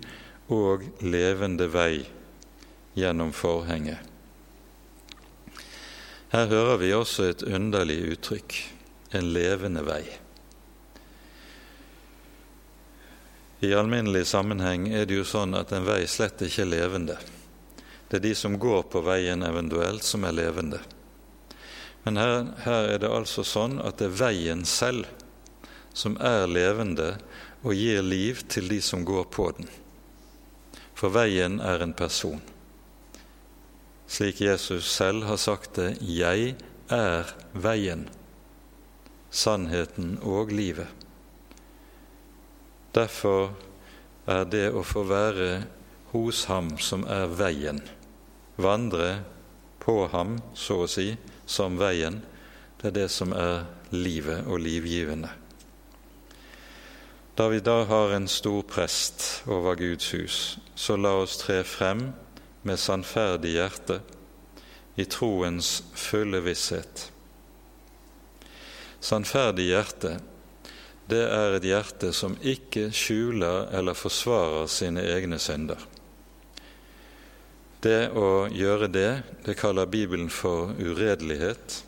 og 0.53 0.87
levende 1.05 1.67
vei 1.69 2.01
gjennom 2.97 3.33
forhenget. 3.33 4.01
Her 6.33 6.49
hører 6.49 6.79
vi 6.81 6.93
også 6.97 7.27
et 7.29 7.43
underlig 7.45 7.99
uttrykk 8.15 8.55
en 9.19 9.33
levende 9.33 9.83
vei. 9.85 10.03
I 13.63 13.71
alminnelig 13.79 14.25
sammenheng 14.27 14.89
er 14.91 15.05
det 15.07 15.21
jo 15.21 15.25
sånn 15.27 15.55
at 15.55 15.71
en 15.71 15.85
vei 15.87 16.01
slett 16.09 16.41
ikke 16.43 16.65
er 16.65 16.71
levende. 16.73 17.15
Det 18.09 18.19
er 18.19 18.25
de 18.25 18.33
som 18.35 18.57
går 18.59 18.83
på 18.91 19.01
veien 19.05 19.45
eventuelt, 19.47 20.03
som 20.03 20.25
er 20.27 20.35
levende. 20.35 20.81
Men 22.03 22.19
her, 22.19 22.33
her 22.65 22.89
er 22.91 22.99
det 22.99 23.11
altså 23.11 23.45
sånn 23.47 23.77
at 23.79 24.01
det 24.01 24.09
er 24.09 24.17
veien 24.19 24.65
selv 24.67 25.07
som 25.95 26.17
er 26.19 26.49
levende 26.49 27.13
og 27.63 27.77
gir 27.77 28.03
liv 28.03 28.41
til 28.51 28.67
de 28.67 28.81
som 28.83 29.05
går 29.07 29.29
på 29.31 29.47
den. 29.55 29.69
For 30.93 31.13
veien 31.13 31.61
er 31.63 31.85
en 31.85 31.95
person. 31.95 32.41
Slik 34.07 34.43
Jesus 34.43 34.91
selv 34.91 35.23
har 35.25 35.37
sagt 35.37 35.79
det 35.79 35.97
'Jeg 36.01 36.55
er 36.91 37.31
veien, 37.53 38.09
sannheten 39.33 40.19
og 40.21 40.53
livet'. 40.53 40.93
Derfor 42.93 43.55
er 44.29 44.45
det 44.45 44.67
å 44.69 44.83
få 44.85 45.03
være 45.09 45.65
hos 46.13 46.45
Ham 46.45 46.75
som 46.77 47.03
er 47.09 47.25
veien, 47.33 47.81
vandre 48.61 49.23
på 49.79 50.07
ham, 50.07 50.37
så 50.53 50.83
å 50.83 50.87
si, 50.87 51.15
som 51.45 51.79
veien, 51.81 52.21
det 52.79 52.91
er 52.91 52.97
det 53.01 53.09
som 53.11 53.33
er 53.35 53.65
livet 53.91 54.45
og 54.47 54.61
livgivende. 54.63 55.31
Da 57.33 57.47
vi 57.49 57.59
da 57.65 57.79
har 57.89 58.13
en 58.13 58.27
stor 58.29 58.61
prest 58.69 59.43
over 59.49 59.75
Guds 59.75 60.11
hus, 60.13 60.37
så 60.75 60.95
la 60.95 61.15
oss 61.23 61.39
tre 61.41 61.63
frem 61.65 62.11
med 62.61 62.79
sannferdig 62.79 63.55
hjerte, 63.57 63.99
i 64.95 65.07
troens 65.09 65.79
fulle 65.97 66.43
visshet. 66.45 67.07
Sannferdig 69.03 69.65
hjerte, 69.67 70.13
det 71.11 71.25
er 71.27 71.57
et 71.57 71.65
hjerte 71.67 72.13
som 72.15 72.37
ikke 72.39 72.87
skjuler 72.95 73.67
eller 73.75 73.97
forsvarer 73.99 74.69
sine 74.71 75.03
egne 75.11 75.39
synder. 75.43 75.81
Det 77.83 78.13
å 78.15 78.47
gjøre 78.47 78.87
det, 78.87 79.09
det 79.43 79.57
kaller 79.59 79.91
Bibelen 79.91 80.29
for 80.31 80.71
uredelighet. 80.79 81.81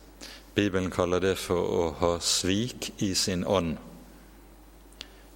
Bibelen 0.52 0.90
kaller 0.92 1.24
det 1.24 1.38
for 1.40 1.72
å 1.78 1.86
ha 2.02 2.12
svik 2.20 2.90
i 3.00 3.14
sin 3.16 3.46
ånd. 3.48 3.78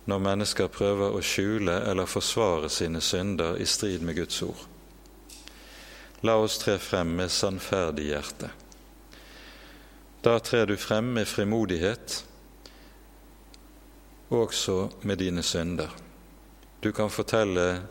Når 0.05 0.25
mennesker 0.27 0.69
prøver 0.69 1.17
å 1.17 1.25
skjule 1.25 1.81
eller 1.89 2.09
forsvare 2.09 2.69
sine 2.69 3.01
synder 3.01 3.57
i 3.57 3.65
strid 3.65 4.05
med 4.05 4.21
Guds 4.21 4.43
ord. 4.45 4.67
La 6.29 6.37
oss 6.37 6.61
tre 6.61 6.77
frem 6.77 7.17
med 7.17 7.33
sannferdig 7.33 8.11
hjerte. 8.11 8.53
Da 10.23 10.39
trer 10.39 10.67
du 10.67 10.77
frem 10.77 11.13
med 11.17 11.29
frimodighet, 11.29 12.25
også 14.29 14.91
med 15.03 15.19
dine 15.19 15.43
synder. 15.43 15.89
Du 16.81 16.93
kan 16.93 17.11
fortelle 17.11 17.83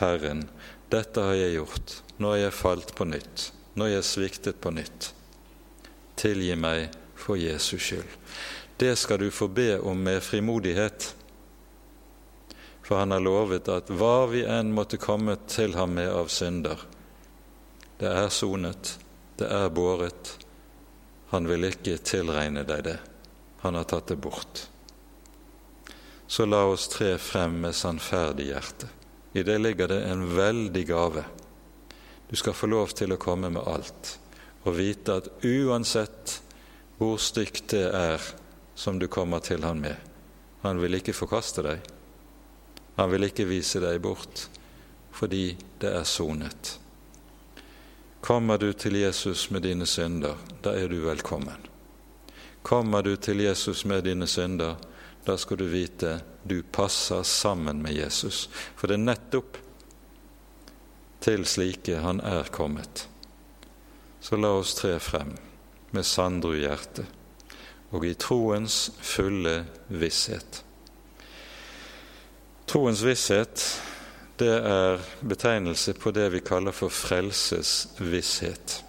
Herren, 0.00 0.48
dette 0.90 1.22
har 1.22 1.38
jeg 1.38 1.54
gjort, 1.54 1.94
nå 2.18 2.32
har 2.32 2.40
jeg 2.40 2.56
falt 2.58 2.90
på 2.98 3.06
nytt, 3.06 3.52
nå 3.74 3.86
har 3.86 3.92
jeg 3.92 4.08
sviktet 4.08 4.58
på 4.58 4.72
nytt. 4.74 5.12
Tilgi 6.18 6.56
meg 6.58 6.88
for 7.14 7.38
Jesus 7.38 7.82
skyld. 7.82 8.10
Det 8.78 8.96
skal 8.98 9.22
du 9.22 9.30
få 9.30 9.46
be 9.46 9.78
om 9.78 10.02
med 10.02 10.22
frimodighet. 10.22 11.14
For 12.82 12.98
han 12.98 13.14
har 13.14 13.22
lovet 13.22 13.70
at 13.70 13.90
hva 13.94 14.26
vi 14.30 14.42
enn 14.42 14.74
måtte 14.74 14.98
komme 14.98 15.38
til 15.46 15.78
ham 15.78 15.94
med 15.98 16.10
av 16.10 16.26
synder, 16.26 16.82
det 18.02 18.10
er 18.10 18.28
sonet, 18.34 18.96
det 19.38 19.46
er 19.46 19.70
båret. 19.70 20.34
Han 21.30 21.48
vil 21.48 21.68
ikke 21.68 21.98
tilregne 22.00 22.64
deg 22.68 22.84
det. 22.86 22.98
Han 23.64 23.76
har 23.76 23.88
tatt 23.90 24.12
det 24.12 24.16
bort. 24.16 24.68
Så 26.26 26.46
la 26.46 26.62
oss 26.68 26.88
tre 26.92 27.16
frem 27.18 27.60
med 27.64 27.74
sannferdig 27.74 28.50
hjerte. 28.50 28.88
I 29.32 29.42
det 29.42 29.58
ligger 29.58 29.88
det 29.88 30.02
en 30.08 30.24
veldig 30.36 30.84
gave. 30.88 31.24
Du 32.28 32.36
skal 32.36 32.56
få 32.56 32.68
lov 32.68 32.92
til 32.96 33.12
å 33.12 33.20
komme 33.20 33.50
med 33.52 33.64
alt 33.64 34.16
og 34.66 34.74
vite 34.76 35.14
at 35.20 35.28
uansett 35.46 36.34
hvor 36.98 37.16
stygt 37.22 37.70
det 37.72 37.86
er 37.94 38.24
som 38.74 38.98
du 38.98 39.06
kommer 39.08 39.40
til 39.44 39.64
han 39.64 39.80
med, 39.80 39.96
han 40.62 40.80
vil 40.82 40.98
ikke 40.98 41.14
forkaste 41.16 41.64
deg. 41.64 41.80
Han 42.98 43.10
vil 43.12 43.28
ikke 43.28 43.46
vise 43.48 43.80
deg 43.82 44.00
bort 44.02 44.48
fordi 45.18 45.56
det 45.80 45.94
er 45.94 46.04
sonet. 46.06 46.76
Kommer 48.20 48.58
du 48.58 48.72
til 48.72 48.96
Jesus 48.98 49.50
med 49.50 49.62
dine 49.62 49.86
synder, 49.86 50.36
da 50.62 50.74
er 50.74 50.88
du 50.90 50.98
velkommen. 51.04 51.68
Kommer 52.62 53.02
du 53.02 53.16
til 53.16 53.40
Jesus 53.40 53.84
med 53.84 54.04
dine 54.04 54.26
synder, 54.26 54.76
da 55.24 55.36
skal 55.38 55.60
du 55.60 55.64
vite 55.70 56.18
du 56.42 56.62
passer 56.62 57.22
sammen 57.22 57.82
med 57.82 57.94
Jesus. 57.94 58.48
For 58.76 58.88
det 58.88 58.98
er 58.98 59.04
nettopp 59.06 59.58
til 61.22 61.46
slike 61.46 62.00
han 62.02 62.20
er 62.20 62.50
kommet. 62.50 63.06
Så 64.20 64.36
la 64.36 64.50
oss 64.58 64.74
tre 64.74 64.96
frem 64.98 65.36
med 65.94 66.06
Sandru-hjerte 66.06 67.06
og 67.94 68.04
i 68.04 68.14
troens 68.18 68.88
fulle 69.00 69.62
visshet. 69.88 70.62
Troens 72.68 73.04
visshet 73.06 73.62
det 74.38 74.54
er 74.70 75.02
betegnelse 75.20 75.94
på 75.98 76.12
det 76.14 76.28
vi 76.32 76.40
kaller 76.44 76.74
for 76.74 76.92
frelsesvisshet. 76.92 78.82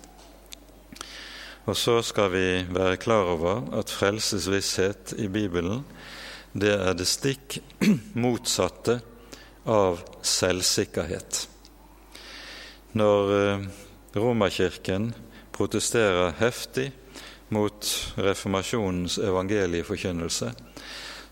Og 1.69 1.77
så 1.77 1.99
skal 2.01 2.31
vi 2.33 2.45
være 2.69 2.97
klar 2.97 3.29
over 3.35 3.67
at 3.77 3.91
frelsesvisshet 3.93 5.13
i 5.17 5.27
Bibelen 5.27 5.83
det 6.53 6.73
er 6.73 6.95
det 6.97 7.05
stikk 7.05 7.59
motsatte 8.23 8.99
av 9.69 9.99
selvsikkerhet. 10.25 11.43
Når 12.97 13.33
eh, 13.37 13.67
Romerkirken 14.17 15.11
protesterer 15.53 16.33
heftig 16.39 16.87
mot 17.53 17.85
reformasjonens 18.17 19.19
evangelieforkynnelse, 19.21 20.49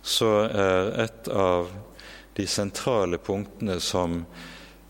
så 0.06 0.32
er 0.46 0.92
et 1.08 1.30
av 1.34 1.72
de 2.38 2.46
sentrale 2.48 3.18
punktene 3.18 3.80
som 3.82 4.22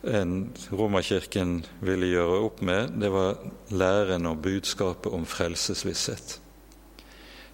en 0.07 0.33
Romerkirken 0.71 1.61
ville 1.83 2.11
gjøre 2.11 2.41
opp 2.45 2.61
med, 2.61 2.97
det 3.01 3.09
var 3.11 3.39
læren 3.71 4.27
og 4.29 4.41
budskapet 4.43 5.13
om 5.13 5.25
frelsesvisshet. 5.27 6.37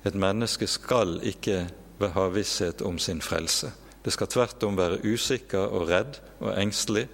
Et 0.04 0.16
menneske 0.16 0.68
skal 0.68 1.20
ikke 1.24 1.68
ha 2.04 2.28
visshet 2.34 2.82
om 2.84 2.98
sin 3.00 3.22
frelse. 3.24 3.72
Det 4.04 4.12
skal 4.12 4.28
tvert 4.28 4.64
om 4.68 4.78
være 4.78 5.00
usikker 5.06 5.72
og 5.72 5.88
redd 5.88 6.20
og 6.42 6.52
engstelig, 6.60 7.08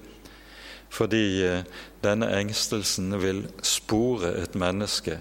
fordi 0.90 1.44
eh, 1.46 1.66
denne 2.02 2.32
engstelsen 2.40 3.14
vil 3.22 3.44
spore 3.62 4.34
et 4.42 4.56
menneske 4.58 5.20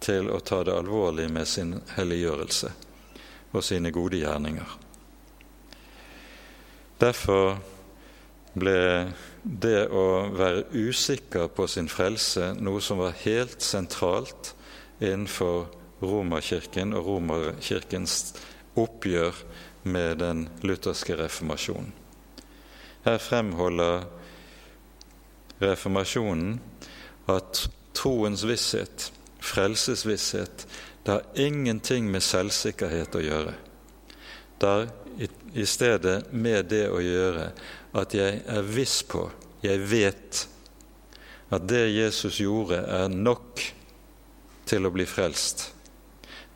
til 0.00 0.30
å 0.32 0.40
ta 0.40 0.62
det 0.64 0.72
alvorlig 0.72 1.28
med 1.28 1.48
sin 1.48 1.74
helliggjørelse 1.98 2.72
og 3.52 3.66
sine 3.66 3.92
gode 3.92 4.22
gjerninger. 4.22 4.89
Derfor 7.00 7.56
ble 8.60 8.80
det 9.42 9.86
å 9.88 10.06
være 10.36 10.66
usikker 10.74 11.48
på 11.56 11.66
sin 11.70 11.88
frelse 11.88 12.52
noe 12.60 12.82
som 12.84 13.00
var 13.00 13.16
helt 13.22 13.62
sentralt 13.64 14.52
innenfor 15.00 15.70
Romerkirken 16.00 16.92
og 16.96 17.06
Romerkirkens 17.06 18.34
oppgjør 18.80 19.36
med 19.88 20.20
den 20.20 20.46
lutherske 20.64 21.16
reformasjonen. 21.16 21.92
Her 23.04 23.16
fremholder 23.22 24.04
reformasjonen 25.60 26.58
at 27.32 27.62
troens 27.96 28.44
visshet, 28.48 29.08
frelsesvisshet, 29.40 30.66
det 31.04 31.14
har 31.16 31.46
ingenting 31.48 32.10
med 32.12 32.24
selvsikkerhet 32.24 33.16
å 33.16 33.24
gjøre. 33.24 33.54
Det 34.60 34.68
har 34.68 34.90
i 35.54 35.66
stedet 35.66 36.32
med 36.32 36.70
det 36.70 36.86
å 36.90 37.00
gjøre 37.02 37.50
at 37.98 38.14
jeg 38.14 38.42
er 38.46 38.70
viss 38.70 39.00
på, 39.08 39.26
jeg 39.64 39.82
vet, 39.90 40.46
at 41.50 41.66
det 41.68 41.88
Jesus 41.90 42.38
gjorde, 42.40 42.78
er 42.86 43.10
nok 43.10 43.60
til 44.70 44.86
å 44.86 44.94
bli 44.94 45.06
frelst 45.10 45.70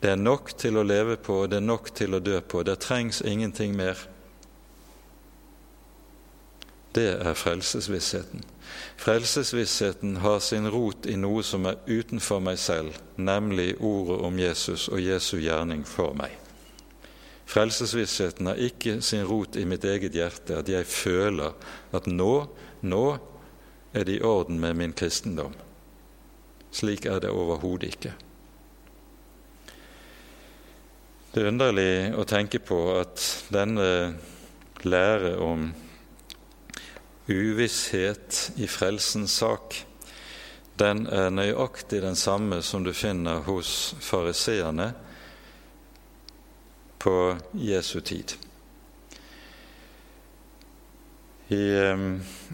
det 0.05 0.11
er 0.11 0.21
nok 0.21 0.51
til 0.53 0.77
å 0.77 0.83
leve 0.85 1.15
på, 1.17 1.47
det 1.49 1.57
er 1.57 1.65
nok 1.65 1.87
til 1.97 2.13
å 2.13 2.19
dø 2.21 2.37
på. 2.45 2.59
Det 2.61 2.75
trengs 2.83 3.23
ingenting 3.25 3.71
mer. 3.73 3.97
Det 6.93 7.07
er 7.17 7.33
frelsesvissheten. 7.33 8.43
Frelsesvissheten 9.01 10.19
har 10.21 10.39
sin 10.45 10.69
rot 10.69 11.09
i 11.09 11.17
noe 11.17 11.41
som 11.43 11.65
er 11.65 11.81
utenfor 11.87 12.43
meg 12.43 12.61
selv, 12.61 12.93
nemlig 13.17 13.75
ordet 13.79 14.19
om 14.29 14.39
Jesus 14.39 14.85
og 14.93 15.01
Jesu 15.01 15.39
gjerning 15.41 15.81
for 15.89 16.13
meg. 16.13 16.37
Frelsesvissheten 17.45 18.49
har 18.49 18.59
ikke 18.61 18.97
sin 19.05 19.25
rot 19.27 19.55
i 19.55 19.65
mitt 19.69 19.85
eget 19.85 20.17
hjerte, 20.17 20.59
at 20.59 20.69
jeg 20.69 20.87
føler 20.89 21.53
at 21.93 22.07
nå, 22.09 22.33
nå 22.81 23.05
er 23.93 24.05
det 24.07 24.17
i 24.17 24.23
orden 24.25 24.59
med 24.59 24.75
min 24.79 24.95
kristendom. 24.97 25.53
Slik 26.75 27.05
er 27.05 27.21
det 27.23 27.31
overhodet 27.31 27.93
ikke. 27.93 28.13
Det 31.31 31.43
er 31.43 31.51
underlig 31.51 32.15
å 32.15 32.23
tenke 32.27 32.61
på 32.63 32.79
at 32.95 33.23
denne 33.51 33.87
lære 34.87 35.35
om 35.43 35.69
uvisshet 37.27 38.51
i 38.61 38.67
frelsens 38.69 39.35
sak, 39.41 39.75
den 40.79 41.05
er 41.07 41.31
nøyaktig 41.31 42.01
den 42.03 42.17
samme 42.19 42.59
som 42.63 42.83
du 42.83 42.91
finner 42.95 43.45
hos 43.47 43.95
fariseerne 44.03 44.89
på 47.05 47.37
Jesu 47.51 48.01
tid. 48.01 48.33
I, 51.47 51.77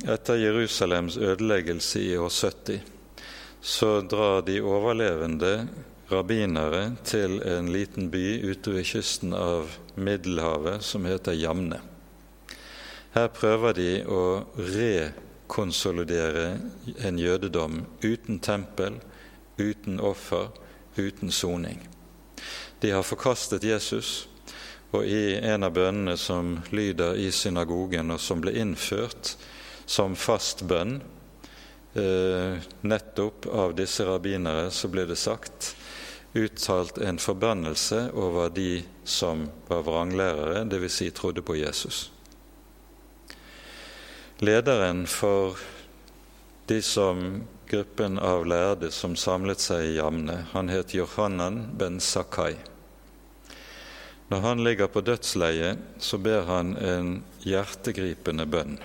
etter 0.03 0.35
Jerusalems 0.35 1.17
ødeleggelse 1.17 2.01
i 2.03 2.17
år 2.17 2.29
70 2.29 2.81
så 3.61 4.01
drar 4.01 4.41
de 4.43 4.57
overlevende 4.59 5.67
rabbinere 6.11 6.95
til 7.07 7.39
en 7.47 7.71
liten 7.71 8.09
by 8.11 8.41
ute 8.43 8.73
ved 8.75 8.83
kysten 8.89 9.31
av 9.37 9.71
Middelhavet 9.95 10.83
som 10.83 11.05
heter 11.07 11.31
Jamne. 11.39 11.79
Her 13.15 13.29
prøver 13.31 13.73
de 13.77 14.03
å 14.03 14.43
rekonsolidere 14.57 16.59
en 16.99 17.19
jødedom 17.19 17.85
uten 18.03 18.39
tempel, 18.43 18.99
uten 19.55 20.03
offer, 20.03 20.51
uten 20.99 21.31
soning. 21.31 21.79
De 22.83 22.91
har 22.91 23.07
forkastet 23.07 23.63
Jesus, 23.63 24.27
og 24.91 25.05
i 25.07 25.37
en 25.37 25.63
av 25.63 25.73
bønnene 25.75 26.17
som 26.19 26.57
lyder 26.75 27.19
i 27.19 27.29
synagogen, 27.31 28.11
og 28.11 28.19
som 28.19 28.41
ble 28.43 28.53
innført 28.59 29.35
som 29.85 30.15
fast 30.15 30.63
bønn 30.67 30.99
eh, 31.95 32.59
nettopp 32.81 33.47
av 33.47 33.75
disse 33.75 34.05
rabbinere, 34.07 34.69
så 34.71 34.91
ble 34.91 35.07
det 35.09 35.19
sagt 35.19 35.73
uttalt 36.33 36.97
en 37.03 37.19
forbannelse 37.19 38.09
over 38.15 38.51
de 38.55 38.83
som 39.03 39.47
var 39.67 39.83
vranglærere, 39.87 40.63
dvs. 40.67 40.93
Si 40.95 41.09
trodde 41.11 41.43
på 41.43 41.57
Jesus. 41.59 42.11
Lederen 44.39 45.05
for 45.07 45.59
de 46.71 46.79
som 46.81 47.43
gruppen 47.67 48.19
av 48.19 48.47
lærde 48.47 48.91
som 48.91 49.15
samlet 49.15 49.59
seg 49.59 49.85
i 49.85 49.95
Jamne, 49.99 50.45
han 50.51 50.71
het 50.71 50.95
Johanan 50.95 51.65
ben 51.77 51.99
Sakai. 51.99 52.70
Når 54.31 54.39
han 54.39 54.63
ligger 54.63 54.87
på 54.87 55.01
dødsleiet, 55.03 55.79
så 55.99 56.17
ber 56.17 56.45
han 56.47 56.77
en 56.79 57.09
hjertegripende 57.43 58.45
bønn 58.47 58.77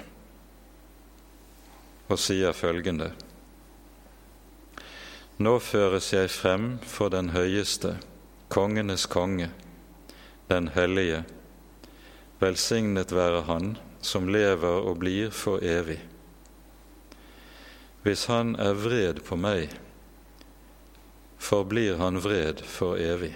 og 2.11 2.19
sier 2.19 2.55
følgende:" 2.55 3.13
Nå 5.39 5.59
føres 5.61 6.11
jeg 6.13 6.33
frem 6.33 6.79
for 6.83 7.13
den 7.13 7.31
høyeste, 7.31 7.99
kongenes 8.49 9.07
konge, 9.07 9.51
den 10.49 10.71
hellige. 10.75 11.23
Velsignet 12.41 13.13
være 13.13 13.43
Han 13.43 13.77
som 14.01 14.29
lever 14.29 14.81
og 14.83 14.99
blir 14.99 15.31
for 15.31 15.63
evig. 15.63 16.01
Hvis 18.03 18.27
han 18.27 18.57
er 18.57 18.73
vred 18.75 19.21
på 19.27 19.37
meg, 19.37 19.69
forblir 21.39 21.99
han 21.99 22.23
vred 22.23 22.63
for 22.65 22.97
evig. 22.97 23.35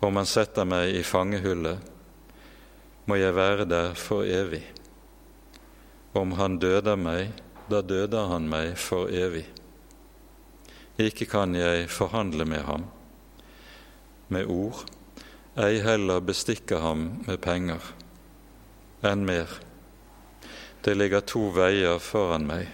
Om 0.00 0.16
han 0.16 0.28
setter 0.28 0.64
meg 0.64 0.94
i 0.96 1.02
fangehullet, 1.04 1.90
må 3.04 3.16
jeg 3.20 3.34
være 3.36 3.66
der 3.68 3.96
for 3.98 4.24
evig. 4.24 4.62
Om 6.16 6.36
han 6.38 6.58
døder 6.62 6.96
meg, 6.96 7.34
da 7.70 7.82
døder 7.82 8.30
han 8.32 8.48
meg 8.50 8.78
for 8.80 9.12
evig. 9.12 9.44
Ikke 11.00 11.28
kan 11.28 11.54
jeg 11.54 11.88
forhandle 11.92 12.44
med 12.48 12.64
ham 12.66 12.88
med 14.30 14.46
ord, 14.46 14.84
ei 15.58 15.80
heller 15.82 16.22
bestikke 16.22 16.78
ham 16.78 17.06
med 17.26 17.40
penger. 17.42 17.82
Enn 19.02 19.24
mer, 19.26 19.50
det 20.84 20.94
ligger 20.94 21.24
to 21.26 21.48
veier 21.56 21.98
foran 21.98 22.46
meg. 22.46 22.68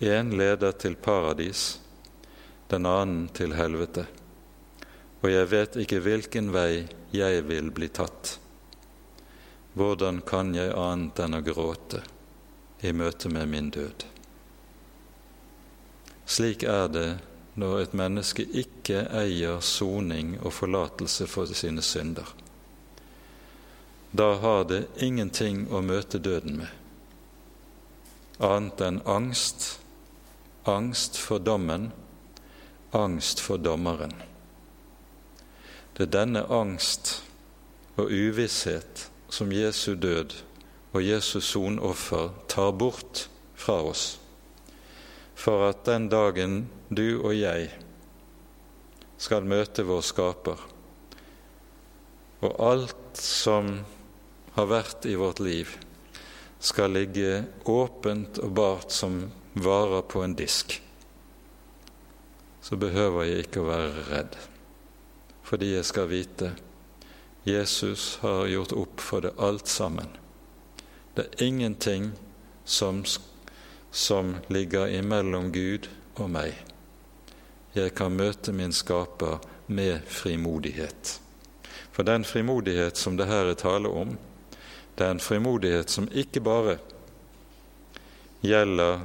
En 0.00 0.32
leder 0.38 0.72
til 0.80 0.96
paradis, 0.96 1.74
den 2.72 2.88
annen 2.88 3.28
til 3.36 3.52
helvete. 3.58 4.06
Og 5.24 5.30
jeg 5.32 5.48
vet 5.48 5.76
ikke 5.80 6.02
hvilken 6.04 6.50
vei 6.52 6.84
jeg 7.16 7.44
vil 7.48 7.70
bli 7.72 7.86
tatt. 7.88 8.34
Hvordan 9.72 10.18
kan 10.28 10.50
jeg 10.52 10.74
annet 10.76 11.22
enn 11.24 11.36
å 11.38 11.40
gråte 11.46 12.02
i 12.84 12.92
møte 12.92 13.30
med 13.32 13.48
min 13.48 13.70
død? 13.72 14.04
Slik 16.28 16.66
er 16.68 16.92
det 16.92 17.06
når 17.56 17.78
et 17.86 17.96
menneske 17.96 18.44
ikke 18.44 19.06
eier 19.16 19.64
soning 19.64 20.34
og 20.42 20.52
forlatelse 20.58 21.30
for 21.30 21.48
sine 21.56 21.80
synder. 21.80 22.28
Da 24.12 24.28
har 24.44 24.68
det 24.68 24.84
ingenting 25.00 25.64
å 25.72 25.80
møte 25.80 26.20
døden 26.20 26.60
med, 26.60 26.68
annet 28.44 28.84
enn 28.84 29.00
angst, 29.08 29.70
angst 30.68 31.16
for 31.16 31.40
dommen, 31.40 31.90
angst 32.92 33.40
for 33.40 33.56
dommeren. 33.56 34.12
Det 35.94 36.08
er 36.08 36.14
denne 36.16 36.40
angst 36.50 37.20
og 37.94 38.10
uvisshet 38.10 39.06
som 39.30 39.52
Jesu 39.54 39.94
død 39.94 40.34
og 40.94 41.02
Jesu 41.02 41.40
sonoffer 41.42 42.32
tar 42.50 42.72
bort 42.78 43.28
fra 43.54 43.80
oss, 43.86 44.04
for 45.34 45.68
at 45.68 45.84
den 45.86 46.08
dagen 46.10 46.64
du 46.90 47.20
og 47.20 47.34
jeg 47.34 47.68
skal 49.18 49.46
møte 49.46 49.84
vår 49.86 50.02
Skaper, 50.06 50.62
og 52.44 52.56
alt 52.62 53.18
som 53.18 53.70
har 54.54 54.70
vært 54.70 55.06
i 55.10 55.14
vårt 55.18 55.42
liv, 55.42 55.70
skal 56.58 56.94
ligge 56.94 57.44
åpent 57.70 58.38
og 58.42 58.54
bart 58.56 58.94
som 58.94 59.20
varer 59.54 60.02
på 60.10 60.24
en 60.26 60.34
disk, 60.38 60.80
så 62.64 62.78
behøver 62.80 63.28
jeg 63.28 63.46
ikke 63.46 63.62
å 63.62 63.70
være 63.70 64.04
redd, 64.10 64.38
fordi 65.44 65.74
jeg 65.74 65.84
skal 65.84 66.08
vite 66.08 66.54
Jesus 67.44 68.18
har 68.22 68.46
gjort 68.46 68.72
opp 68.72 69.00
for 69.00 69.20
det 69.20 69.34
alt 69.36 69.68
sammen. 69.68 70.08
Det 71.14 71.26
er 71.26 71.46
ingenting 71.46 72.12
som, 72.64 73.04
som 73.90 74.36
ligger 74.48 74.88
imellom 74.88 75.50
Gud 75.52 75.88
og 76.16 76.30
meg. 76.32 76.56
Jeg 77.76 77.92
kan 77.98 78.16
møte 78.16 78.54
min 78.56 78.72
skaper 78.72 79.44
med 79.66 80.06
frimodighet. 80.08 81.18
For 81.92 82.02
den 82.02 82.24
frimodighet 82.24 82.96
som 82.96 83.18
det 83.20 83.26
her 83.28 83.50
er 83.52 83.58
tale 83.60 83.92
om, 83.92 84.16
det 84.94 85.04
er 85.04 85.12
en 85.14 85.20
frimodighet 85.20 85.90
som 85.90 86.08
ikke 86.08 86.40
bare 86.40 86.78
gjelder 88.40 89.04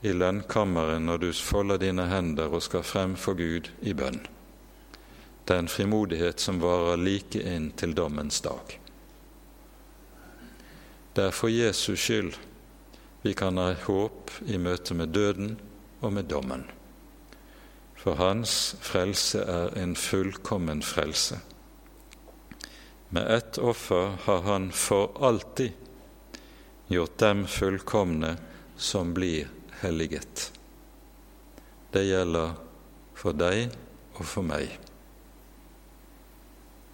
i 0.00 0.14
lønnkammeret 0.16 1.02
når 1.02 1.20
du 1.22 1.28
folder 1.32 1.82
dine 1.82 2.08
hender 2.08 2.48
og 2.48 2.64
skal 2.64 2.86
frem 2.86 3.16
for 3.20 3.36
Gud 3.36 3.68
i 3.82 3.92
bønn. 3.92 4.22
Det 5.46 5.54
er 5.54 5.62
en 5.62 5.70
frimodighet 5.70 6.42
som 6.42 6.58
varer 6.58 6.98
like 6.98 7.38
inn 7.38 7.70
til 7.78 7.94
dommens 7.94 8.40
dag. 8.42 8.72
Det 11.14 11.28
er 11.30 11.34
for 11.34 11.48
Jesus 11.48 12.02
skyld 12.02 12.34
vi 13.22 13.34
kan 13.34 13.58
ha 13.58 13.70
håp 13.86 14.30
i 14.50 14.58
møte 14.58 14.94
med 14.98 15.14
døden 15.14 15.54
og 16.02 16.12
med 16.18 16.26
dommen. 16.30 16.66
For 17.96 18.18
hans 18.18 18.74
frelse 18.82 19.40
er 19.42 19.72
en 19.78 19.94
fullkommen 19.98 20.82
frelse. 20.82 21.38
Med 23.08 23.30
ett 23.36 23.58
offer 23.58 24.18
har 24.26 24.42
han 24.46 24.72
for 24.72 25.14
alltid 25.24 25.72
gjort 26.86 27.18
dem 27.18 27.46
fullkomne 27.46 28.36
som 28.76 29.14
blir 29.14 29.48
helliget. 29.80 30.50
Det 31.90 32.04
gjelder 32.06 32.58
for 33.14 33.34
deg 33.34 33.70
og 34.18 34.26
for 34.26 34.46
meg. 34.46 34.85